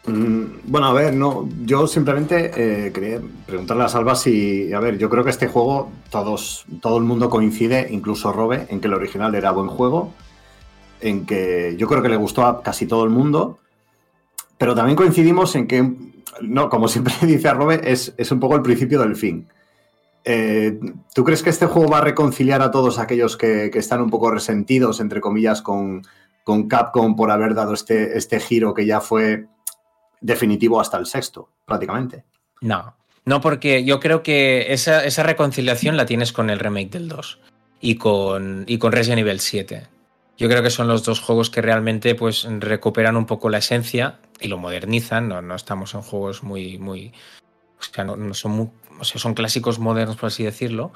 [0.06, 4.96] Mm, bueno, a ver, no, yo simplemente eh, quería preguntarle a Salva si, a ver,
[4.96, 8.94] yo creo que este juego todos, todo el mundo coincide, incluso Robe, en que el
[8.94, 10.14] original era buen juego,
[11.02, 13.58] en que yo creo que le gustó a casi todo el mundo,
[14.58, 15.92] pero también coincidimos en que,
[16.40, 19.48] no, como siempre dice Robe, es, es un poco el principio del fin.
[20.24, 20.78] Eh,
[21.14, 24.10] ¿Tú crees que este juego va a reconciliar a todos aquellos que, que están un
[24.10, 26.02] poco resentidos, entre comillas, con,
[26.44, 29.46] con, Capcom por haber dado este, este giro que ya fue
[30.22, 32.24] definitivo hasta el sexto, prácticamente?
[32.62, 37.08] No, no, porque yo creo que esa, esa reconciliación la tienes con el remake del
[37.08, 37.40] 2
[37.80, 39.86] y con, y con Resident Evil 7.
[40.36, 44.18] Yo creo que son los dos juegos que realmente pues, recuperan un poco la esencia
[44.40, 45.28] y lo modernizan.
[45.28, 46.78] No, no estamos en juegos muy.
[46.78, 47.12] muy
[47.78, 50.92] o sea, no, son muy, o sea, son clásicos modernos, por así decirlo.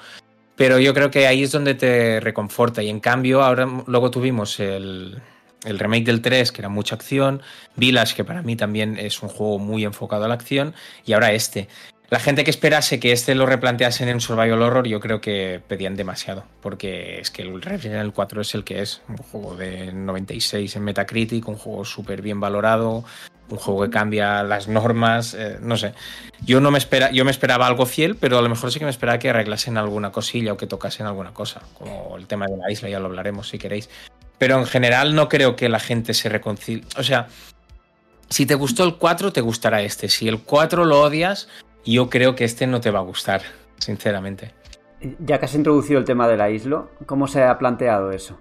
[0.56, 2.82] Pero yo creo que ahí es donde te reconforta.
[2.82, 5.20] Y en cambio, ahora luego tuvimos el,
[5.64, 7.42] el remake del 3, que era mucha acción,
[7.76, 10.74] Village, que para mí también es un juego muy enfocado a la acción,
[11.04, 11.68] y ahora este.
[12.10, 15.94] La gente que esperase que este lo replanteasen en Survival Horror, yo creo que pedían
[15.94, 19.92] demasiado, porque es que el Resident Evil 4 es el que es, un juego de
[19.92, 23.04] 96 en Metacritic, un juego súper bien valorado,
[23.50, 25.92] un juego que cambia las normas, eh, no sé.
[26.46, 28.86] Yo no me espera, yo me esperaba algo fiel, pero a lo mejor sí que
[28.86, 32.56] me esperaba que arreglasen alguna cosilla o que tocasen alguna cosa, como el tema de
[32.56, 33.90] la isla, ya lo hablaremos si queréis.
[34.38, 36.84] Pero en general no creo que la gente se reconcilie.
[36.96, 37.28] O sea,
[38.30, 40.08] si te gustó el 4, te gustará este.
[40.08, 41.48] Si el 4 lo odias,
[41.84, 43.42] yo creo que este no te va a gustar,
[43.78, 44.52] sinceramente.
[45.20, 48.38] Ya que has introducido el tema de la isla, ¿cómo se ha planteado eso?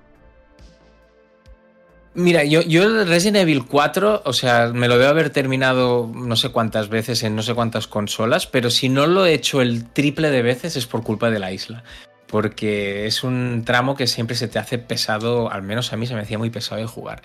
[2.17, 6.49] Mira, yo, yo Resident Evil 4, o sea, me lo veo haber terminado no sé
[6.49, 10.31] cuántas veces en no sé cuántas consolas, pero si no lo he hecho el triple
[10.31, 11.83] de veces es por culpa de la isla.
[12.25, 16.15] Porque es un tramo que siempre se te hace pesado, al menos a mí se
[16.15, 17.21] me hacía muy pesado de jugar.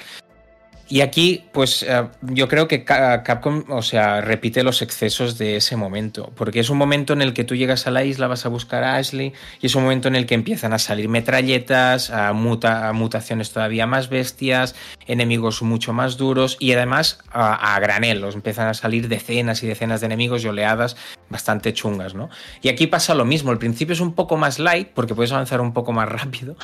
[0.88, 5.56] Y aquí, pues eh, yo creo que Ca- Capcom, o sea, repite los excesos de
[5.56, 8.44] ese momento, porque es un momento en el que tú llegas a la isla, vas
[8.44, 9.32] a buscar a Ashley,
[9.62, 14.74] y es un momento en el que empiezan a salir metralletas, mutaciones todavía más bestias,
[15.06, 20.00] enemigos mucho más duros, y además a, a granel, empiezan a salir decenas y decenas
[20.00, 20.96] de enemigos y oleadas
[21.30, 22.28] bastante chungas, ¿no?
[22.60, 25.62] Y aquí pasa lo mismo, el principio es un poco más light, porque puedes avanzar
[25.62, 26.56] un poco más rápido,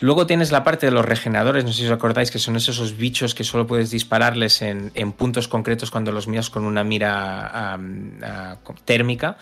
[0.00, 2.96] Luego tienes la parte de los regeneradores, no sé si os acordáis, que son esos
[2.96, 7.78] bichos que solo puedes dispararles en, en puntos concretos cuando los miras con una mira
[8.84, 9.36] térmica.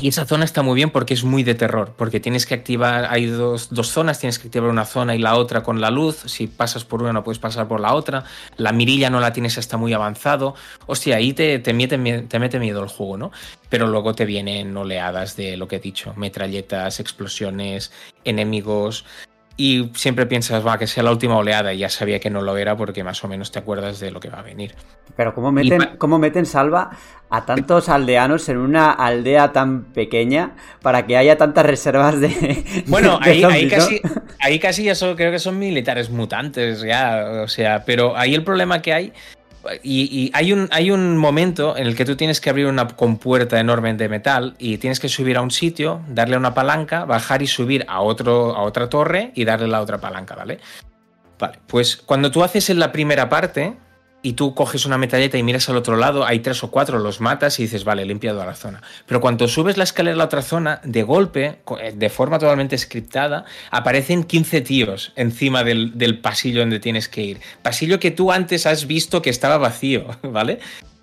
[0.00, 3.08] Y esa zona está muy bien porque es muy de terror, porque tienes que activar,
[3.10, 6.22] hay dos, dos zonas, tienes que activar una zona y la otra con la luz,
[6.26, 8.22] si pasas por una no puedes pasar por la otra,
[8.58, 10.54] la mirilla no la tienes hasta muy avanzado,
[10.86, 11.98] hostia, ahí te, te, mete,
[12.28, 13.32] te mete miedo el juego, ¿no?
[13.70, 17.90] Pero luego te vienen oleadas de lo que he dicho, metralletas, explosiones,
[18.22, 19.04] enemigos,
[19.60, 22.56] y siempre piensas, va, que sea la última oleada, y ya sabía que no lo
[22.56, 24.76] era porque más o menos te acuerdas de lo que va a venir.
[25.16, 26.90] Pero ¿cómo meten, cómo meten salva
[27.28, 32.84] a tantos aldeanos en una aldea tan pequeña para que haya tantas reservas de.
[32.86, 33.78] Bueno, de ahí, ahí zombies, ¿no?
[33.78, 34.00] casi,
[34.38, 38.80] ahí casi ya creo que son militares mutantes, ya, o sea, pero ahí el problema
[38.80, 39.12] que hay,
[39.82, 43.58] y, hay, un, hay un momento en el que tú tienes que abrir una compuerta
[43.58, 47.46] enorme de metal y tienes que subir a un sitio, darle una palanca, bajar y
[47.46, 50.58] subir a, otro, a otra torre y darle la otra palanca, ¿vale?
[51.38, 53.76] Vale, pues cuando tú haces en la primera parte
[54.28, 57.20] y tú coges una metalleta y miras al otro lado, hay tres o cuatro, los
[57.20, 58.82] matas y dices, vale, he limpiado la zona.
[59.06, 62.76] Pero cuando subes la escalera a la otra zona, de golpe, eh, de forma totalmente
[62.76, 67.40] scriptada, aparecen 15 tíos encima del, del pasillo donde tienes que ir.
[67.62, 70.58] Pasillo que tú antes has visto que estaba vacío, ¿vale?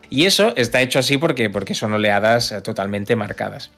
[0.10, 3.72] Y eso está hecho así porque, porque son oleadas eh, totalmente marcadas.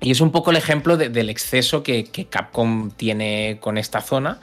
[0.00, 4.00] Y es un poco el ejemplo de- del exceso que, que Capcom tiene con esta
[4.00, 4.40] zona,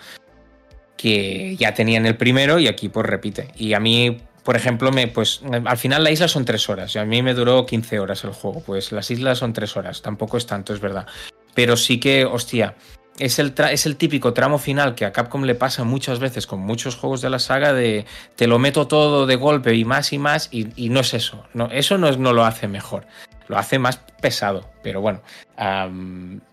[0.97, 3.47] que ya tenía en el primero y aquí pues repite.
[3.57, 6.99] Y a mí, por ejemplo, me, pues al final la isla son tres horas y
[6.99, 8.61] a mí me duró 15 horas el juego.
[8.61, 11.05] Pues las islas son tres horas, tampoco es tanto, es verdad.
[11.53, 12.76] Pero sí que, hostia,
[13.19, 16.59] es el, es el típico tramo final que a Capcom le pasa muchas veces con
[16.61, 18.05] muchos juegos de la saga de
[18.35, 21.45] te lo meto todo de golpe y más y más y, no es eso.
[21.53, 23.05] No, eso no, es- no lo hace mejor.
[23.47, 24.69] Lo hace más pesado.
[24.81, 25.22] Pero bueno,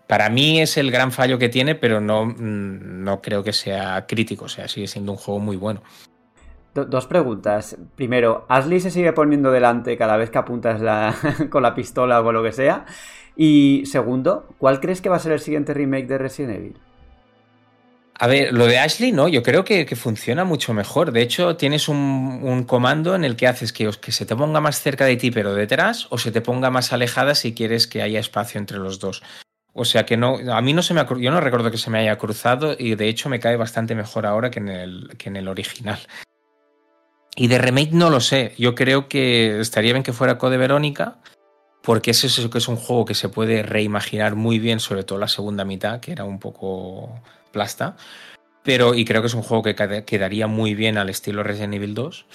[0.07, 4.05] para mí es el gran fallo que tiene, pero no, mm, no creo que sea
[4.05, 4.45] crítico.
[4.45, 5.81] O sea, sigue siendo un juego muy bueno.
[6.73, 7.77] Do- dos preguntas.
[7.95, 10.81] Primero, ¿Ashley se sigue poniendo delante cada vez que apuntas
[11.49, 12.85] con la pistola o lo que sea?
[13.35, 16.77] Y segundo, ¿cuál crees que va a ser el siguiente remake de Resident Evil?
[18.21, 21.13] A ver, lo de Ashley no, yo creo que, funciona mucho mejor.
[21.13, 25.05] De hecho, tienes un, comando en el que haces que, se te ponga más cerca
[25.05, 28.59] de ti pero detrás o se te ponga más alejada si quieres que haya espacio
[28.59, 29.23] entre los dos.
[29.71, 31.89] O sea que no, a mí no se me ha, yo no recuerdo que se
[31.89, 35.99] me haya cruzado y de hecho me cae bastante mejor ahora que en el original.
[37.39, 38.53] Y de remake no lo sé.
[38.57, 41.19] Yo creo que estaría bien que fuera Code Verónica,
[41.81, 45.29] porque es, que es un juego que se puede reimaginar muy bien, sobre todo la
[45.29, 47.21] segunda mitad, que era un poco
[47.53, 47.95] plasta.
[48.61, 51.75] Pero, y creo que es un juego que queda- quedaría muy bien al estilo Resident
[51.75, 52.25] Evil 2.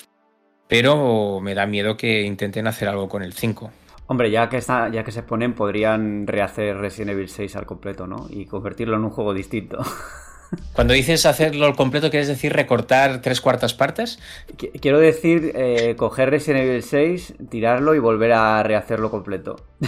[0.68, 3.70] Pero me da miedo que intenten hacer algo con el 5.
[4.06, 8.26] Hombre, ya que, ya que se ponen, podrían rehacer Resident Evil 6 al completo, ¿no?
[8.30, 9.80] Y convertirlo en un juego distinto.
[10.72, 14.18] Cuando dices hacerlo al completo, ¿quieres decir recortar tres cuartas partes?
[14.58, 19.56] Qu- Quiero decir, eh, coger Resident Evil 6, tirarlo y volver a rehacerlo completo.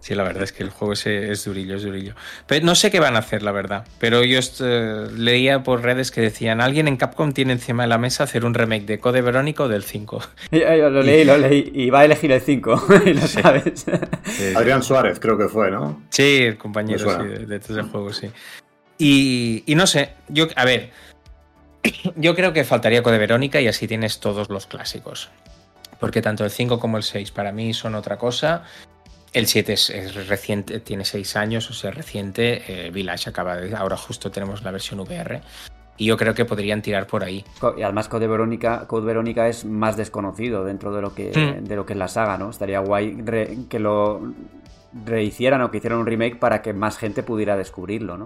[0.00, 2.16] Sí, la verdad es que el juego ese es durillo, es durillo.
[2.48, 3.86] Pero no sé qué van a hacer, la verdad.
[4.00, 7.98] Pero yo eh, leía por redes que decían, alguien en Capcom tiene encima de la
[7.98, 10.20] mesa hacer un remake de Code Verónica o del 5.
[10.50, 13.84] Yo lo leí, lo leí, y va a elegir el 5, y lo sabes.
[14.56, 16.02] Adrián Suárez creo que fue, ¿no?
[16.10, 18.28] Sí, el compañero de, de ese juego, sí.
[19.04, 20.90] Y, y no sé, yo, a ver,
[22.14, 25.28] yo creo que faltaría Code Verónica y así tienes todos los clásicos.
[25.98, 28.62] Porque tanto el 5 como el 6 para mí son otra cosa.
[29.32, 32.62] El 7 es, es reciente, tiene 6 años, o sea, reciente.
[32.86, 33.74] Eh, Village acaba de.
[33.74, 35.40] Ahora justo tenemos la versión VR.
[35.96, 37.44] Y yo creo que podrían tirar por ahí.
[37.76, 41.86] Y además Code Verónica, Code Verónica es más desconocido dentro de lo que, de lo
[41.86, 42.50] que es la saga, ¿no?
[42.50, 44.32] Estaría guay re- que lo
[45.04, 48.24] rehicieran o que hicieran un remake para que más gente pudiera descubrirlo, ¿no?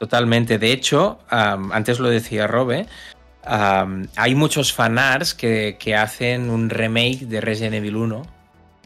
[0.00, 0.56] Totalmente.
[0.58, 2.86] De hecho, am, antes lo decía Robe,
[3.44, 8.22] hay muchos fanarts que, que hacen un remake de Resident Evil 1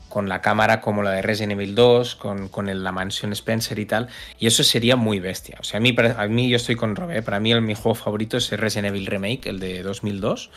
[0.08, 3.78] con la cámara como la de Resident Evil 2, con, con el- la mansión Spencer
[3.78, 4.08] y tal,
[4.40, 5.56] y eso sería muy bestia.
[5.60, 7.94] O sea, a mí, a mí yo estoy con Robe, para mí el, mi juego
[7.94, 10.50] favorito es el Resident Evil Remake, el de 2002,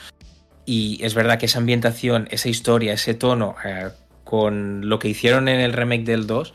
[0.65, 3.89] y es verdad que esa ambientación, esa historia, ese tono, eh,
[4.23, 6.53] con lo que hicieron en el remake del 2,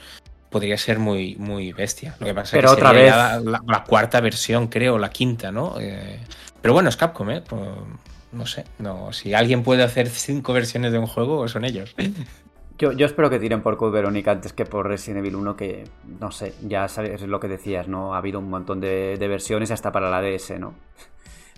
[0.53, 2.15] podría ser muy, muy bestia.
[2.21, 4.69] Lo que pasa Pero es que otra sería vez- ya la, la- la cuarta versión,
[4.69, 5.75] creo, la quinta, ¿no?
[5.81, 6.21] Eh,
[6.61, 7.43] pero bueno, es Capcom, ¿eh?
[7.49, 7.61] Pues,
[8.31, 8.65] no sé.
[8.79, 11.95] No, si alguien puede hacer cinco versiones de un juego, son ellos.
[12.79, 15.85] Yo, yo espero que tiren por Code Verónica antes que por Resident Evil 1, que
[16.19, 18.15] no sé, ya sabes lo que decías, ¿no?
[18.15, 20.75] Ha habido un montón de, de versiones hasta para la DS, ¿no?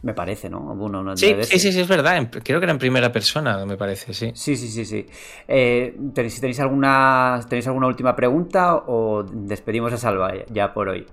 [0.04, 0.58] Me parece, ¿no?
[0.60, 2.18] Uno, Sí, sí, sí, sí, es verdad.
[2.18, 4.32] En- Creo que era en primera persona, me parece, sí.
[4.34, 5.06] Sí, sí, sí, sí.
[5.48, 10.90] Eh, ¿tenéis, si tenéis alguna, ¿Tenéis alguna última pregunta o despedimos a Salva ya por
[10.90, 11.06] hoy?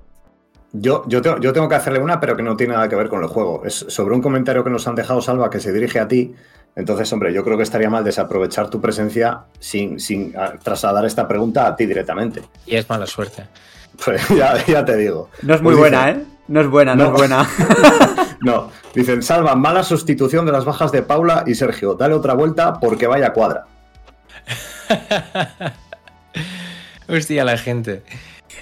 [0.74, 3.08] Yo, yo, tengo, yo tengo que hacerle una, pero que no tiene nada que ver
[3.08, 3.64] con el juego.
[3.66, 6.34] Es sobre un comentario que nos han dejado, Salva, que se dirige a ti.
[6.76, 11.28] Entonces, hombre, yo creo que estaría mal desaprovechar tu presencia sin, sin ah, trasladar esta
[11.30, 12.42] pregunta a ti directamente.
[12.66, 13.46] Y es mala suerte.
[14.06, 15.30] Pues ya, ya te digo.
[15.44, 16.26] No es muy Pues buena, dice- ¿eh?
[16.48, 17.10] No es buena, no, No.
[17.12, 17.48] es buena.
[18.44, 21.94] No, dicen, Salva, mala sustitución de las bajas de Paula y Sergio.
[21.94, 23.68] Dale otra vuelta porque vaya cuadra.
[27.08, 28.02] Hostia, la gente.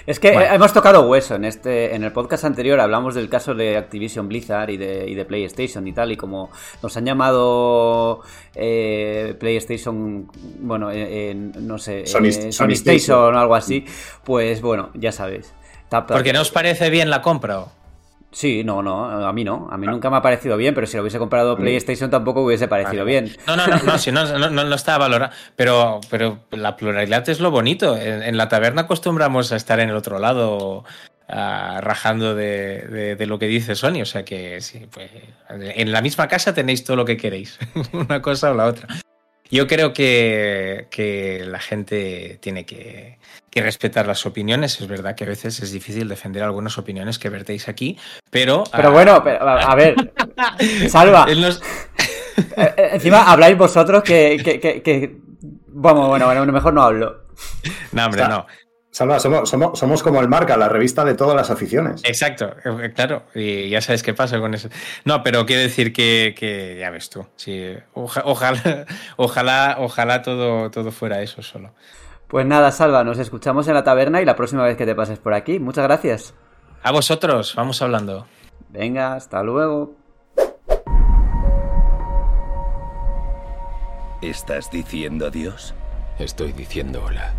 [0.06, 0.52] Es que Bueno.
[0.52, 4.28] eh, hemos tocado hueso en este en el podcast anterior hablamos del caso de Activision
[4.28, 6.50] Blizzard y de, y de PlayStation y tal y como
[6.82, 8.22] nos han llamado
[8.54, 10.30] eh, PlayStation
[10.60, 12.72] bueno eh, en- no sé Sony- eh, Sony Sony Station.
[12.72, 13.84] Station o algo así
[14.24, 15.52] pues bueno ya sabéis
[15.90, 17.58] Porque no os parece bien la compra.
[17.60, 17.72] ¿o?
[18.32, 20.96] sí no no a mí no a mí nunca me ha parecido bien pero si
[20.96, 24.48] lo hubiese comprado PlayStation tampoco hubiese parecido bien No, no, no, no, si no, no,
[24.98, 25.32] valorado.
[25.56, 27.96] Pero, pero la pluralidad es lo bonito.
[27.96, 30.84] En, en la taberna acostumbramos a estar en el otro lado,
[31.28, 34.02] ah, rajando de, de- de lo que dice Sony.
[34.02, 35.10] O sea que sí, pues,
[35.48, 37.58] en la misma casa tenéis todo lo que queréis,
[37.92, 38.86] una cosa o la otra.
[39.50, 43.18] Yo creo que, que la gente tiene que,
[43.50, 44.80] que respetar las opiniones.
[44.80, 47.98] Es verdad que a veces es difícil defender algunas opiniones que vertéis aquí,
[48.30, 48.64] pero...
[48.70, 49.94] pero ah, bueno pero, a, ver
[50.88, 51.60] salva nos-
[52.56, 55.16] Eh, eh, encima habláis vosotros que, que, que, que-
[55.72, 57.24] Vamos, bueno, bueno, mejor no hablo.
[57.92, 58.46] No, hombre, no.
[58.92, 62.02] Salva, somos, somos, somos como el marca, la revista de todas las aficiones.
[62.04, 64.68] Exacto, eh, claro, y ya sabes qué pasa con eso.
[65.04, 68.86] No, pero quiero decir que, que ya ves tú, sí, oja- ojalá,
[69.16, 71.72] ojalá, ojalá todo, todo fuera eso solo.
[72.26, 75.18] Pues nada, Salva, nos escuchamos en la taberna y la próxima vez que te pases
[75.18, 75.58] por aquí.
[75.60, 76.34] Muchas gracias.
[76.82, 78.26] A vosotros, vamos hablando.
[78.70, 79.94] Venga, hasta luego.
[84.22, 85.74] ¿Estás diciendo adiós?
[86.18, 87.32] Estoy diciendo hola.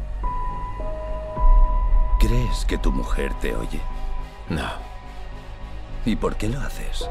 [2.22, 3.81] ¿Crees que tu mujer te oye?
[4.49, 4.69] No,
[6.06, 7.07] ¿Y por qué lo haces?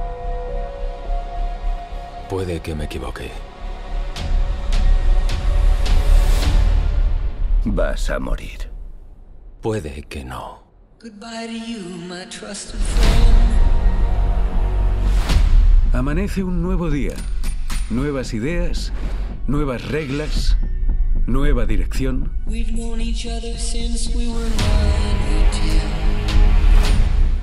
[2.29, 3.29] puede que me equivoque.
[7.65, 8.71] Vas a morir.
[9.61, 10.63] Puede que no.
[15.93, 17.15] Amanece un nuevo día.
[17.91, 18.93] Nuevas ideas,
[19.49, 20.57] nuevas reglas,
[21.31, 22.33] nueva dirección.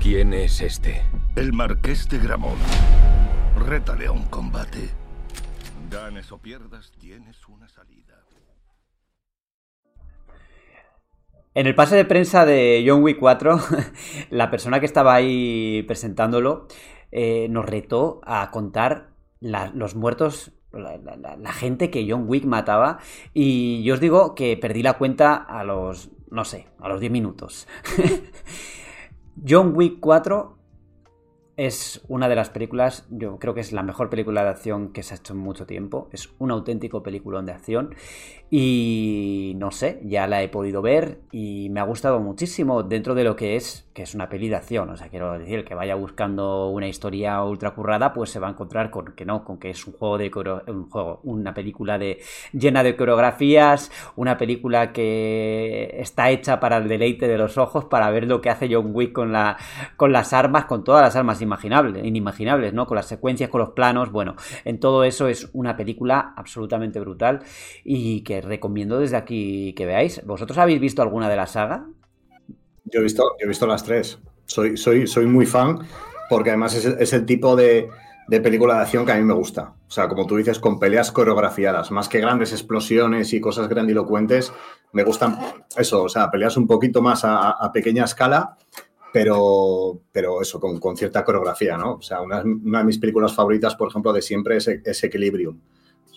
[0.02, 1.04] ¿Quién es este?
[1.36, 2.60] El marqués de Gramont.
[3.66, 4.90] Rétale a un combate.
[5.90, 8.16] Ganes o pierdas, tienes una salida.
[11.54, 13.60] En el pase de prensa de John Wick 4,
[14.30, 16.68] la persona que estaba ahí presentándolo
[17.12, 23.00] eh, nos retó a contar la- los muertos, la, gente que John Wick mataba.
[23.34, 27.12] Y yo os digo que perdí la cuenta a los, no sé, a los 10
[27.12, 27.68] minutos.
[29.48, 30.58] John Wick 4
[31.58, 35.02] es una de las películas, yo creo que es la mejor película de acción que
[35.02, 36.08] se ha hecho en mucho tiempo.
[36.12, 37.96] Es un auténtico peliculón de acción.
[38.50, 43.26] Y no sé, ya la he podido ver y me ha gustado muchísimo dentro de
[43.26, 44.90] lo que es, que es una peli de acción.
[44.90, 48.48] O sea, quiero decir, el que vaya buscando una historia ultra currada, pues se va
[48.48, 50.32] a encontrar con que no, con que es un juego de
[50.68, 52.22] un juego, una película de
[52.54, 58.10] llena de coreografías, una película que está hecha para el deleite de los ojos, para
[58.12, 59.58] ver lo que hace John Wick con la,
[59.98, 62.86] con las armas, con todas las armas imaginables, inimaginables, ¿no?
[62.86, 67.42] Con las secuencias, con los planos, bueno, en todo eso es una película absolutamente brutal
[67.84, 70.26] y que recomiendo desde aquí que veáis.
[70.26, 71.88] ¿Vosotros habéis visto alguna de la saga?
[72.86, 74.20] Yo he visto, yo he visto las tres.
[74.46, 75.80] Soy, soy, soy muy fan
[76.30, 77.90] porque además es, es el tipo de,
[78.28, 79.74] de película de acción que a mí me gusta.
[79.88, 84.52] O sea, como tú dices, con peleas coreografiadas, más que grandes explosiones y cosas grandilocuentes,
[84.92, 85.38] me gustan
[85.78, 88.58] eso, o sea, peleas un poquito más a, a pequeña escala,
[89.14, 91.94] pero, pero eso, con, con cierta coreografía, ¿no?
[91.96, 95.60] O sea, una, una de mis películas favoritas, por ejemplo, de siempre es, es Equilibrium.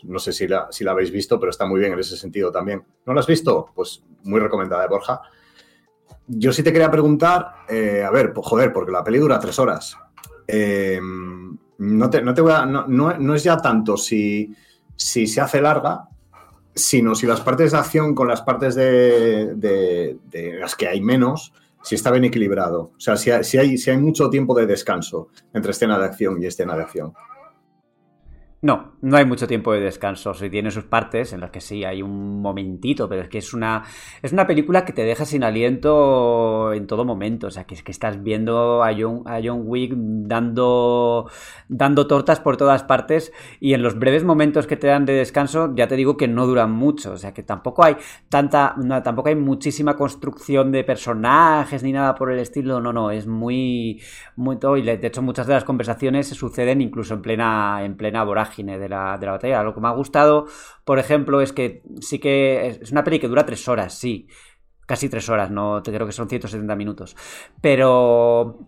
[0.04, 2.50] No sé si la, si la habéis visto, pero está muy bien en ese sentido
[2.50, 2.82] también.
[3.06, 3.70] ¿No la has visto?
[3.74, 5.20] Pues muy recomendada de Borja.
[6.26, 9.58] Yo sí te quería preguntar, eh, a ver, pues, joder, porque la peli dura tres
[9.58, 9.96] horas.
[10.46, 11.00] Eh,
[11.78, 14.54] no, te, no, te voy no, no- no es ya tanto si,
[14.96, 16.08] si se hace larga,
[16.74, 21.00] sino si las partes de acción con las partes de, de- de las que hay
[21.00, 21.52] menos,
[21.82, 22.92] si está bien equilibrado.
[22.96, 26.04] O sea, si hay, si hay, si hay mucho tiempo de descanso entre escena de
[26.04, 27.12] acción y escena de acción.
[28.62, 30.34] No, no hay mucho tiempo de descanso.
[30.34, 33.54] Sí, tiene sus partes en las que sí hay un momentito, pero es que es
[33.54, 33.84] una,
[34.22, 37.46] es una película que te deja sin aliento en todo momento.
[37.46, 41.30] O sea, que es que estás viendo a John, a John Wick dando,
[41.68, 45.72] dando tortas por todas partes y en los breves momentos que te dan de descanso,
[45.74, 47.12] ya te digo que no duran mucho.
[47.12, 47.96] O sea, que tampoco hay
[48.28, 52.80] tanta, tampoco hay muchísima construcción de personajes ni nada por el estilo.
[52.80, 54.02] No, no, es muy,
[54.36, 54.76] muy todo.
[54.76, 58.78] Y de hecho, muchas de las conversaciones se suceden incluso en plena, en plena vorágine
[58.90, 59.62] de la batalla.
[59.62, 60.46] Lo que me ha gustado,
[60.84, 64.28] por ejemplo, es que sí que es una peli que dura tres horas, sí.
[64.86, 67.16] Casi tres horas, no creo que son 170 minutos.
[67.60, 68.58] Pero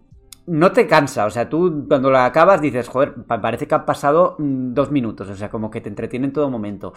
[0.47, 3.85] no te cansa, o sea, tú cuando la acabas dices, joder, pa- parece que han
[3.87, 6.93] pasado mm, dos minutos, o sea, como que te entretiene en todo momento.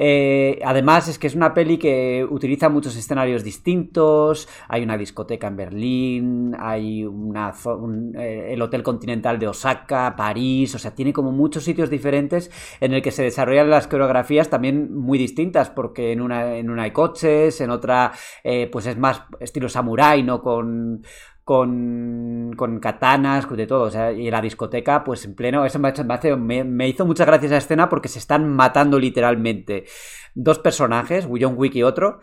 [0.00, 5.48] Eh, además, es que es una peli que utiliza muchos escenarios distintos, hay una discoteca
[5.48, 11.12] en Berlín, hay una, un- eh, el Hotel Continental de Osaka, París, o sea, tiene
[11.12, 12.50] como muchos sitios diferentes
[12.80, 16.84] en el que se desarrollan las coreografías también muy distintas, porque en una, en una
[16.84, 18.12] hay coches, en otra
[18.44, 20.40] eh, pues es más estilo samurái, ¿no?
[20.42, 21.02] Con,
[21.48, 23.84] con, con katanas, de todo.
[23.84, 25.64] O sea, y la discoteca, pues en pleno.
[25.64, 29.86] Eso me, hace- me- hizo muchas gracias esa escena porque se están matando literalmente
[30.34, 32.20] dos personajes, John Wick y otro.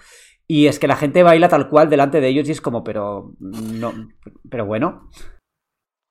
[0.47, 3.33] Y es que la gente baila tal cual delante de ellos y es como, pero.
[3.39, 3.91] No.
[4.47, 5.09] Pero bueno.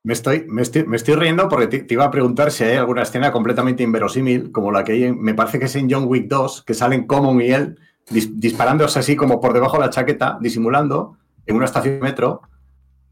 [0.04, 3.02] Me estoy, me estoy, me estoy riendo porque te, iba a preguntar si hay alguna
[3.02, 6.26] escena completamente inverosímil, como la que hay en- me parece que es en John Wick
[6.28, 7.78] 2, que salen Common y él
[8.10, 11.16] dis- disparándose así como por debajo de la chaqueta, disimulando,
[11.46, 12.42] en una estación de metro,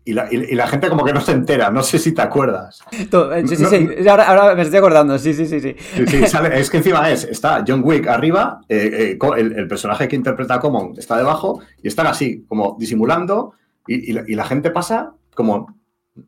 [0.04, 2.80] y la, y- la gente como que no se entera, no sé si te acuerdas.
[2.90, 3.06] Eh,
[3.46, 4.08] Sí, sí, No- sí.
[4.08, 5.18] Ahora, ahora me estoy acordando.
[5.18, 5.76] Sí, sí, sí, sí.
[5.96, 9.68] Sí, sí, sale- es que encima es, está John Wick arriba, eh, eh, el, el
[9.68, 13.52] personaje que interpreta a Common está debajo, y están así, como disimulando,
[13.86, 15.74] y, y la, y la gente pasa como,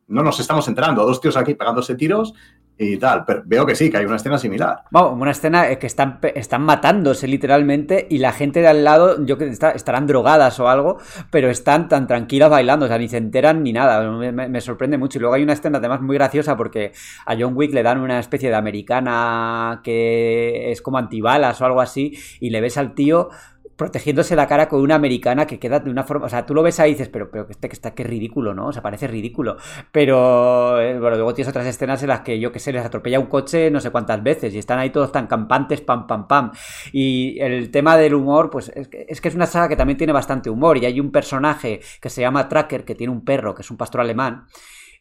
[0.07, 2.33] no nos estamos enterando, dos tíos aquí pegándose tiros
[2.77, 4.83] y tal, pero veo que sí, que hay una escena similar.
[4.91, 9.23] Vamos, una escena eh, que están, están matándose literalmente y la gente de al lado,
[9.25, 10.97] yo que está- estarán drogadas o algo,
[11.31, 14.09] pero están tan tranquilas bailando, o sea, ni se enteran ni nada.
[14.11, 15.19] Me- me sorprende mucho.
[15.19, 16.91] Y luego hay una escena además muy graciosa porque
[17.25, 21.79] a John Wick le dan una especie de americana que es como antibalas o algo
[21.79, 23.29] así y le ves al tío
[23.75, 26.63] protegiéndose la cara con una americana que queda de una forma, o sea, tú lo
[26.63, 28.67] ves ahí y dices, pero, pero que este que está, qué ridículo, ¿no?
[28.67, 29.57] O sea, parece ridículo.
[29.91, 33.19] Pero, eh, bueno, luego tienes otras escenas en las que yo que sé, les atropella
[33.19, 36.51] un coche no sé cuántas veces y están ahí todos tan campantes, pam, pam, pam.
[36.91, 39.97] Y el tema del humor, pues es que, es que es una saga que también
[39.97, 43.53] tiene bastante humor y hay un personaje que se llama Tracker, que tiene un perro,
[43.55, 44.45] que es un pastor alemán.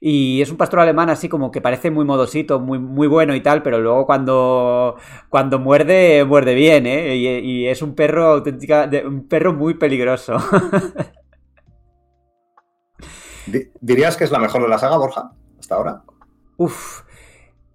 [0.01, 3.41] Y es un pastor alemán así como que parece muy modosito, muy, muy bueno y
[3.41, 4.97] tal, pero luego cuando,
[5.31, 7.16] cuando muerde, muerde bien, ¿eh?
[7.16, 10.37] Y, y es un perro auténtica, un perro muy peligroso.
[13.47, 16.03] Di- ¿Dirías que es la mejor de la saga, Borja, hasta ahora?
[16.57, 17.03] Uf,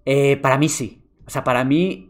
[0.06, 1.04] eh, para mí sí.
[1.28, 2.08] O sea, para mí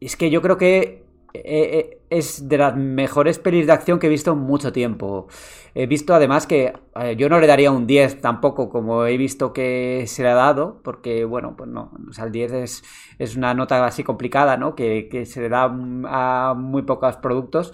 [0.00, 4.06] es que yo creo que eh, eh, es de las mejores pelis de acción que
[4.06, 5.28] he visto en mucho tiempo.
[5.74, 6.72] He visto además que
[7.16, 10.80] yo no le daría un 10 tampoco como he visto que se le ha dado,
[10.82, 12.82] porque bueno, pues no, o sea, el 10 es,
[13.18, 14.74] es una nota así complicada, ¿no?
[14.74, 17.72] Que, que se le da a muy pocos productos.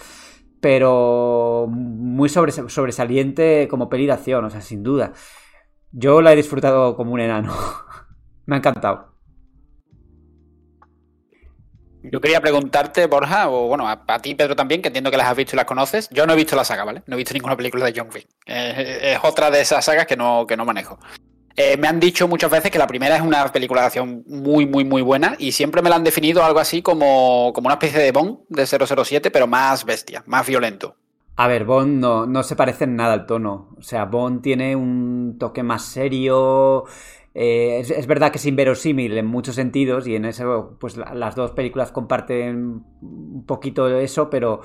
[0.61, 5.13] Pero muy sobres- sobresaliente como peli de acción, o sea, sin duda.
[5.93, 7.53] Yo la he disfrutado como un enano.
[8.47, 9.12] Me ha encantado.
[12.03, 15.37] Yo quería preguntarte, Borja, o bueno, a, ti, Pedro, también, que entiendo que las has
[15.37, 16.09] visto y las conoces.
[16.11, 17.03] Yo no he visto la saga, ¿vale?
[17.07, 18.27] No he visto ninguna película de John Wick.
[18.47, 20.99] Es otra de esas sagas que no, que no manejo.
[21.55, 24.67] Eh, me han dicho muchas veces que la primera es una película de acción muy,
[24.67, 28.01] muy, muy buena y siempre me la han definido algo así como, como una especie
[28.01, 30.97] de Bond de 007, pero más bestia, más violento.
[31.37, 33.75] A ver, Bond no, no se parece en nada al tono.
[33.79, 36.85] O sea, Bond tiene un toque más serio.
[37.35, 41.15] Eh, es, es verdad que es inverosímil en muchos sentidos y en eso, pues la-
[41.15, 44.61] las dos películas comparten un poquito eso, pero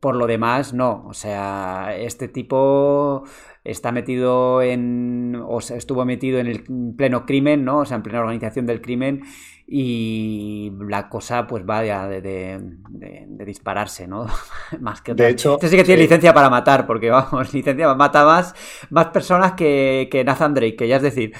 [0.00, 1.04] por lo demás, no.
[1.08, 3.24] O sea, este tipo
[3.64, 5.42] está metido en.
[5.46, 6.64] o sea, estuvo metido en el
[6.96, 7.80] pleno crimen, ¿no?
[7.80, 9.22] O sea, en plena organización del crimen.
[9.70, 12.58] Y la cosa, pues va ya de, de-
[12.88, 14.26] de- de dispararse, ¿no?
[14.80, 15.26] más que otra.
[15.26, 18.54] De hecho, Este sí que tiene eh, licencia para matar, porque vamos, licencia mata más,
[18.90, 21.32] más personas que, que Nathan Drake, que ya es decir.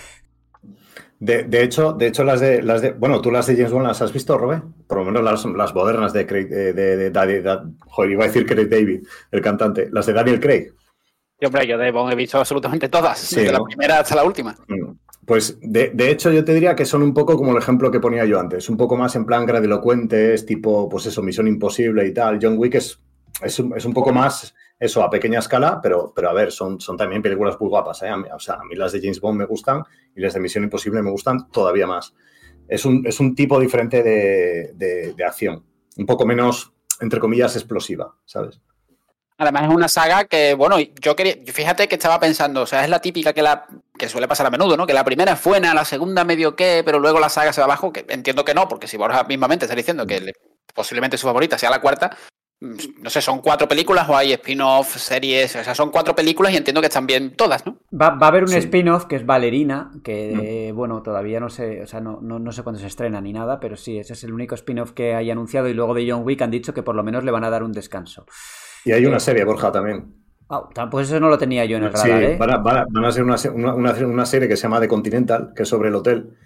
[1.20, 2.93] De, de hecho, de hecho las, de, las de...
[2.93, 4.62] Bueno, tú las de James Bond las has visto, Robé.
[4.86, 6.49] Por lo menos las, las modernas de Craig...
[6.49, 9.89] De, de, de- de- joder, iba a decir Craig David, el cantante.
[9.90, 10.73] Las de Daniel Craig.
[11.40, 14.24] Y hombre, yo de Bond he visto absolutamente todas, Sí, desde la primera hasta la
[14.24, 14.57] última.
[14.69, 14.93] Mm.
[15.24, 18.01] Pues de, de, hecho yo te diría que son un poco como el ejemplo que
[18.01, 22.15] ponía yo antes, un poco más en plan grandilocuentes, tipo, pues eso, Misión Imposible y
[22.15, 22.39] tal.
[22.40, 22.99] John Wick es,
[23.43, 26.80] es, un, es un poco más eso a pequeña escala, pero, pero a ver, son,
[26.80, 28.02] son también películas muy guapas.
[28.02, 28.12] ¿eh?
[28.12, 29.82] O sea, a mí las de James Bond me gustan
[30.14, 32.14] y las de Misión Imposible me gustan todavía más.
[32.68, 35.64] Es un, es un tipo diferente de, de, acción,
[35.96, 38.60] un poco menos, entre comillas, explosiva, ¿sabes?
[39.38, 42.90] Además es una saga que, bueno, yo quería, fíjate que estaba pensando, o sea, es
[42.90, 44.86] la típica que la que suele pasar a menudo, ¿no?
[44.86, 47.66] Que la primera es buena, la segunda medio que, pero luego la saga se va
[47.66, 50.32] abajo, que entiendo que no, porque si Borja mismamente está diciendo que
[50.74, 52.16] posiblemente su favorita sea la cuarta,
[52.60, 56.56] no sé, son cuatro películas o hay spin-off, series, o sea, son cuatro películas y
[56.56, 57.78] entiendo que están bien todas, ¿no?
[57.93, 58.56] Va, va a haber un sí.
[58.56, 60.76] spin-off que es Valerina, que, mm.
[60.76, 63.60] bueno, todavía no sé, o sea, no, no, no, sé cuándo se estrena ni nada,
[63.60, 66.43] pero sí, ese es el único spin-off que hay anunciado y luego de John Wick
[66.43, 68.26] han dicho que por lo menos le van a dar un descanso.
[68.85, 70.14] Y hay una serie, Borja, también.
[70.48, 72.06] Oh, pues eso no lo tenía yo en el radar.
[72.06, 72.36] Sí, ¿eh?
[72.39, 75.64] van, a, van a ser una, una, una, serie que se llama The Continental, que
[75.64, 76.39] es sobre el hotel,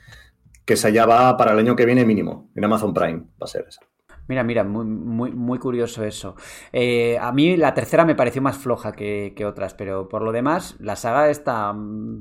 [0.64, 2.50] que se allá va para el año que viene mínimo.
[2.56, 3.80] En Amazon Prime va a ser esa.
[4.32, 6.36] Mira, mira, muy, muy, muy curioso eso.
[6.72, 10.74] Eh, a mí la tercera me pareció más floja que, otras, pero por lo demás,
[10.78, 11.74] la saga está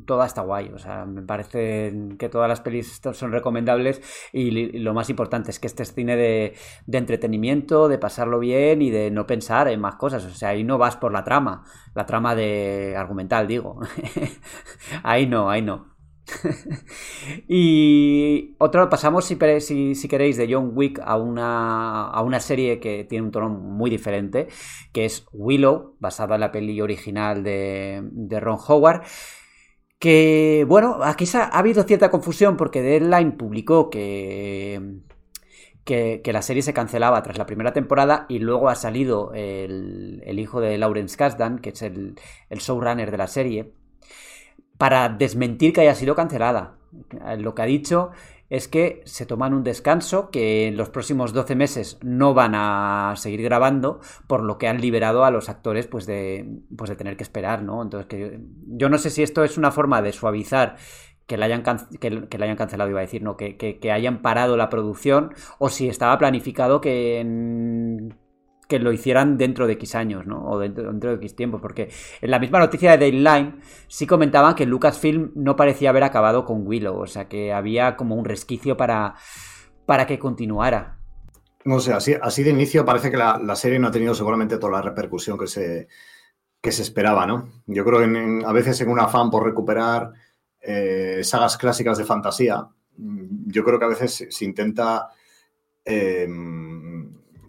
[0.05, 0.71] toda está guay.
[0.75, 4.01] O sea, me parece que todas las pelis son recomendables
[4.33, 6.53] y, y lo más importante es que este es cine de,
[6.85, 10.25] de, entretenimiento, de pasarlo bien y de no pensar en más cosas.
[10.25, 11.63] O sea, ahí no vas por la trama,
[11.95, 13.79] la trama de argumental, digo.
[15.03, 15.90] ahí no, ahí no.
[17.47, 23.25] y otro, pasamos si, queréis de John Wick a una, a una serie que tiene
[23.25, 24.47] un tono muy diferente,
[24.91, 29.03] que es Willow, basada en la peli original de, Ron Howard.
[29.99, 35.01] Que, bueno, aquí ha, ha habido cierta confusión porque Deadline publicó que,
[35.83, 40.61] que, la serie se cancelaba tras la primera temporada y luego ha salido el, hijo
[40.61, 42.15] de Lawrence Kasdan, que es el,
[42.49, 43.73] showrunner de la serie,
[44.81, 46.73] para desmentir que haya sido cancelada.
[47.37, 48.09] Lo que ha dicho
[48.49, 53.13] es que se toman un descanso, que en los próximos 12 meses no van a
[53.15, 57.15] seguir grabando, por lo que han liberado a los actores pues de, pues de tener
[57.15, 57.83] que esperar, ¿no?
[57.83, 58.39] Entonces, que
[58.69, 60.77] yo no sé si esto es una forma de suavizar
[61.27, 61.61] que la hayan,
[61.99, 65.31] que, la hayan cancelado, iba a decir, no, que, que, que, hayan parado la producción,
[65.59, 68.15] o si estaba planificado que en
[68.71, 70.45] que lo hicieran dentro de X años, ¿no?
[70.45, 71.91] O dentro, de X tiempo, porque
[72.21, 76.65] en la misma noticia de Dayline sí comentaban que Lucasfilm no parecía haber acabado con
[76.65, 79.15] Willow, o sea que había como un resquicio para,
[79.85, 80.99] para que continuara.
[81.65, 84.71] No sé, así, de inicio parece que la, la, serie no ha tenido seguramente toda
[84.71, 85.89] la repercusión que se,
[86.61, 87.49] que se esperaba, ¿no?
[87.67, 90.13] Yo creo que a veces en un afán por recuperar
[90.61, 95.09] eh, sagas clásicas de fantasía, yo creo que a veces se intenta
[95.83, 96.25] eh,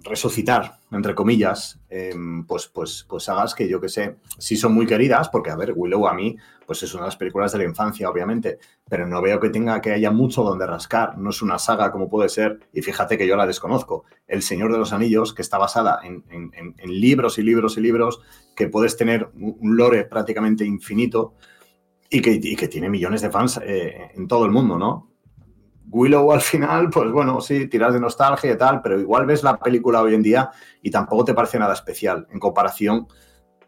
[0.03, 2.15] resucitar, entre comillas, eh,
[2.47, 5.73] pues, pues, pues sagas que yo que sé, sí son muy queridas, porque a ver,
[5.75, 6.37] Willow a mí,
[6.67, 8.59] pues es una de las películas de la infancia, obviamente,
[8.89, 12.09] pero no veo que tenga que haya mucho donde rascar, no es una saga como
[12.09, 15.59] puede ser, y fíjate que yo la desconozco, El Señor de los Anillos, que está
[15.59, 16.23] basada en,
[16.85, 18.21] libros y libros y libros,
[18.55, 21.35] que puedes tener un lore prácticamente infinito
[22.11, 25.12] y que, y que tiene millones de fans eh, en todo el mundo, ¿no?
[25.93, 29.59] Willow al final, pues bueno, sí, tiras de nostalgia y tal, pero igual ves la
[29.59, 30.51] película hoy en día
[30.81, 33.07] y tampoco te parece nada especial en comparación,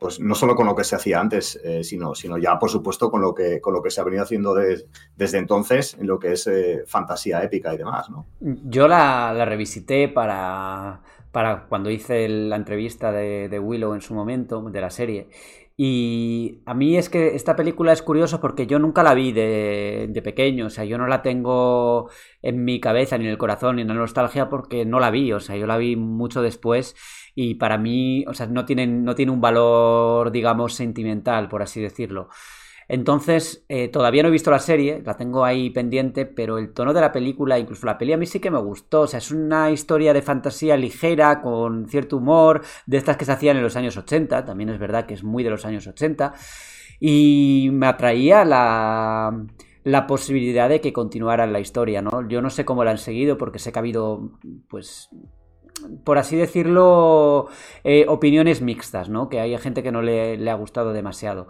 [0.01, 3.11] pues no solo con lo que se hacía antes, eh, sino, sino ya, por supuesto,
[3.11, 4.87] con lo que, con lo que se ha venido haciendo de,
[5.17, 8.09] desde entonces en lo que es eh, fantasía épica y demás.
[8.41, 14.81] Yo la, revisité para, para cuando hice la entrevista de Willow en su momento, de
[14.81, 15.29] la serie.
[15.77, 20.07] Y a mí es que esta película es curioso porque yo nunca la vi de,
[20.09, 22.11] de, pequeño, o sea, yo no la tengo
[22.43, 25.33] en mi cabeza ni en el corazón ni en la nostalgia porque no la vi,
[25.33, 26.95] o sea, yo la vi mucho después
[27.35, 31.81] y para mí, o sea, no tiene, no tiene un valor, digamos, sentimental, por así
[31.81, 32.29] decirlo.
[32.89, 36.93] Entonces, eh, todavía no he visto la serie, la tengo ahí pendiente, pero el tono
[36.93, 39.03] de la película, incluso la peli a mí sí que me gustó.
[39.03, 43.33] O sea, es una historia de fantasía ligera, con cierto humor, de estas que se
[43.33, 46.35] hacían en los años 80, también es verdad que es muy de los años 80,
[47.01, 52.27] y me atraía la, posibilidad de que continuaran la historia, ¿no?
[52.29, 54.31] Yo no sé cómo la han seguido, porque sé que ha habido,
[54.69, 55.11] pues,
[56.05, 57.49] por así decirlo,
[57.83, 59.29] eh, opiniones mixtas, ¿no?
[59.29, 61.49] Que hay gente que no le, ha gustado demasiado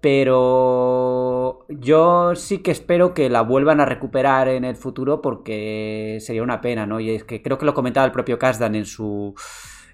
[0.00, 6.42] pero yo sí que espero que la vuelvan a recuperar en el futuro porque sería
[6.42, 7.00] una pena, ¿no?
[7.00, 9.34] Y es que creo que lo comentaba el propio Kasdan en su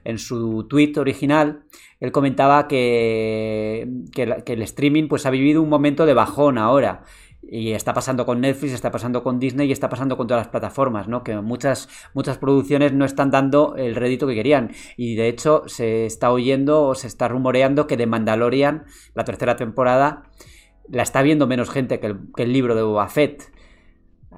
[0.05, 1.65] en su tweet original,
[1.99, 7.03] él comentaba que, que, que, el streaming pues ha vivido un momento de bajón ahora
[7.48, 10.51] y está pasando con Netflix, está pasando con Disney y está pasando con todas las
[10.51, 11.23] plataformas, ¿no?
[11.23, 14.73] Que muchas, muchas producciones no están dando el rédito que querían.
[14.97, 19.56] Y de hecho se está oyendo o se está rumoreando que de Mandalorian, la tercera
[19.56, 20.24] temporada,
[20.89, 23.52] la está viendo menos gente que el, que el libro de Boba Fett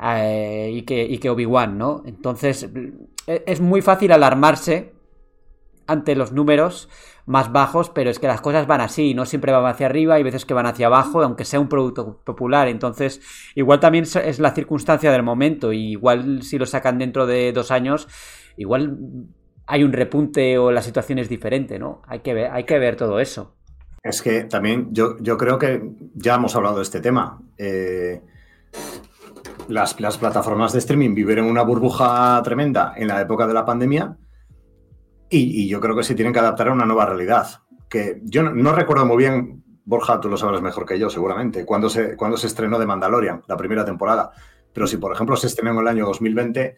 [0.02, 2.02] eh, y que, y que Obi-Wan, ¿no?
[2.04, 2.68] Entonces,
[3.26, 4.94] e, es muy fácil alarmarse
[5.86, 6.88] ante los números
[7.28, 10.22] más bajos, pero es que las cosas van así, no siempre van hacia arriba, hay
[10.22, 13.20] veces que van hacia abajo, aunque sea un producto popular, entonces
[13.54, 17.70] igual también es la circunstancia del momento, y igual si lo sacan dentro de dos
[17.70, 18.08] años,
[18.56, 18.96] igual
[19.66, 22.00] hay un repunte o la situación es diferente, ¿no?
[22.06, 23.54] Hay que ver, hay que ver todo eso.
[24.02, 25.82] Es que también yo, yo creo que
[26.14, 27.42] ya hemos hablado de este tema.
[27.58, 28.22] Eh,
[29.68, 34.16] las, las, plataformas de streaming vivieron una burbuja tremenda en la época de la pandemia
[35.30, 37.46] y, y yo creo que se tienen que adaptar a una nueva realidad.
[37.88, 41.64] Que yo no, no, recuerdo muy bien, Borja, tú lo sabrás mejor que yo, seguramente,
[41.64, 44.30] cuando se, cuando se estrenó de Mandalorian, la primera temporada.
[44.72, 46.76] Pero si, por ejemplo, se estrenó en el año 2020,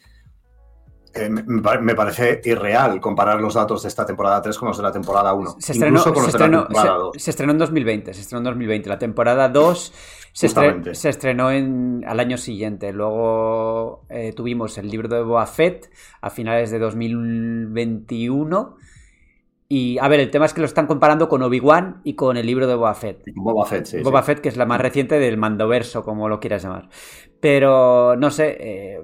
[1.13, 4.83] eh, me, me, parece irreal comparar los datos de esta temporada 3 con los de
[4.85, 5.57] la temporada 1.
[5.59, 7.13] Se estrenó, con los se, estrenó, de la temporada 2.
[7.15, 8.89] Se, se, estrenó en 2020, se estrenó en 2020.
[8.89, 9.93] La temporada 2
[10.33, 12.93] se, estre, se estrenó en, al año siguiente.
[12.93, 15.91] Luego eh, tuvimos el libro de Boba Fett
[16.21, 18.77] a finales de 2021.
[19.73, 22.45] Y a ver, el tema es que lo están comparando con Obi-Wan y con el
[22.45, 23.23] libro de Boba Fett.
[23.37, 24.03] Boba Fett, sí.
[24.03, 24.27] Boba sí.
[24.27, 26.89] Fett, que es la más reciente del Mandoverso, como lo quieras llamar.
[27.41, 29.01] Pero, no sé, eh,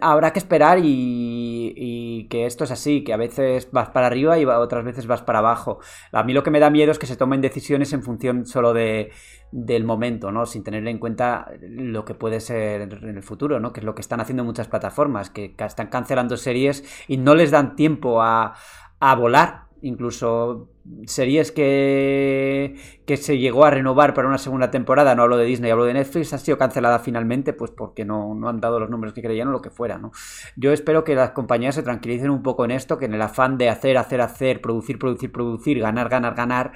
[0.00, 4.38] habrá que esperar y, y, que esto es así, que a veces vas para arriba
[4.38, 5.78] y otras veces vas para abajo.
[6.12, 8.72] A mí lo que me da miedo es que se tomen decisiones en función solo
[8.72, 9.12] de,
[9.58, 10.44] del momento, ¿no?
[10.44, 13.72] Sin tener en cuenta lo que puede ser en el futuro, ¿no?
[13.72, 17.52] Que es lo que están haciendo muchas plataformas, que están cancelando series y no les
[17.52, 18.54] dan tiempo a,
[19.00, 19.64] a volar.
[19.80, 20.70] Incluso
[21.04, 22.76] series que,
[23.06, 25.94] que se llegó a renovar para una segunda temporada, no hablo de Disney, hablo de
[25.94, 29.48] Netflix, ha sido cancelada finalmente, pues porque no, no han dado los números que creían
[29.48, 30.12] o lo que fuera, ¿no?
[30.56, 33.58] Yo espero que las compañías se tranquilicen un poco en esto, que en el afán
[33.58, 36.72] de hacer, hacer, hacer, producir, producir, producir, ganar, ganar, ganar,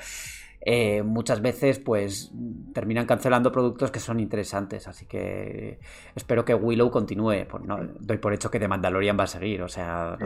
[0.62, 2.32] eh, muchas veces pues
[2.74, 4.86] terminan cancelando productos que son interesantes.
[4.88, 5.80] Así que
[6.14, 7.46] espero que Willow continúe.
[7.48, 9.62] Pues no, doy por hecho que The Mandalorian va a seguir.
[9.62, 10.16] O sea,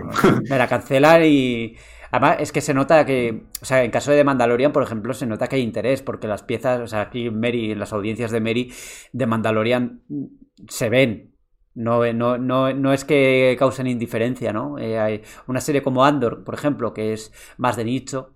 [0.49, 1.77] me la cancelan y.
[2.11, 3.45] Además, es que se nota que.
[3.63, 6.03] O sea, en caso de The Mandalorian, por ejemplo, se nota que hay interés.
[6.03, 6.81] Porque las piezas.
[6.81, 8.73] O sea, aquí Mary, en las audiencias de Mary,
[9.13, 10.03] de Mandalorian
[10.69, 11.31] se ven.
[11.77, 14.79] No, no, no, no, es que causen indiferencia, ¿no?
[14.79, 18.34] Eh, hay una serie como Andor, por ejemplo, que es más de nicho,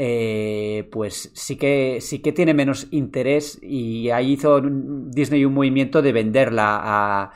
[0.00, 6.02] eh, pues sí que, sí que tiene menos interés y ahí hizo Disney un movimiento
[6.02, 7.32] de venderla a,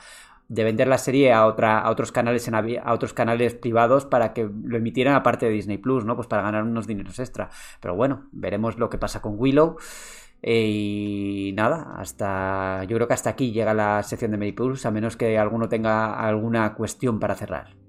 [0.47, 4.49] de vender la serie a, otra, a otros canales a otros canales privados para que
[4.63, 6.15] lo emitieran aparte de Disney Plus, ¿no?
[6.15, 7.49] Pues para ganar unos dineros extra.
[7.81, 9.75] Pero bueno, veremos lo que pasa con Willow.
[10.41, 14.91] Eh, y nada, hasta yo creo que hasta aquí llega la sección de Mediplus, a
[14.91, 17.82] menos que alguno tenga alguna cuestión para cerrar.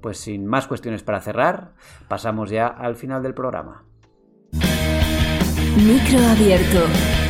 [0.00, 1.72] Pues sin más cuestiones para cerrar,
[2.08, 3.84] pasamos ya al final del programa.
[5.76, 7.29] Micro abierto.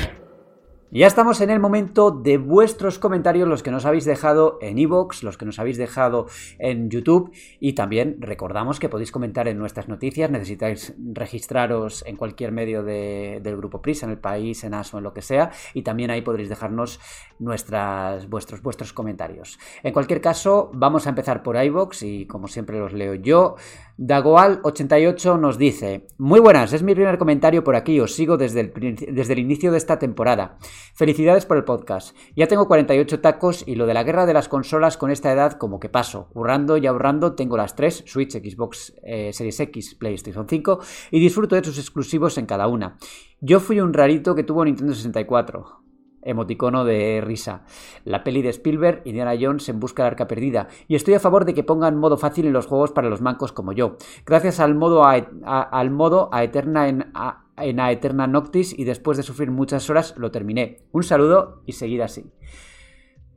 [0.93, 5.23] Ya estamos en el momento de vuestros comentarios, los que nos habéis dejado en iVoox,
[5.23, 6.27] los que nos habéis dejado
[6.59, 7.31] en YouTube
[7.61, 13.39] y también recordamos que podéis comentar en nuestras noticias, necesitáis registraros en cualquier medio de,
[13.41, 16.23] del Grupo Prisa, en el país, en ASO, en lo que sea, y también ahí
[16.23, 16.99] podréis dejarnos
[17.39, 18.27] vuestros,
[18.61, 19.61] vuestros comentarios.
[19.85, 23.55] En cualquier caso, vamos a empezar por iVoox y como siempre los leo yo.
[24.01, 28.73] Dagoal88 nos dice, muy buenas, es mi primer comentario por aquí, os sigo desde el,
[29.13, 30.57] desde el inicio de esta temporada.
[30.95, 32.17] Felicidades por el podcast.
[32.35, 35.53] Ya tengo 48 tacos y lo de la guerra de las consolas con esta edad
[35.53, 36.31] como que paso.
[36.33, 41.57] Currando y ahorrando tengo las tres, Switch, Xbox eh, Series X, PlayStation 5 y disfruto
[41.57, 42.97] de sus exclusivos en cada una.
[43.43, 45.80] Yo fui un rarito que tuvo Nintendo 64
[46.23, 47.65] emoticono de risa.
[48.05, 50.69] La peli de Spielberg, Indiana Jones en busca del arca perdida.
[50.89, 53.53] Y estoy a favor de que pongan modo fácil en los juegos para los mancos
[53.53, 53.97] como yo.
[54.27, 58.85] Gracias al modo a, al modo a Eterna en a, en a Eterna Noctis y
[58.85, 60.79] después de sufrir muchas horas lo terminé.
[60.93, 62.31] Un saludo y seguir así.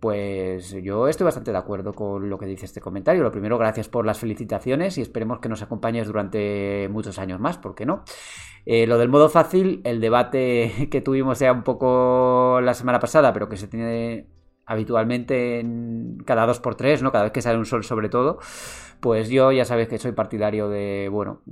[0.04, 3.24] Pues yo estoy bastante de acuerdo con lo que dice este comentario.
[3.24, 7.58] Lo primero, gracias por las felicitaciones y esperemos que nos acompañes durante muchos años más,
[7.58, 8.04] ¿por qué no?
[8.66, 13.32] Eh, lo del modo fácil, el debate que tuvimos ya un poco la semana pasada,
[13.32, 14.28] pero que se tiene
[14.66, 17.14] habitualmente en cada dos por tres, ¿no?
[17.14, 18.40] Cada vez que sale un sol sobre todo,
[19.00, 21.44] pues yo ya sabes que soy partidario de, bueno,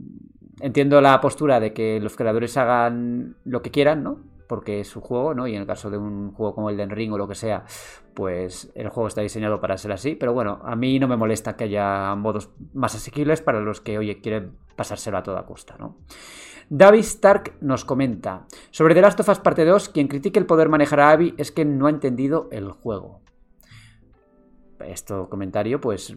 [0.59, 4.19] entiendo la postura de que los creadores hagan lo que quieran, ¿no?
[4.51, 5.47] Porque es su juego, ¿no?
[5.47, 7.63] Y en el caso de un juego como el de Ring o lo que sea,
[8.13, 10.15] pues el juego está diseñado para ser así.
[10.15, 13.97] Pero bueno, a mí no me molesta que haya modos más asequibles para los que,
[13.97, 15.95] oye, quieren pasárselo a toda costa, ¿no?
[16.67, 20.67] David Stark nos comenta sobre The Last of Us Parte 2, quien critique el poder
[20.67, 23.21] manejar a Abby es que no ha entendido el juego.
[24.85, 26.13] Esto comentario, pues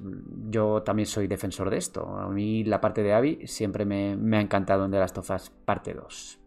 [0.51, 2.05] yo también soy defensor de esto.
[2.19, 5.31] A mí la parte de Abby siempre me, me ha encantado en The Last of
[5.31, 6.40] Us Parte 2.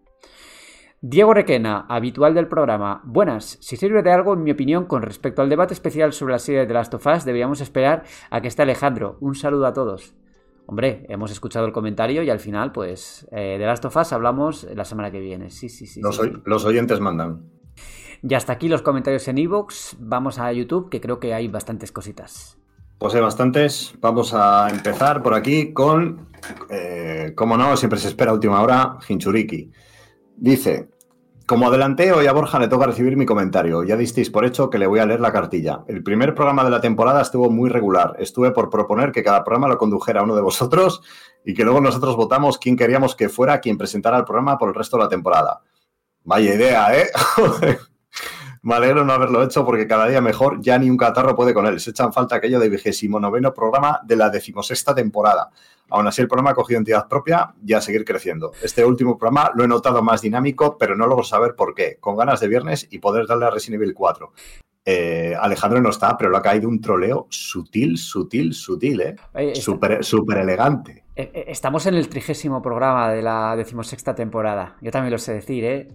[1.02, 3.02] Diego Requena, habitual del programa.
[3.06, 6.40] Buenas, si sirve de algo, en mi opinión, con respecto al debate especial sobre la
[6.40, 9.18] serie de The Last of Us, deberíamos esperar a que esté Alejandro.
[9.22, 10.16] Un saludo a todos.
[10.66, 14.68] Hombre, hemos escuchado el comentario y al final, pues, eh, de Last of Us hablamos
[14.76, 15.50] la semana que viene.
[15.52, 16.02] Sí, sí, sí.
[16.02, 16.42] Los, sí, oy- sí.
[16.46, 17.44] los oyentes mandan.
[18.24, 19.96] Y hasta aquí los comentarios en Evox.
[20.00, 22.58] Vamos a YouTube, que creo que hay bastantes cositas.
[22.98, 23.94] Pues hay bastantes.
[24.02, 26.28] Vamos a empezar por aquí con,
[26.72, 29.72] eh, como no, siempre se espera a última hora, Hinchuriki.
[30.38, 30.88] Dice,
[31.48, 33.84] como adelanté, hoy a Borja le toca recibir mi comentario.
[33.84, 35.84] Ya disteis por hecho que le voy a leer la cartilla.
[35.88, 38.16] El primer programa de la temporada estuvo muy regular.
[38.20, 41.02] Estuve por proponer que cada programa lo condujera uno de vosotros
[41.44, 44.76] y que luego nosotros votamos quién queríamos que fuera quien presentara el programa por el
[44.76, 45.62] resto de la temporada.
[46.24, 47.08] Vaya idea, ¿eh?
[48.62, 51.66] Me alegro no haberlo hecho porque cada día mejor ya ni un catarro puede con
[51.66, 51.80] él.
[51.80, 55.50] Se echan falta aquello de vigésimo noveno programa de la decimosexta temporada.
[55.90, 58.52] Aún así, el programa ha cogido entidad propia y a seguir creciendo.
[58.62, 61.98] Este último programa lo he notado más dinámico, pero no logro saber por qué.
[62.00, 64.32] Con ganas de viernes y poder darle a Resident Evil 4.
[64.90, 69.16] Eh, Alejandro no está, pero le ha caído un troleo sutil, sutil, sutil, ¿eh?
[69.34, 71.04] Está- Súper súper elegante.
[71.16, 74.78] Eh, eh, Estamos en el trigésimo programa de la decimosexta temporada.
[74.82, 75.88] Yo también lo sé decir, ¿eh?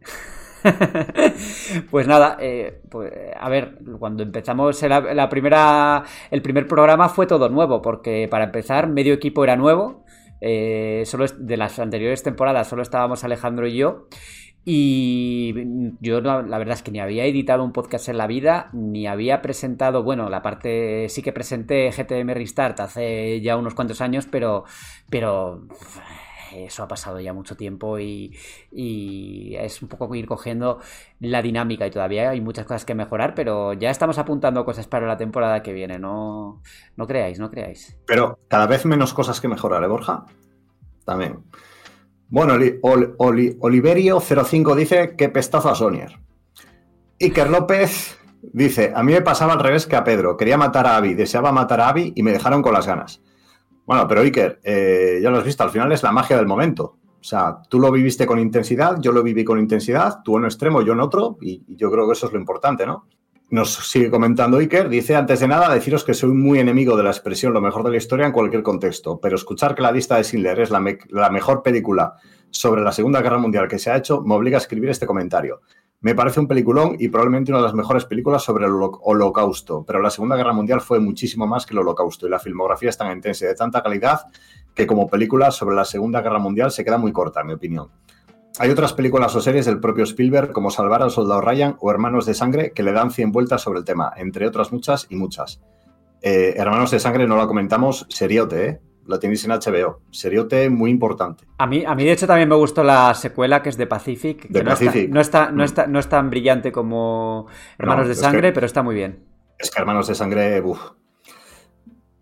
[1.90, 7.48] pues nada, eh, pues, a ver, cuando empezamos la, primera, el primer programa fue todo
[7.48, 10.04] nuevo, porque para empezar medio equipo era nuevo,
[10.40, 14.08] eh, solo de las anteriores temporadas solo estábamos Alejandro y yo,
[14.68, 15.54] y
[16.00, 19.40] yo la verdad es que ni había editado un podcast en la vida, ni había
[19.40, 24.64] presentado, bueno, la parte sí que presenté GTM Restart hace ya unos cuantos años, pero,
[25.08, 25.68] pero
[26.64, 28.34] eso ha pasado ya mucho tiempo y,
[28.72, 30.80] es un poco ir cogiendo
[31.20, 35.06] la dinámica y todavía hay muchas cosas que mejorar, pero ya estamos apuntando cosas para
[35.06, 36.62] la temporada que viene, no,
[36.96, 37.98] no creáis, no creáis.
[38.06, 40.24] Pero cada vez menos cosas que mejorar, ¿eh, Borja?
[41.04, 41.44] También.
[42.28, 46.18] Bueno, Oli- Oli- Oliverio05 dice que pestazo a Sonier.
[47.20, 48.18] Iker López
[48.52, 50.36] dice, a mí me pasaba al revés que a Pedro.
[50.36, 53.22] Quería matar a Abby, deseaba matar a Abby y me dejaron con las ganas.
[53.86, 56.96] Bueno, pero Iker, eh, ya lo has visto, al final es la magia del momento.
[57.20, 60.44] O sea, tú lo viviste con intensidad, yo lo viví con intensidad, tú en un
[60.46, 63.06] extremo, yo en otro, y, yo creo que eso es lo importante, ¿no?
[63.48, 67.10] Nos sigue comentando Iker, dice, antes de nada, deciros que soy muy enemigo de la
[67.10, 70.24] expresión lo mejor de la historia en cualquier contexto, pero escuchar que la lista de
[70.24, 72.14] Schindler es la, me- la mejor película
[72.50, 75.60] sobre la Segunda Guerra Mundial que se ha hecho me obliga a escribir este comentario.
[76.00, 79.84] Me parece un peliculón y probablemente una de las mejores películas sobre el holo- holocausto,
[79.86, 82.98] pero la Segunda Guerra Mundial fue muchísimo más que el holocausto y la filmografía es
[82.98, 84.20] tan intensa y de tanta calidad
[84.74, 87.88] que como película sobre la Segunda Guerra Mundial se queda muy corta, en mi opinión.
[88.58, 92.24] Hay otras películas o series del propio Spielberg, como Salvar al Soldado Ryan o Hermanos
[92.26, 95.60] de Sangre, que le dan 100 vueltas sobre el tema, entre otras muchas y muchas.
[96.22, 98.80] Eh, Hermanos de Sangre no la comentamos, seriote, ¿eh?
[99.06, 100.00] Lo tenéis en HBO.
[100.10, 101.44] Seriote muy importante.
[101.58, 104.48] A mí, a mí, de hecho, también me gustó la secuela que es de Pacific.
[104.48, 105.10] De no está- Pacific.
[105.10, 105.64] No está, no, Mm.
[105.66, 107.46] está, no es tan brillante como
[107.78, 109.20] Hermanos No, de Sangre, que- pero está muy bien.
[109.58, 110.80] Es que Hermanos de Sangre, uff.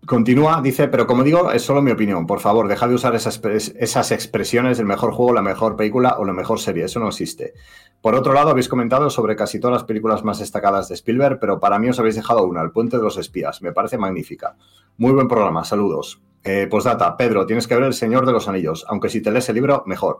[0.05, 2.27] Continúa, dice, pero como digo, es solo mi opinión.
[2.27, 6.25] Por favor, deja de usar esas, esas expresiones, el mejor juego, la mejor película o
[6.25, 6.85] la mejor serie.
[6.85, 7.53] Eso no existe.
[8.01, 11.59] Por otro lado, habéis comentado sobre casi todas las películas más destacadas de Spielberg, pero
[11.59, 13.63] para mí os habéis dejado una, El Puente de los Espías.
[13.63, 14.55] Me parece magnífica.
[14.97, 16.21] Muy buen programa, saludos.
[16.43, 19.49] Eh, postdata, Pedro, tienes que ver El Señor de los Anillos, aunque si te lees
[19.49, 20.19] el libro, mejor.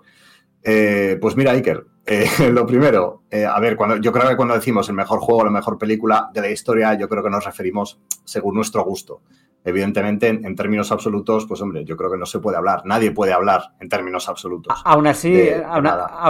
[0.63, 4.89] Eh, pues mira, Iker, eh, lo primero, a ver, cuando, yo creo que cuando decimos
[4.89, 8.55] el mejor juego, la mejor película de la historia, yo creo que nos referimos según
[8.55, 9.21] nuestro gusto.
[9.65, 13.11] Evidentemente, en, en términos absolutos, pues hombre, yo creo que no se puede hablar, nadie
[13.11, 14.79] puede hablar en términos absolutos.
[14.85, 15.87] Aún así, de- de aún,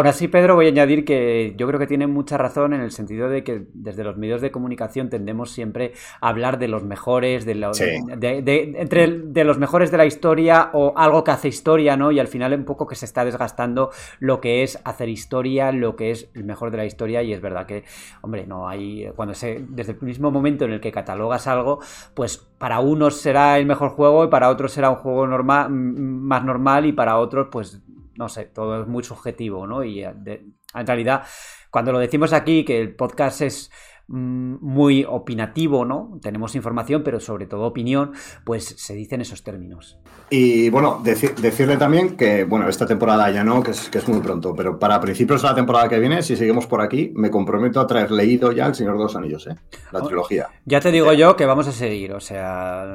[0.07, 3.29] así, Pedro, voy a añadir que yo creo que tiene mucha razón en el sentido
[3.29, 5.91] de que desde los medios de comunicación tendemos siempre
[6.21, 7.83] a hablar de los mejores, de, Sí.
[8.17, 12.11] de, entre de los mejores de la historia o algo que hace historia, ¿no?
[12.11, 15.95] Y al final un poco que se está desgastando lo que es hacer historia, lo
[15.97, 17.83] que es el mejor de la historia y es verdad que,
[18.21, 21.79] hombre, no hay, cuando se, desde el mismo momento en el que catalogas algo,
[22.13, 26.43] pues para unos será el mejor juego y para otros será un juego normal, más
[26.43, 27.81] normal y para otros, pues
[28.17, 29.83] no sé, todo es muy subjetivo, ¿no?
[29.83, 31.23] Y eh, en realidad,
[31.69, 33.71] cuando lo decimos aquí, que el podcast es
[34.07, 36.19] muy opinativo, ¿no?
[36.21, 38.11] Tenemos información, pero sobre todo opinión,
[38.43, 39.97] pues se dicen esos términos.
[40.29, 44.07] Y bueno, deci- decirle también que, bueno, esta temporada ya no, que es, que es
[44.07, 47.31] muy pronto, pero para principios de la temporada que viene, si seguimos por aquí, me
[47.31, 49.55] comprometo a traer leído ya El Señor de los Anillos, ¿eh?
[49.91, 50.07] La Oh.
[50.07, 50.47] trilogía.
[50.65, 52.85] Ya te digo yo que vamos a seguir, o sea,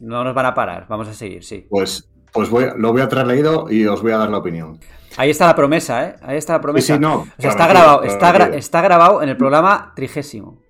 [0.00, 1.66] no nos van a parar, vamos a seguir, sí.
[1.70, 4.78] Pues, pues voy, lo voy a traer leído y os voy a dar la opinión.
[5.16, 6.14] Ahí está la promesa, ¿eh?
[6.22, 6.86] Ahí está la promesa.
[6.86, 10.60] Sí, sí, no, O sea, está grabado, está, gra- está grabado en el programa trigésimo.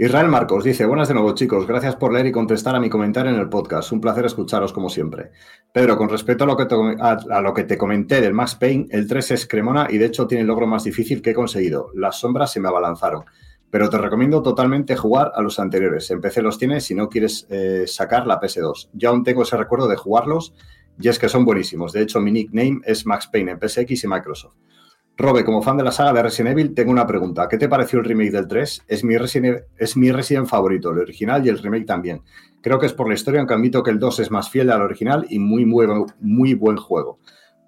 [0.00, 3.32] Israel Marcos dice, buenas de nuevo chicos, gracias por leer y contestar a mi comentario
[3.32, 5.32] en el podcast, un placer escucharos como siempre.
[5.72, 8.54] Pedro, con respecto a lo que te, a, a lo que te comenté del Max
[8.54, 11.34] Payne, el 3 es cremona y de hecho tiene el logro más difícil que he
[11.34, 13.24] conseguido, las sombras se me abalanzaron.
[13.70, 16.08] Pero te recomiendo totalmente jugar a los anteriores.
[16.12, 18.90] En PC los tienes si no quieres eh, sacar la PS2.
[18.94, 20.54] Yo aún tengo ese recuerdo de jugarlos
[21.00, 21.92] y es que son buenísimos.
[21.92, 24.54] De hecho, mi nickname es Max Payne en PSX y Microsoft.
[25.16, 27.48] Robe, como fan de la saga de Resident Evil, tengo una pregunta.
[27.48, 28.84] ¿Qué te pareció el remake del 3?
[28.86, 32.22] Es mi Resident, es mi Resident favorito, el original y el remake también.
[32.60, 34.80] Creo que es por la historia, aunque admito que el 2 es más fiel al
[34.80, 35.86] original y muy, muy,
[36.20, 37.18] muy buen juego.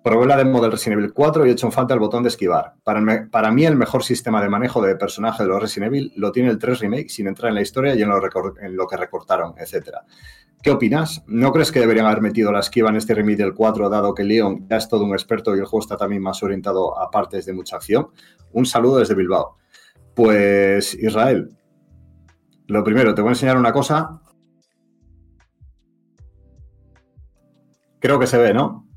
[0.02, 2.30] Probé la demo del Resident Evil 4 y he hecho en falta el botón de
[2.30, 2.74] esquivar.
[2.82, 6.48] Para, mí, el mejor sistema de manejo de personaje de los Resident Evil lo tiene
[6.48, 8.18] el 3 Remake sin entrar en la historia y en lo,
[8.60, 9.98] en lo que recortaron, etc.
[10.62, 11.22] ¿Qué opinas?
[11.26, 14.24] ¿No crees que deberían haber metido la esquiva en este remake del 4, dado que
[14.24, 17.44] Leon ya es todo un experto y el juego está también más orientado a partes
[17.44, 18.08] de mucha acción?
[18.52, 19.58] Un saludo desde Bilbao.
[20.14, 21.50] Pues, Israel,
[22.68, 24.22] lo primero, te voy a enseñar una cosa.
[27.98, 28.89] Creo que se ve, ¿no?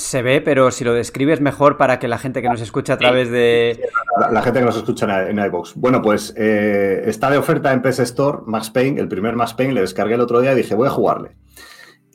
[0.00, 2.98] Se ve, pero si lo describes mejor para que la gente que nos escucha a
[2.98, 3.80] través de...
[4.18, 5.74] La, la gente que nos escucha en, en iVoox.
[5.76, 9.74] Bueno, pues eh, está de oferta en PS Store Max Payne, el primer Max Payne,
[9.74, 11.36] le descargué el otro día y dije, voy a jugarle.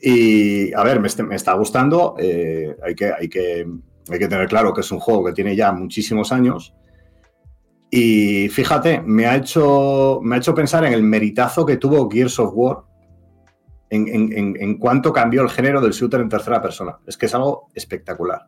[0.00, 2.16] Y a ver, me, est- me está gustando.
[2.18, 3.66] eh, hay, que, hay, que,
[4.10, 6.74] hay que tener claro que es un juego que tiene ya muchísimos años.
[7.90, 12.38] Y fíjate, me ha hecho, me ha hecho pensar en el meritazo que tuvo Gears
[12.40, 12.78] of War
[13.90, 16.98] en, en, en, cuánto cambió el género del shooter en tercera persona.
[17.06, 18.46] Es que es algo espectacular.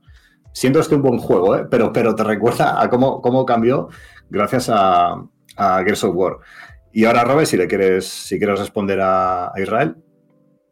[0.52, 1.66] Siento este un buen juego, ¿eh?
[1.70, 3.89] pero, pero te recuerda a cómo, cómo cambió
[4.28, 5.23] gracias a,
[5.56, 6.39] a Gears of War.
[6.93, 9.97] Y ahora, Robert, si le quieres, si quieres responder a, Israel.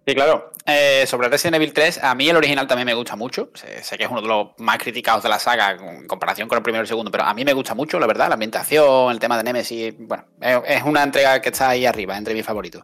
[0.07, 0.51] Sí, claro.
[0.65, 3.51] Eh, sobre Resident Evil 3, a mí el original también me gusta mucho.
[3.55, 6.57] Sé, sé que es uno de los más criticados de la saga en comparación con
[6.57, 9.13] el primero y el segundo, pero a mí me gusta mucho, la verdad, la ambientación,
[9.13, 9.95] el tema de Nemesis.
[9.99, 12.83] Bueno, es una entrega que está ahí arriba, entre mis favoritos.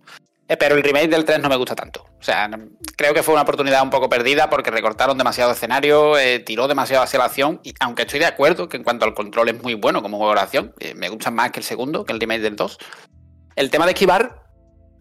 [0.53, 2.05] Eh, pero el remake del 3 no me gusta tanto.
[2.21, 2.51] O sea,
[2.95, 7.03] creo que fue una oportunidad un poco perdida porque recortaron demasiado escenario, eh, tiró demasiado
[7.03, 7.61] hacia la acción.
[7.63, 10.35] Y aunque estoy de acuerdo que en cuanto al control es muy bueno como juego
[10.35, 12.79] de acción, eh, me gusta más que el segundo, que el remake del 2.
[13.57, 14.43] El tema de esquivar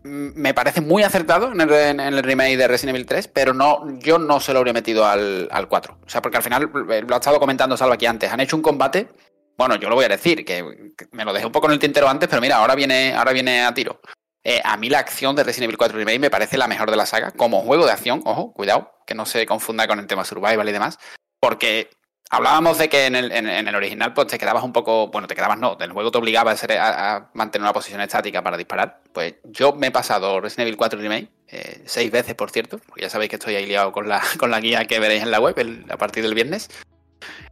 [0.06, 4.19] mm, me parece muy acertado en el, remake de Resident Evil 3, pero no, yo
[4.19, 5.98] no se lo habría metido al, al 4.
[6.06, 8.61] O sea, porque al final, lo ha estado comentando Salva aquí antes, han hecho un
[8.61, 9.10] combate.
[9.57, 10.64] Bueno, yo lo voy a decir, que
[11.11, 13.65] me lo dejé un poco en el tintero antes, pero mira, ahora viene, ahora viene
[13.65, 13.99] a tiro.
[14.43, 16.97] Eh, a mí la acción de Resident Evil 4 Remake me parece la mejor de
[16.97, 20.26] la saga, como juego de acción, ojo, cuidado, que no se confunda con el tema
[20.26, 20.97] survival y demás,
[21.39, 21.89] porque
[22.31, 25.77] hablábamos de que en el, original pues te quedabas un poco, bueno, te quedabas no,
[25.80, 29.73] el juego te obligaba a, ser- a mantener una posición estática para disparar, pues yo
[29.73, 33.30] me he pasado Resident Evil 4 Remake eh, seis veces, por cierto, porque ya sabéis
[33.30, 35.85] que estoy ahí liado con la, con la guía que veréis en la web el-
[35.91, 36.68] a partir del viernes,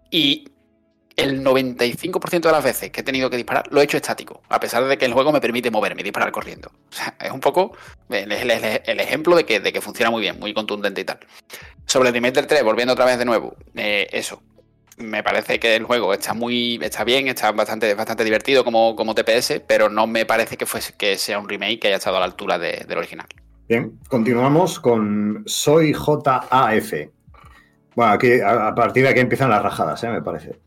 [0.09, 0.45] y
[1.21, 4.59] el 95% de las veces que he tenido que disparar lo he hecho estático, a
[4.59, 6.69] pesar de que el juego me permite moverme y disparar corriendo.
[6.89, 7.73] O sea, es un poco
[8.09, 8.31] el,
[8.99, 11.19] ejemplo de que, de que funciona muy bien, muy contundente y tal.
[11.85, 14.41] Sobre del 3, volviendo otra vez de nuevo, eh, eso.
[14.97, 19.15] Me parece que el juego está muy está bien, está bastante, bastante divertido como, como
[19.15, 22.19] TPS, pero no me parece que, fuese, que sea un remake que haya estado a
[22.19, 23.27] la altura de- del original.
[23.69, 26.93] Bien, continuamos con Soy JAF.
[27.95, 30.09] Bueno, aquí, a, a partir de aquí empiezan las rajadas, ¿eh?
[30.09, 30.59] me parece.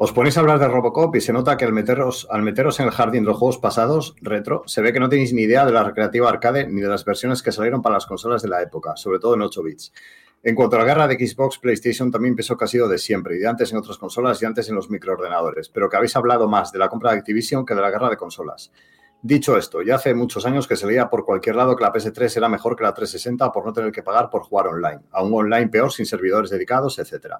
[0.00, 2.86] Os ponéis a hablar de Robocop y se nota que al meteros, al meteros en
[2.86, 5.72] el jardín de los juegos pasados, retro, se ve que no tenéis ni idea de
[5.72, 8.94] la recreativa arcade ni de las versiones que salieron para las consolas de la época,
[8.94, 9.92] sobre todo en 8 bits.
[10.44, 13.34] En cuanto a la guerra de Xbox, PlayStation también pensó que ha sido de siempre,
[13.34, 16.46] y de antes en otras consolas y antes en los microordenadores, pero que habéis hablado
[16.46, 18.70] más de la compra de Activision que de la guerra de consolas.
[19.20, 22.36] Dicho esto, ya hace muchos años que se leía por cualquier lado que la PS3
[22.36, 25.34] era mejor que la 360 por no tener que pagar por jugar online, a un
[25.34, 27.34] online peor sin servidores dedicados, etc.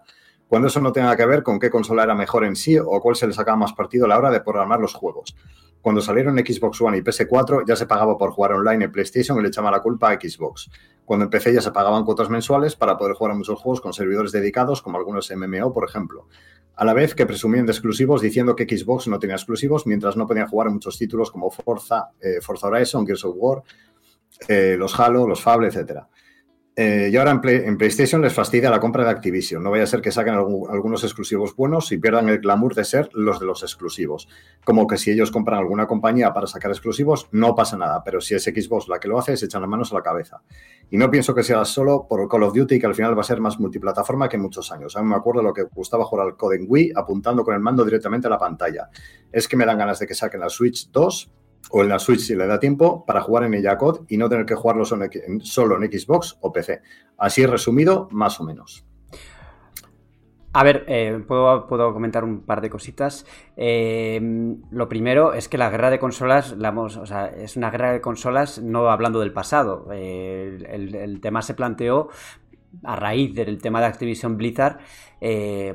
[0.48, 3.14] Cuando eso no tenga que ver con qué consola era mejor en sí o cuál
[3.14, 5.36] se le sacaba más partido a la hora de programar los juegos.
[5.80, 9.42] Cuando salieron Xbox One y PS4 ya se pagaba por jugar online en PlayStation y
[9.42, 10.68] le echaba la culpa a Xbox.
[11.08, 14.30] Cuando empecé ya se pagaban cuotas mensuales para poder jugar a muchos juegos con servidores
[14.30, 16.26] dedicados, como algunos MMO, por ejemplo.
[16.76, 20.26] A la vez que presumían de exclusivos diciendo que Xbox no tenía exclusivos, mientras no
[20.26, 23.62] podían jugar en muchos títulos como Forza, eh, Forza Horizon, Gears of War,
[24.48, 26.02] eh, los Halo, los Fable, etc.
[26.80, 29.64] Eh, y ahora en, Play- en PlayStation les fastidia la compra de Activision.
[29.64, 32.84] No vaya a ser que saquen algu- algunos exclusivos buenos y pierdan el glamour de
[32.84, 34.28] ser los de los exclusivos.
[34.64, 38.04] Como que si ellos compran alguna compañía para sacar exclusivos, no pasa nada.
[38.04, 40.40] Pero si es Xbox la que lo hace, se echan las manos a la cabeza.
[40.88, 43.24] Y no pienso que sea solo por Call of Duty, que al final va a
[43.24, 44.96] ser más multiplataforma que en muchos años.
[44.96, 47.60] A mí me acuerdo lo que gustaba jugar al Code en Wii apuntando con el
[47.60, 48.88] mando directamente a la pantalla.
[49.32, 51.32] Es que me dan ganas de que saquen la Switch 2
[51.70, 54.28] o en la Switch si le da tiempo para jugar en ella COD y no
[54.28, 56.80] tener que jugarlo solo en, Xbox o PC.
[57.16, 58.84] Así resumido, más o menos.
[60.52, 63.26] A ver, eh, ¿puedo, puedo, comentar un par de cositas.
[63.56, 64.18] Eh,
[64.70, 68.00] lo primero es que la guerra de consolas, la o sea, es una guerra de
[68.00, 69.88] consolas no hablando del pasado.
[69.92, 72.08] Eh, el, el, tema se planteó
[72.82, 74.78] a raíz del tema de Activision Blizzard,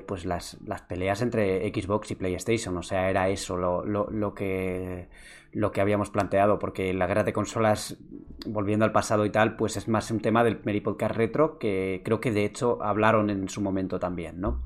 [0.08, 2.76] pues las, las, peleas entre Xbox y PlayStation.
[2.76, 5.08] O sea, era eso lo, lo, lo que
[5.54, 7.98] lo que habíamos planteado, porque la guerra de consolas,
[8.46, 12.20] volviendo al pasado y tal, pues es más un tema del Meripodcast Retro, que creo
[12.20, 14.62] que de hecho hablaron en su momento también, ¿no?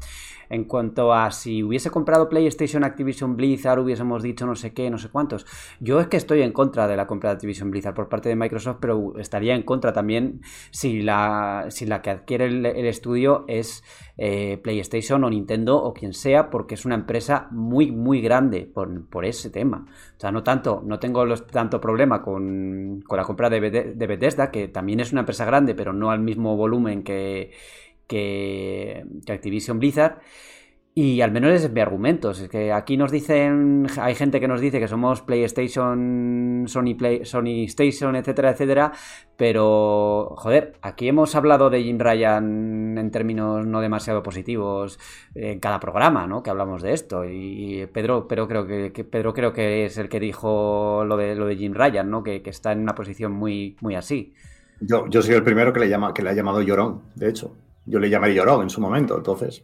[0.49, 4.97] En cuanto a si hubiese comprado PlayStation Activision Blizzard, hubiésemos dicho no sé qué, no
[4.97, 5.45] sé cuántos.
[5.79, 8.35] Yo es que estoy en contra de la compra de Activision Blizzard por parte de
[8.35, 10.41] Microsoft, pero estaría en contra también
[10.71, 13.83] si la, si la que adquiere el, estudio es
[14.17, 19.07] eh, PlayStation o Nintendo o quien sea, porque es una empresa muy, muy grande por,
[19.09, 19.85] por ese tema.
[20.17, 24.67] O sea, no tanto, no tengo tanto problema con, con la compra de, Bethesda, que
[24.67, 27.51] también es una empresa grande, pero no al mismo volumen que,
[28.07, 30.19] que, Activision Blizzard.
[30.99, 32.31] Y al menos es mi argumento.
[32.31, 37.23] Es que aquí nos dicen, hay gente que nos dice que somos PlayStation, Sony, Play,
[37.23, 38.91] Sony Station, etcétera, etcétera.
[39.37, 44.97] Pero, joder, aquí hemos hablado de Jim Ryan en términos no demasiado positivos
[45.35, 46.41] en cada programa, ¿no?
[46.41, 47.25] Que hablamos de esto.
[47.25, 51.35] Y Pedro, pero creo que, que Pedro creo que es el que dijo lo de,
[51.35, 52.23] lo de Jim Ryan, ¿no?
[52.23, 54.33] Que, que está en una posición muy, muy así.
[54.79, 57.55] Yo, yo soy el primero que le, llama, que le ha llamado llorón, de hecho.
[57.87, 59.63] Yo le llamaré llorón en su momento, entonces.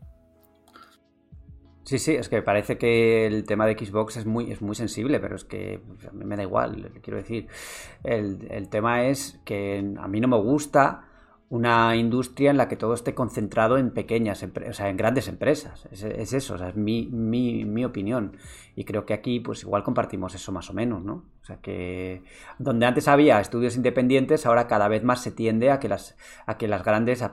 [1.84, 5.20] Sí, sí, es que parece que el tema de Xbox es muy, es muy sensible,
[5.20, 7.48] pero es que a mí me da igual, quiero decir.
[8.04, 11.10] El, el tema es que a mí no me gusta
[11.53, 15.88] una industria en la que todo esté concentrado en pequeñas o sea, en grandes empresas.
[15.91, 18.38] Es, es eso, o sea, es mi, mi, mi, opinión.
[18.75, 21.25] Y creo que aquí, pues igual compartimos eso más o menos, ¿no?
[21.43, 22.23] O sea, que
[22.57, 26.17] donde antes había estudios independientes, ahora cada vez más se tiende a que las,
[26.47, 27.23] a que las grandes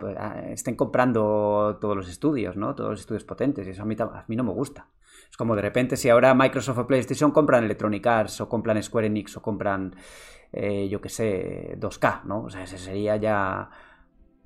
[0.50, 2.74] estén comprando todos los estudios, ¿no?
[2.74, 3.66] Todos los estudios potentes.
[3.66, 4.88] Y eso a mí, a mí no me gusta.
[5.30, 9.06] Es como de repente, si ahora Microsoft o PlayStation compran Electronic Arts o compran Square
[9.06, 9.96] Enix o compran,
[10.52, 12.42] eh, yo qué sé, 2K, ¿no?
[12.42, 13.70] O sea, ese sería ya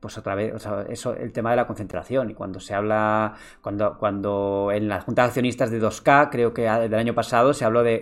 [0.04, 2.28] pues otra vez, o sea, eso, el tema de la concentración.
[2.28, 3.32] Y cuando se habla,
[3.62, 7.64] cuando, cuando en la Junta de Accionistas de 2K, creo que del año pasado, se
[7.64, 8.00] habló de,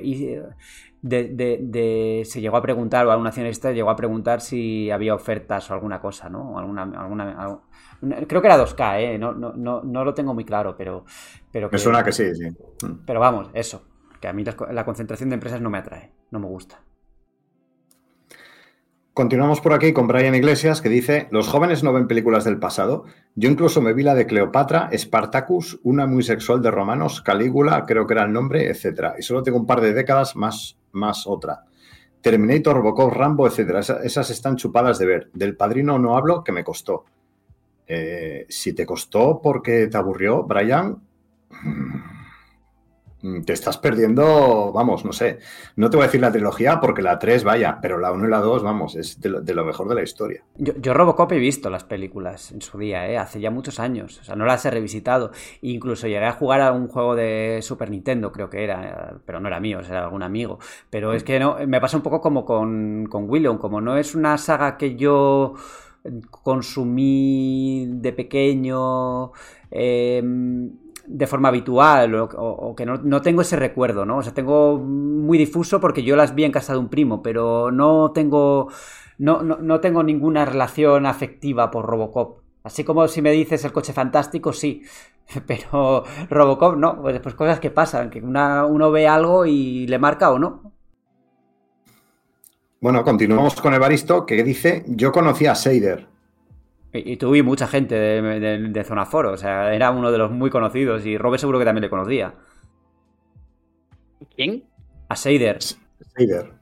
[1.01, 5.15] de, de, de se llegó a preguntar, o algún accionista llegó a preguntar si había
[5.15, 6.59] ofertas o alguna cosa, ¿no?
[6.59, 9.17] Alguna, alguna, alguna creo que era 2K, ¿eh?
[9.17, 11.05] No, no, no, no, lo tengo muy claro, pero...
[11.53, 12.49] pero que, Me suena que sí, sí.
[13.07, 13.85] Pero vamos, eso,
[14.21, 16.81] que a mí la, la concentración de empresas no me atrae, no me gusta.
[19.15, 23.05] Continuamos por aquí con Brian Iglesias que dice, los jóvenes no ven películas del pasado.
[23.35, 28.07] Yo incluso me vi la de Cleopatra, Spartacus, una muy sexual de romanos, Calígula, creo
[28.07, 29.13] que era el nombre, etc.
[29.19, 31.65] Y solo tengo un par de décadas más, más otra.
[32.23, 33.81] Terminator, Robocop, Rambo, etc.
[34.03, 35.31] Esas, están chupadas de ver.
[35.35, 37.05] Del padrino no hablo, que me costó.
[37.87, 41.03] Eh, si te costó porque te aburrió, Brian,
[43.45, 45.39] te estás perdiendo, vamos, no sé,
[45.77, 48.31] no te voy a decir la trilogía porque la 3, vaya, pero la 1 y
[48.31, 50.43] la 2, vamos, es de lo, de lo mejor de la historia.
[50.57, 53.17] Yo, yo, Robocop he visto las películas en su día, ¿eh?
[53.17, 55.31] hace ya muchos años, o sea, no las he revisitado.
[55.61, 59.49] Incluso llegué a jugar a un juego de Super Nintendo, creo que era, pero no
[59.49, 60.59] era mío, era algún amigo.
[60.91, 64.15] Pero es que no, me pasa un poco como con, con William, como no es
[64.15, 65.55] una saga que yo
[66.43, 69.31] consumí de pequeño.
[69.71, 70.23] Eh,
[71.13, 74.19] de forma habitual o, que no, no, tengo ese recuerdo, ¿no?
[74.19, 77.71] O sea, tengo muy difuso porque yo las vi en casa de un primo, pero
[77.71, 78.69] no tengo,
[79.19, 82.41] no, no, no tengo ninguna relación afectiva por Robocop.
[82.65, 84.83] Así como si me dices el coche fantástico, sí,
[85.47, 89.99] pero Robocop no, pues, pues cosas que pasan, que una, uno ve algo y le
[89.99, 90.73] marca o no.
[92.81, 96.09] Bueno, continuamos con Evaristo que dice, yo conocí a Seider,
[96.93, 100.19] y, y tuve mucha gente de, de, de, Zona Foro, o sea, era uno de
[100.19, 102.35] los muy conocidos y Robert seguro que también le conocía.
[104.35, 104.65] ¿Quién?
[105.09, 105.59] A Seider.
[105.61, 106.53] Seider.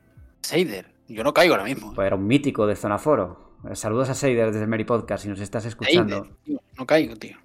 [0.43, 0.87] Seider.
[1.09, 1.93] Yo no caigo ahora mismo.
[1.95, 3.57] Pues era un mítico de Zona Foro.
[3.75, 6.23] Saludos a Seider desde Mary Podcast si nos estás escuchando.
[6.23, 6.63] Seider, tío.
[6.79, 7.37] No caigo, tío.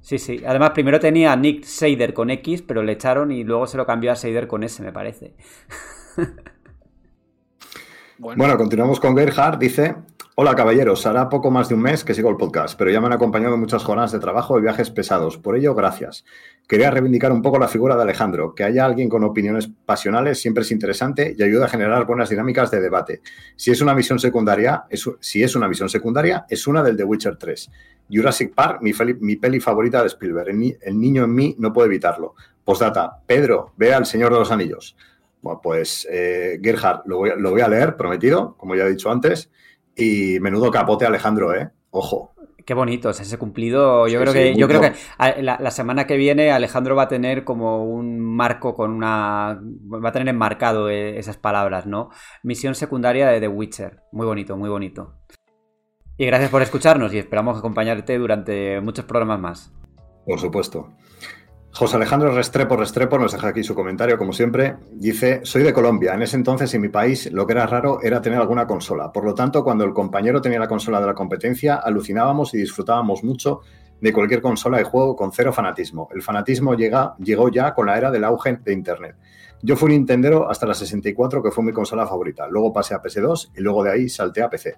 [0.00, 0.42] Sí, sí.
[0.46, 4.12] Además, primero tenía Nick Seider con X, pero le echaron y luego se lo cambió
[4.12, 5.34] a Seider con S, me parece.
[8.18, 8.38] bueno.
[8.38, 9.58] bueno, continuamos con Gerhard.
[9.58, 9.96] Dice:
[10.36, 13.08] Hola caballeros, hará poco más de un mes que sigo el podcast, pero ya me
[13.08, 15.36] han acompañado muchas jornadas de trabajo y viajes pesados.
[15.36, 16.24] Por ello, gracias.
[16.68, 18.54] Quería reivindicar un poco la figura de Alejandro.
[18.54, 22.70] Que haya alguien con opiniones pasionales siempre es interesante y ayuda a generar buenas dinámicas
[22.70, 23.22] de debate.
[23.56, 27.04] Si es una visión secundaria, es, si es una visión secundaria, es una del The
[27.04, 27.70] Witcher 3.
[28.08, 30.48] Jurassic Park, mi, peli favorita de Spielberg.
[30.80, 32.36] El, niño en mí no puede evitarlo.
[32.64, 34.96] Postdata, Pedro, vea El Señor de los Anillos.
[35.42, 39.50] Bueno, pues eh, Gerhard, lo lo voy a leer, prometido, como ya he dicho antes.
[39.96, 41.70] Y menudo capote, Alejandro, ¿eh?
[41.90, 42.34] Ojo.
[42.64, 44.06] Qué bonito, ese cumplido.
[44.06, 44.92] Yo Sí, creo sí, que, yo creo que
[45.42, 49.60] la semana que viene Alejandro va a tener como un marco con una.
[49.92, 52.10] Va a tener enmarcado eh, esas palabras, ¿no?
[52.42, 54.02] Misión secundaria de The Witcher.
[54.12, 55.14] Muy bonito, muy bonito.
[56.16, 59.72] Y gracias por escucharnos y esperamos acompañarte durante muchos programas más.
[60.26, 60.92] Por supuesto.
[61.72, 64.76] José Alejandro Restrepo Restrepo nos deja aquí su comentario, como siempre.
[64.92, 66.14] Dice, soy de Colombia.
[66.14, 69.12] En ese entonces en mi país lo que era raro era tener alguna consola.
[69.12, 73.22] Por lo tanto, cuando el compañero tenía la consola de la competencia, alucinábamos y disfrutábamos
[73.22, 73.60] mucho
[74.00, 76.08] de cualquier consola de juego con cero fanatismo.
[76.12, 79.16] El fanatismo llega, llegó ya con la era del auge de Internet.
[79.62, 82.48] Yo fui Nintendero hasta la 64, que fue mi consola favorita.
[82.48, 84.76] Luego pasé a PS2 y luego de ahí salté a PC.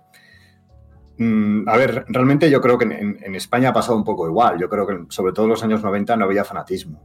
[1.22, 4.58] Mm, a ver, realmente yo creo que en, en España ha pasado un poco igual.
[4.58, 7.00] Yo creo que sobre todo en los años 90 no había fanatismo.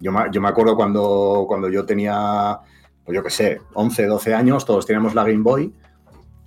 [0.00, 2.58] Yo me, yo me acuerdo cuando, cuando yo tenía,
[3.04, 5.72] pues yo qué sé, 11, 12 años, todos teníamos la Game Boy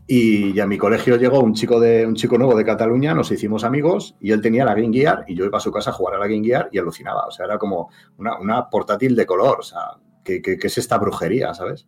[0.08, 3.64] y a mi colegio llegó un chico, de, un chico nuevo de Cataluña, nos hicimos
[3.64, 6.16] amigos y él tenía la Game Gear y yo iba a su casa a jugar
[6.16, 7.26] a la Game Gear y alucinaba.
[7.28, 9.60] O sea, era como una, una portátil de color.
[9.60, 9.82] O sea,
[10.24, 11.88] ¿qué, qué, qué es esta brujería, sabes?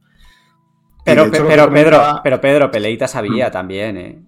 [1.00, 4.22] Y Pero, hecho, pero, Pedro, comentaba- pero Pedro, Peleita sabía también, ¿eh?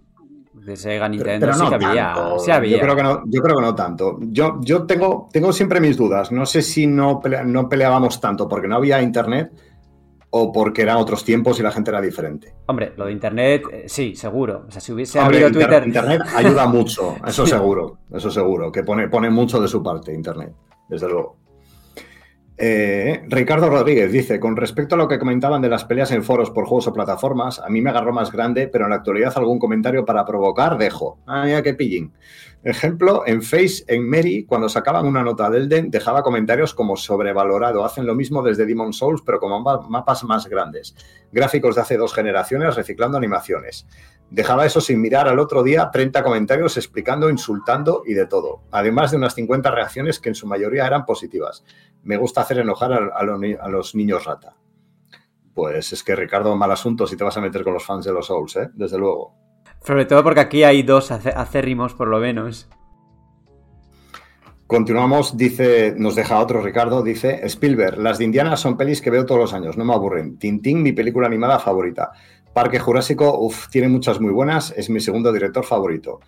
[0.70, 2.14] De Sega Nintendo pero no que había.
[2.14, 2.40] tanto.
[2.40, 2.78] Sí había.
[2.78, 4.18] Yo creo que no, yo creo que no tanto.
[4.22, 6.32] Yo, yo tengo, tengo siempre mis dudas.
[6.32, 9.52] No sé si no, pelea- no peleábamos tanto porque no había internet
[10.30, 12.54] o porque eran otros tiempos y la gente era diferente.
[12.68, 14.66] Hombre, lo de internet, eh, sí, seguro.
[14.68, 15.88] O sea, si hubiese Hombre, habido inter- Twitter.
[15.88, 20.54] Internet ayuda mucho, eso seguro, eso seguro, que pone, pone mucho de su parte Internet,
[20.88, 21.38] desde luego.
[22.62, 26.52] Eh, Ricardo Rodríguez dice, con respecto a lo que comentaban de las peleas en foros
[26.52, 29.60] por juegos o plataformas, a mí me agarró más grande, pero en la actualidad algún
[29.60, 31.20] comentario para provocar dejo.
[31.26, 32.12] Ah, mira qué pillín.
[32.62, 37.86] Ejemplo, en Face, en Mary, cuando sacaban una nota del Den, dejaba comentarios como sobrevalorado.
[37.86, 40.94] Hacen lo mismo desde Demon Souls, pero con ma- mapas más grandes.
[41.32, 43.88] Gráficos de hace dos generaciones reciclando animaciones.
[44.30, 48.62] Dejaba eso sin mirar al otro día 30 comentarios explicando, insultando y de todo.
[48.72, 51.64] Además de unas 50 reacciones que en su mayoría eran positivas.
[52.04, 54.56] Me gusta hacer enojar a, a los ni- a los niños rata.
[55.54, 58.14] Pues es que Ricardo, mal asunto si te vas a meter con los fans de
[58.14, 58.70] los Souls, ¿eh?
[58.74, 59.36] Desde luego.
[59.84, 62.70] Sobre todo porque aquí hay dos acérrimos, por lo menos.
[64.68, 69.26] Continuamos, dice, nos deja otro Ricardo, dice, Spielberg, las de Indiana son pelis que veo
[69.26, 70.38] todos los años, no me aburren.
[70.38, 72.12] Tintín, mi película animada favorita.
[72.54, 76.20] Parque Jurásico, uff, tiene muchas muy buenas, es mi segundo director favorito.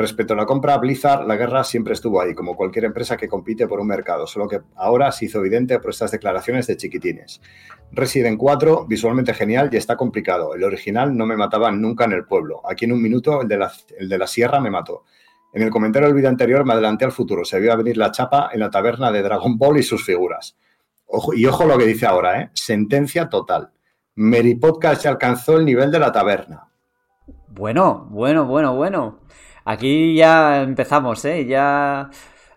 [0.00, 3.68] Respecto a la compra, Blizzard, la guerra siempre estuvo ahí, como cualquier empresa que compite
[3.68, 7.42] por un mercado, solo que ahora se hizo evidente por estas declaraciones de chiquitines.
[7.92, 10.54] Resident 4, visualmente genial y está complicado.
[10.54, 12.62] El original no me mataban nunca en el pueblo.
[12.66, 15.04] Aquí en un minuto el de la, el de la sierra me mató.
[15.52, 17.44] En el comentario del vídeo anterior me adelanté al futuro.
[17.44, 20.56] Se vio a venir la chapa en la taberna de Dragon Ball y sus figuras.
[21.04, 22.50] Ojo, y ojo lo que dice ahora, ¿eh?
[22.54, 23.70] Sentencia total.
[24.14, 26.70] Mary Podcast alcanzó el nivel de la taberna.
[27.48, 29.18] Bueno, bueno, bueno, bueno.
[29.70, 31.46] Aquí ya empezamos, ¿eh?
[31.46, 32.10] Ya.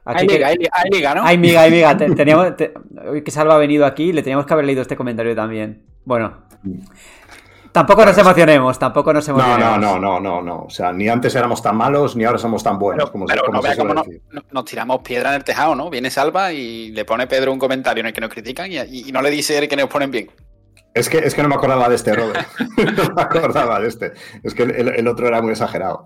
[0.06, 0.56] Aquí Hay que- liga, hay,
[0.92, 1.42] liga, hay ¿no?
[1.42, 1.98] Miga, miga.
[2.16, 2.74] teníamos, te-
[3.08, 5.84] hoy que Salva ha venido aquí, le teníamos que haber leído este comentario también.
[6.06, 6.44] Bueno.
[7.72, 9.80] Tampoco nos emocionemos, tampoco nos No, emocionemos.
[9.80, 10.64] no, no, no, no, no.
[10.66, 13.46] O sea, ni antes éramos tan malos, ni ahora somos tan buenos, como, se- Pero
[13.46, 14.22] como no se veas suele cómo no- decir.
[14.32, 15.90] no- nos tiramos piedra en el tejado, ¿no?
[15.90, 19.12] Viene Salva y le pone Pedro un comentario en el que nos critican y, y
[19.12, 20.30] no le dice que nos ponen bien.
[20.94, 22.46] Es que, es que no me acordaba de este, Robert.
[22.78, 24.12] no me acordaba de este.
[24.44, 26.06] Es que el, el otro era muy exagerado.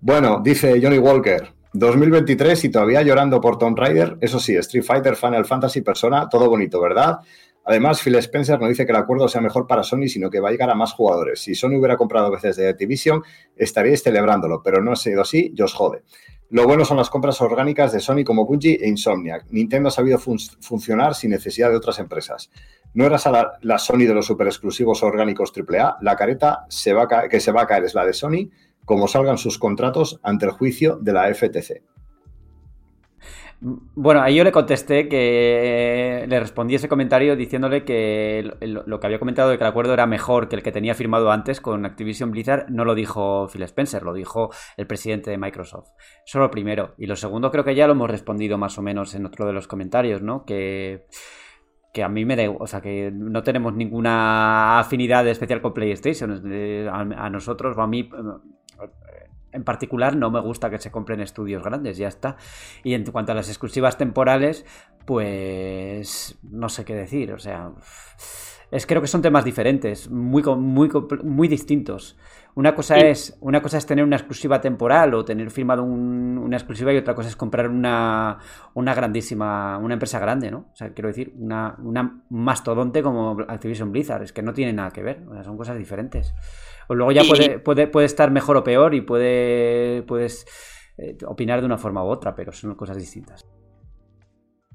[0.00, 1.52] Bueno, dice Johnny Walker.
[1.74, 4.16] 2023 y todavía llorando por Tomb Raider.
[4.20, 7.18] Eso sí, Street Fighter, Final Fantasy, Persona, todo bonito, ¿verdad?
[7.64, 10.48] Además, Phil Spencer no dice que el acuerdo sea mejor para Sony, sino que va
[10.48, 11.40] a llegar a más jugadores.
[11.40, 13.22] Si Sony hubiera comprado veces de Activision,
[13.56, 16.02] estaríais celebrándolo, pero no ha sido así y os jode.
[16.48, 19.44] Lo bueno son las compras orgánicas de Sony como Bungie e Insomniac.
[19.50, 22.50] Nintendo ha sabido fun- funcionar sin necesidad de otras empresas.
[22.94, 23.28] No eras
[23.60, 27.84] la, Sony de los super exclusivos orgánicos AAA, la careta que se va a caer
[27.84, 28.48] es la de Sony,
[28.88, 31.82] como salgan sus contratos ante el juicio de la FTC.
[33.60, 39.18] Bueno, ahí yo le contesté que le respondí ese comentario diciéndole que lo, que había
[39.18, 42.30] comentado de que el acuerdo era mejor que el que tenía firmado antes con Activision
[42.30, 45.90] Blizzard no lo dijo Phil Spencer, lo dijo el presidente de Microsoft.
[46.24, 46.94] Eso lo primero.
[46.96, 49.52] Y lo segundo creo que ya lo hemos respondido más o menos en otro de
[49.52, 50.44] los comentarios, ¿no?
[50.46, 51.04] Que
[51.92, 56.42] que a mí me o sea, que no tenemos ninguna afinidad especial con PlayStation.
[56.52, 58.57] Eh, A, nosotros o a mí eh,
[59.52, 62.36] en particular no me gusta que se compren estudios grandes, ya está.
[62.84, 64.64] Y en cuanto a las exclusivas temporales,
[65.04, 67.72] pues no sé qué decir, o sea,
[68.70, 70.90] es creo que son temas diferentes, muy muy
[71.24, 72.16] muy distintos.
[72.54, 73.00] Una cosa Sí.
[73.06, 76.96] es una cosa es tener una exclusiva temporal o tener firmado un- una exclusiva y
[76.96, 78.38] otra cosa es comprar una
[78.74, 80.66] una grandísima una empresa grande, ¿no?
[80.72, 84.90] O sea, quiero decir, una una mastodonte como Activision Blizzard, es que no tiene nada
[84.90, 86.34] que ver, o sea, son cosas diferentes.
[86.88, 90.46] O luego ya Y- puede, puede, puede estar mejor o peor y puede puedes
[90.98, 93.44] eh, opinar de una forma u otra, pero son cosas distintas.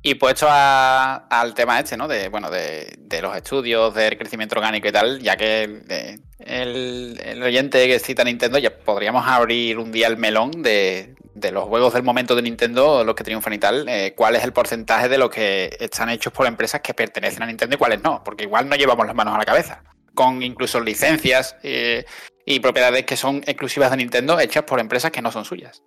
[0.05, 2.07] Y puesto a- al tema este, ¿no?
[2.09, 7.41] De, bueno, de, de los estudios, del crecimiento orgánico y tal, ya que el, el
[7.41, 11.93] oyente que cita Nintendo, ya podríamos abrir un día el melón de, de los juegos
[11.93, 15.17] del momento de Nintendo, los que triunfan y tal, eh, cuál es el porcentaje de
[15.17, 18.67] los que están hechos por empresas que pertenecen a Nintendo y cuáles no, porque igual
[18.67, 19.83] no llevamos las manos a la cabeza,
[20.13, 22.05] con incluso licencias eh,
[22.45, 25.83] y propiedades que son exclusivas de Nintendo hechas por empresas que no son suyas.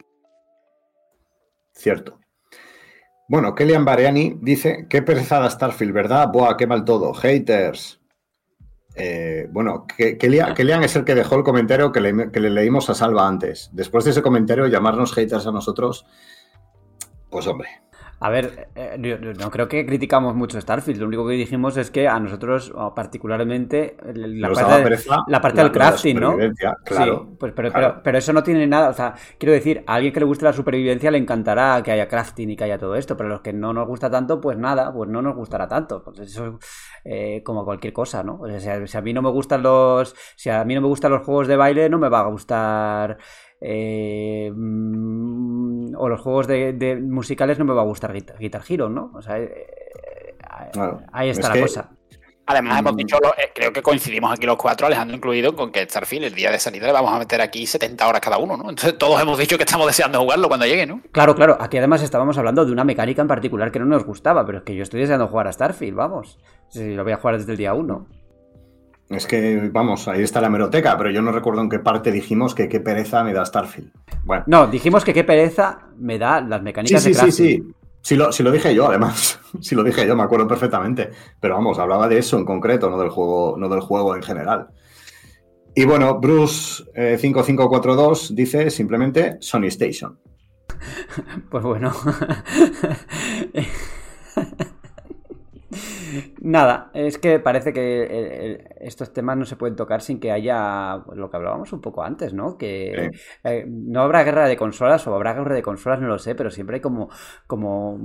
[1.73, 2.19] Cierto.
[3.29, 6.29] Bueno, Kellyan Bareani dice, qué perezada Starfield, ¿verdad?
[6.33, 7.13] Buah, qué mal todo.
[7.13, 8.01] Haters.
[8.95, 12.95] Eh, bueno, Kellyan es el que dejó el comentario que le, que le leímos a
[12.95, 13.69] Salva antes.
[13.73, 16.07] Después de ese comentario, llamarnos haters a nosotros,
[17.29, 17.69] pues hombre.
[18.19, 21.01] A ver, eh, yo- yo no creo que criticamos mucho Starfield.
[21.01, 25.25] Lo único que dijimos es que a nosotros, particularmente, la Nos parte, daba de- pereza
[25.27, 26.37] la parte la- del crafting, ¿no?
[26.85, 27.89] claro, Sí, pues, pero, claro.
[27.93, 28.89] Pero, pero eso no tiene nada.
[28.91, 32.09] O sea, quiero decir, a alguien que le guste la supervivencia le encantará que haya
[32.09, 33.17] crafting y que haya todo esto.
[33.17, 36.03] Pero a los que no nos gusta tanto, pues nada, pues no nos gustará tanto.
[36.03, 36.59] Pues eso
[37.05, 38.39] eh, como cualquier cosa, ¿no?
[38.41, 40.15] O sea, si a mí no me gustan los.
[40.37, 43.19] Si a mí no me gustan los juegos de baile, no me va a gustar.
[43.61, 48.63] Eh, mm, o los juegos de, de musicales no me va a gustar Guitar, Guitar
[48.69, 49.11] Hero, ¿no?
[49.15, 49.67] O sea, eh,
[50.73, 51.01] Claro.
[51.13, 51.91] ahí está Es la que- cosa.
[52.49, 52.97] Además, hemos Mm.
[52.97, 56.35] dicho, lo- eh, creo que coincidimos aquí los cuatro, Alejandro incluido, con que Starfield, el
[56.35, 58.71] día de salida, le vamos a meter aquí 70 horas cada uno, ¿no?
[58.71, 61.03] Entonces todos hemos dicho que estamos deseando jugarlo cuando llegue, ¿no?
[61.11, 64.47] Claro, claro, aquí además estábamos hablando de una mecánica en particular que no nos gustaba,
[64.47, 66.39] pero es que yo estoy deseando jugar a Starfield, vamos.
[66.69, 68.07] Si lo voy a jugar desde el día 1.
[69.09, 72.55] Es que, vamos, ahí está la hemeroteca, pero yo no recuerdo en qué parte dijimos
[72.55, 73.93] que qué pereza me da Starfield.
[74.25, 74.45] Bueno.
[74.49, 77.65] No, dijimos que qué pereza me da las Sí, mecánicas sí, de sí, crafting.
[77.65, 77.73] sí.
[78.03, 79.41] Sí lo, sí lo dije yo, además.
[79.61, 81.11] Sí lo dije yo, me acuerdo perfectamente.
[81.41, 84.69] Pero vamos, hablaba de eso en concreto, no del juego, no del juego en general.
[85.75, 90.19] Y bueno, Bruce eh, 5542 dice simplemente Sony Station.
[91.51, 91.93] Pues bueno.
[96.41, 100.33] Nada, es que parece que eh, eh, estos temas no se pueden tocar sin que
[100.33, 102.57] haya pues, lo que hablábamos un poco antes, ¿no?
[102.57, 103.11] Que
[103.45, 106.51] eh, no habrá guerra de consolas o habrá guerra de consolas, no lo sé, pero
[106.51, 107.09] siempre hay como,
[107.47, 107.99] como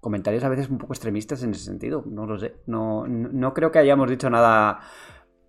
[0.00, 2.04] comentarios a veces un poco extremistas en ese sentido.
[2.06, 2.56] No lo sé.
[2.66, 4.80] No, no, no creo que hayamos dicho nada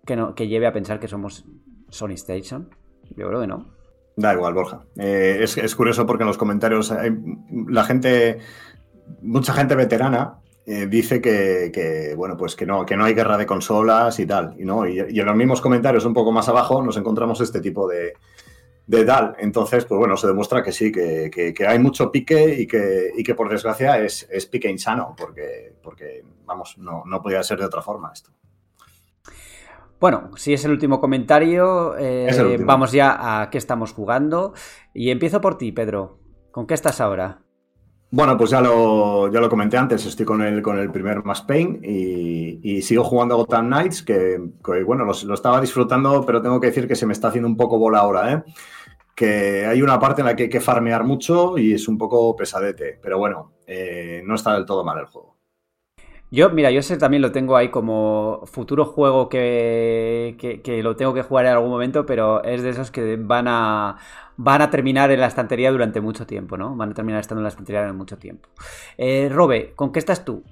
[0.06, 1.44] que, no, que lleve a pensar que somos
[1.88, 2.70] Sony Station.
[3.16, 3.74] Yo creo que no.
[4.16, 4.84] Da igual, Borja.
[4.96, 7.10] Eh, es, es curioso porque en los comentarios hay
[7.68, 8.38] la gente,
[9.22, 13.36] mucha gente veterana eh, dice que, que, bueno, pues que no, que no hay guerra
[13.36, 14.54] de consolas y tal.
[14.58, 17.60] Y, no, y, y, en los mismos comentarios, un poco más abajo, nos encontramos este
[17.60, 18.14] tipo de,
[18.86, 19.36] de tal.
[19.38, 23.10] Entonces, pues bueno, se demuestra que sí, que, que, que hay mucho pique y que,
[23.14, 27.58] y que por desgracia es, es, pique insano, porque, porque vamos, no, no podía ser
[27.58, 28.30] de otra forma esto.
[30.00, 32.66] Bueno, si es el último comentario, eh, es el último.
[32.66, 34.52] vamos ya a qué estamos jugando.
[34.92, 36.18] Y empiezo por ti, Pedro.
[36.50, 37.42] ¿Con qué estás ahora?
[38.16, 41.42] Bueno, pues ya lo, ya lo comenté antes, estoy con el, con el primer Mass
[41.42, 44.40] Pain y, y sigo jugando a Gotham Knights, que,
[44.86, 47.76] bueno, lo, estaba disfrutando, pero tengo que decir que se me está haciendo un poco
[47.76, 48.44] bola ahora, ¿eh?
[49.16, 52.36] Que hay una parte en la que hay que farmear mucho y es un poco
[52.36, 55.34] pesadete, pero bueno, eh, no está del todo mal el juego.
[56.30, 61.14] Yo, mira, yo ese también lo tengo ahí como futuro juego que, que, lo tengo
[61.14, 63.98] que jugar en algún momento, pero es de esos que van a,
[64.36, 66.74] van a terminar en la estantería durante mucho tiempo, ¿no?
[66.76, 68.48] Van a terminar estando en la estantería durante mucho tiempo.
[68.98, 70.42] Eh, Robe, ¿con qué estás tú?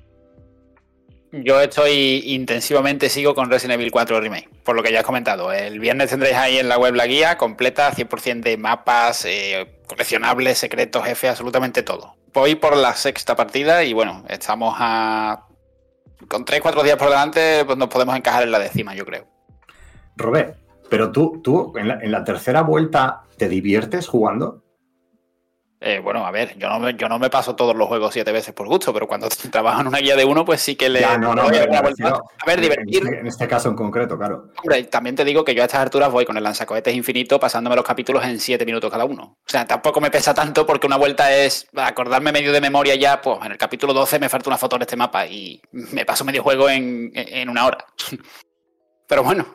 [1.33, 5.51] Yo estoy intensivamente, sigo con Resident Evil 4 Remake, por lo que ya has comentado.
[5.51, 10.59] El viernes tendréis ahí en la web la guía completa, 100% de mapas, eh, coleccionables,
[10.59, 12.17] secretos, jefes, absolutamente todo.
[12.35, 15.47] Voy por la sexta partida y bueno, estamos a...
[16.29, 19.27] Con 3-4 días por delante pues nos podemos encajar en la décima, yo creo.
[20.17, 20.55] Robé,
[20.93, 24.63] pero tú, tú en la, en la tercera vuelta, ¿te diviertes jugando?
[25.81, 28.31] Eh, bueno, a ver, yo no, me, yo no me paso todos los juegos siete
[28.31, 31.01] veces por gusto, pero cuando trabajo en una guía de uno, pues sí que le
[31.01, 31.49] ya, no, no, no.
[31.49, 33.01] A ver, divertir.
[33.01, 34.51] En este, en este, caso en concreto, claro.
[34.63, 37.75] Hombre, también te digo que yo a estas alturas voy con el lanzacohetes infinito pasándome
[37.75, 39.39] los capítulos en siete minutos cada uno.
[39.47, 43.23] O sea, tampoco me pesa tanto porque una vuelta es acordarme medio de memoria ya,
[43.23, 46.27] pues en el capítulo 12 me falta una foto de este mapa y me paso
[46.27, 47.87] medio juego en, en una hora.
[49.09, 49.47] pero bueno,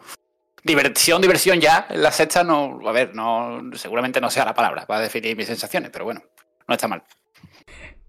[0.68, 1.88] diversión, diversión ya.
[1.90, 5.90] La sexta no, a ver, no, seguramente no sea la palabra para definir mis sensaciones,
[5.92, 6.22] pero bueno,
[6.68, 7.04] no está mal.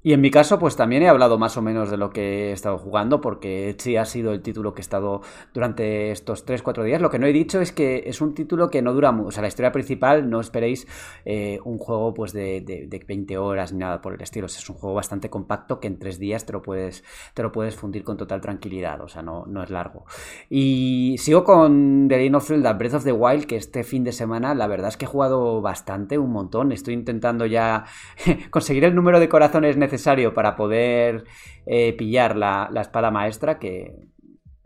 [0.00, 2.52] Y en mi caso, pues también he hablado más o menos de lo que he
[2.52, 5.22] estado jugando, porque sí ha sido el título que he estado
[5.52, 7.02] durante estos 3-4 días.
[7.02, 9.28] Lo que no he dicho es que es un título que no dura mucho.
[9.28, 10.86] O sea, la historia principal, no esperéis
[11.24, 14.46] eh, un juego pues de, de, 20 horas ni nada por el estilo.
[14.46, 17.02] es un juego bastante compacto que en 3 días te lo puedes,
[17.34, 19.00] te lo puedes fundir con total tranquilidad.
[19.00, 20.04] O sea, no, no es largo.
[20.48, 24.12] Y sigo con The Legend of Zelda Breath of the Wild, que este fin de
[24.12, 26.70] semana la verdad es que he jugado bastante, un montón.
[26.70, 27.84] Estoy intentando ya
[28.50, 31.24] conseguir el número de corazones necesarios necesario para poder
[31.66, 33.94] eh, pillar la, la, espada maestra, que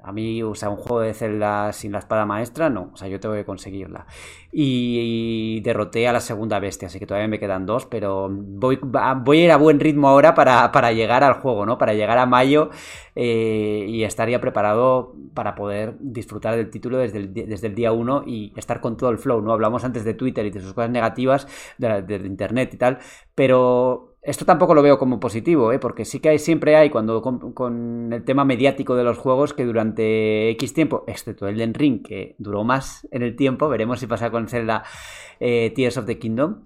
[0.04, 3.06] a mí, o sea, un juego de Zelda sin la espada maestra, no, o sea,
[3.08, 4.06] yo tengo que conseguirla.
[4.50, 9.40] Y, derroté a la segunda bestia, así que todavía me quedan dos, pero voy, voy
[9.40, 11.78] a ir a buen ritmo ahora para, para llegar al juego, ¿no?
[11.78, 12.70] Para llegar a mayo
[13.14, 18.24] eh, y estaría preparado para poder disfrutar del título desde el, desde el día uno
[18.26, 19.52] y estar con todo el flow, ¿no?
[19.52, 21.46] Hablamos antes de Twitter y de sus cosas negativas,
[21.78, 22.98] de, de Internet y tal,
[23.34, 25.80] pero esto tampoco lo veo como positivo, ¿eh?
[25.80, 29.64] porque sí que hay, siempre hay, cuando con, el tema mediático de los juegos, que
[29.64, 34.06] durante X tiempo, excepto el Den Ring, que duró más en el tiempo, veremos si
[34.06, 34.84] pasa con Zelda
[35.40, 36.62] eh, Tears of the Kingdom,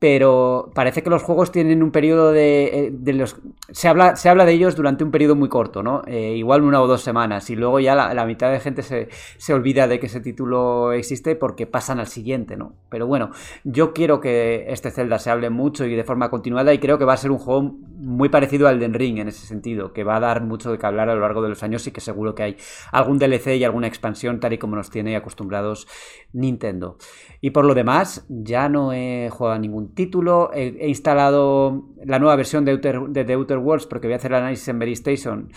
[0.00, 3.36] pero parece que los juegos tienen un periodo de, eh, de los
[3.70, 6.80] se habla se habla de ellos durante un periodo muy corto no eh, igual una
[6.80, 10.06] o dos semanas y luego ya la, mitad de gente se, se, olvida de que
[10.06, 13.30] ese título existe porque pasan al siguiente no pero bueno
[13.62, 17.04] yo quiero que este Zelda se hable mucho y de forma continuada y creo que
[17.04, 20.16] va a ser un juego muy parecido al Den Ring en ese sentido que va
[20.16, 22.34] a dar mucho de que hablar a lo largo de los años y que seguro
[22.34, 22.56] que hay
[22.90, 25.86] algún DLC y alguna expansión tal y como nos tiene acostumbrados
[26.32, 26.96] Nintendo.
[27.40, 30.50] Y por lo demás ya no he jugado a ningún título.
[30.52, 34.38] He, instalado la nueva versión de, de The Outer Worlds porque voy a hacer el
[34.38, 35.52] análisis en Mary Station.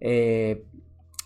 [0.00, 0.64] Eh,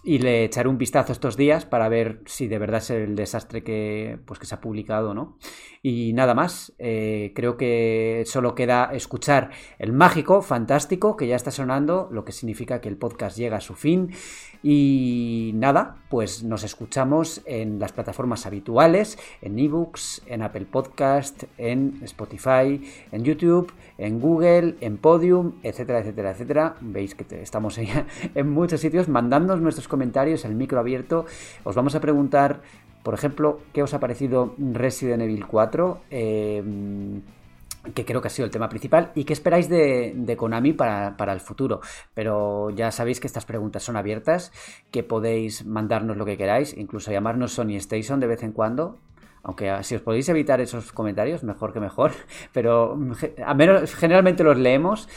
[0.05, 3.65] y le echaré un vistazo estos días para ver si de verdad es el desastre
[3.65, 5.39] que, pues, que se ha publicado, ¿no?
[5.83, 11.51] Y nada más, eh, creo que solo queda escuchar el mágico, fantástico, que ya está
[11.51, 14.11] sonando, lo que significa que el podcast llega a su fin.
[14.63, 22.01] Y nada, pues nos escuchamos en las plataformas habituales, en ebooks, en Apple Podcast, en
[22.03, 22.81] Spotify,
[23.13, 26.77] en YouTube, en Google, en Podium, etcétera, etcétera, etcétera.
[26.81, 27.79] Veis que estamos
[28.35, 29.09] en muchos sitios.
[29.09, 31.27] Mandándonos nuestros comentarios, el micro abierto.
[31.65, 32.63] Os vamos a preguntar,
[33.03, 36.01] por ejemplo, qué os ha parecido Resident Evil 4
[37.93, 41.41] que creo que ha sido el tema principal, y qué esperáis de, Konami para, el
[41.41, 41.81] futuro.
[42.15, 44.53] Pero ya sabéis que estas preguntas son abiertas,
[44.91, 48.99] que podéis mandarnos lo que queráis, incluso llamarnos Sony Station de vez en cuando.
[49.45, 52.13] Aunque ah, si os podéis evitar esos comentarios, mejor que mejor.
[52.53, 52.99] Pero
[53.45, 55.09] a menos generalmente los leemos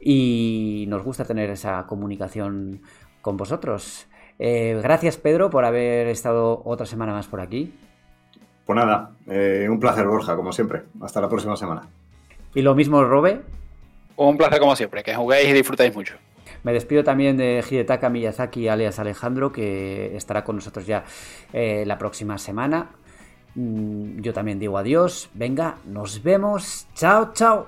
[0.00, 2.82] y nos gusta tener esa comunicación
[3.22, 4.08] con vosotros.
[4.38, 7.72] Eh, gracias Pedro por haber estado otra semana más por aquí.
[8.64, 10.82] Pues nada, eh, un placer Borja, como siempre.
[11.00, 11.82] Hasta la próxima semana.
[12.54, 13.42] Y lo mismo, Robe.
[14.16, 16.14] Un placer como siempre, que juguéis y disfrutéis mucho.
[16.62, 21.04] Me despido también de Hidetaka Miyazaki, alias Alejandro, que estará con nosotros ya
[21.52, 22.90] eh, la próxima semana.
[23.54, 25.28] Mm, yo también digo adiós.
[25.34, 26.86] Venga, nos vemos.
[26.94, 27.66] Chao, chao.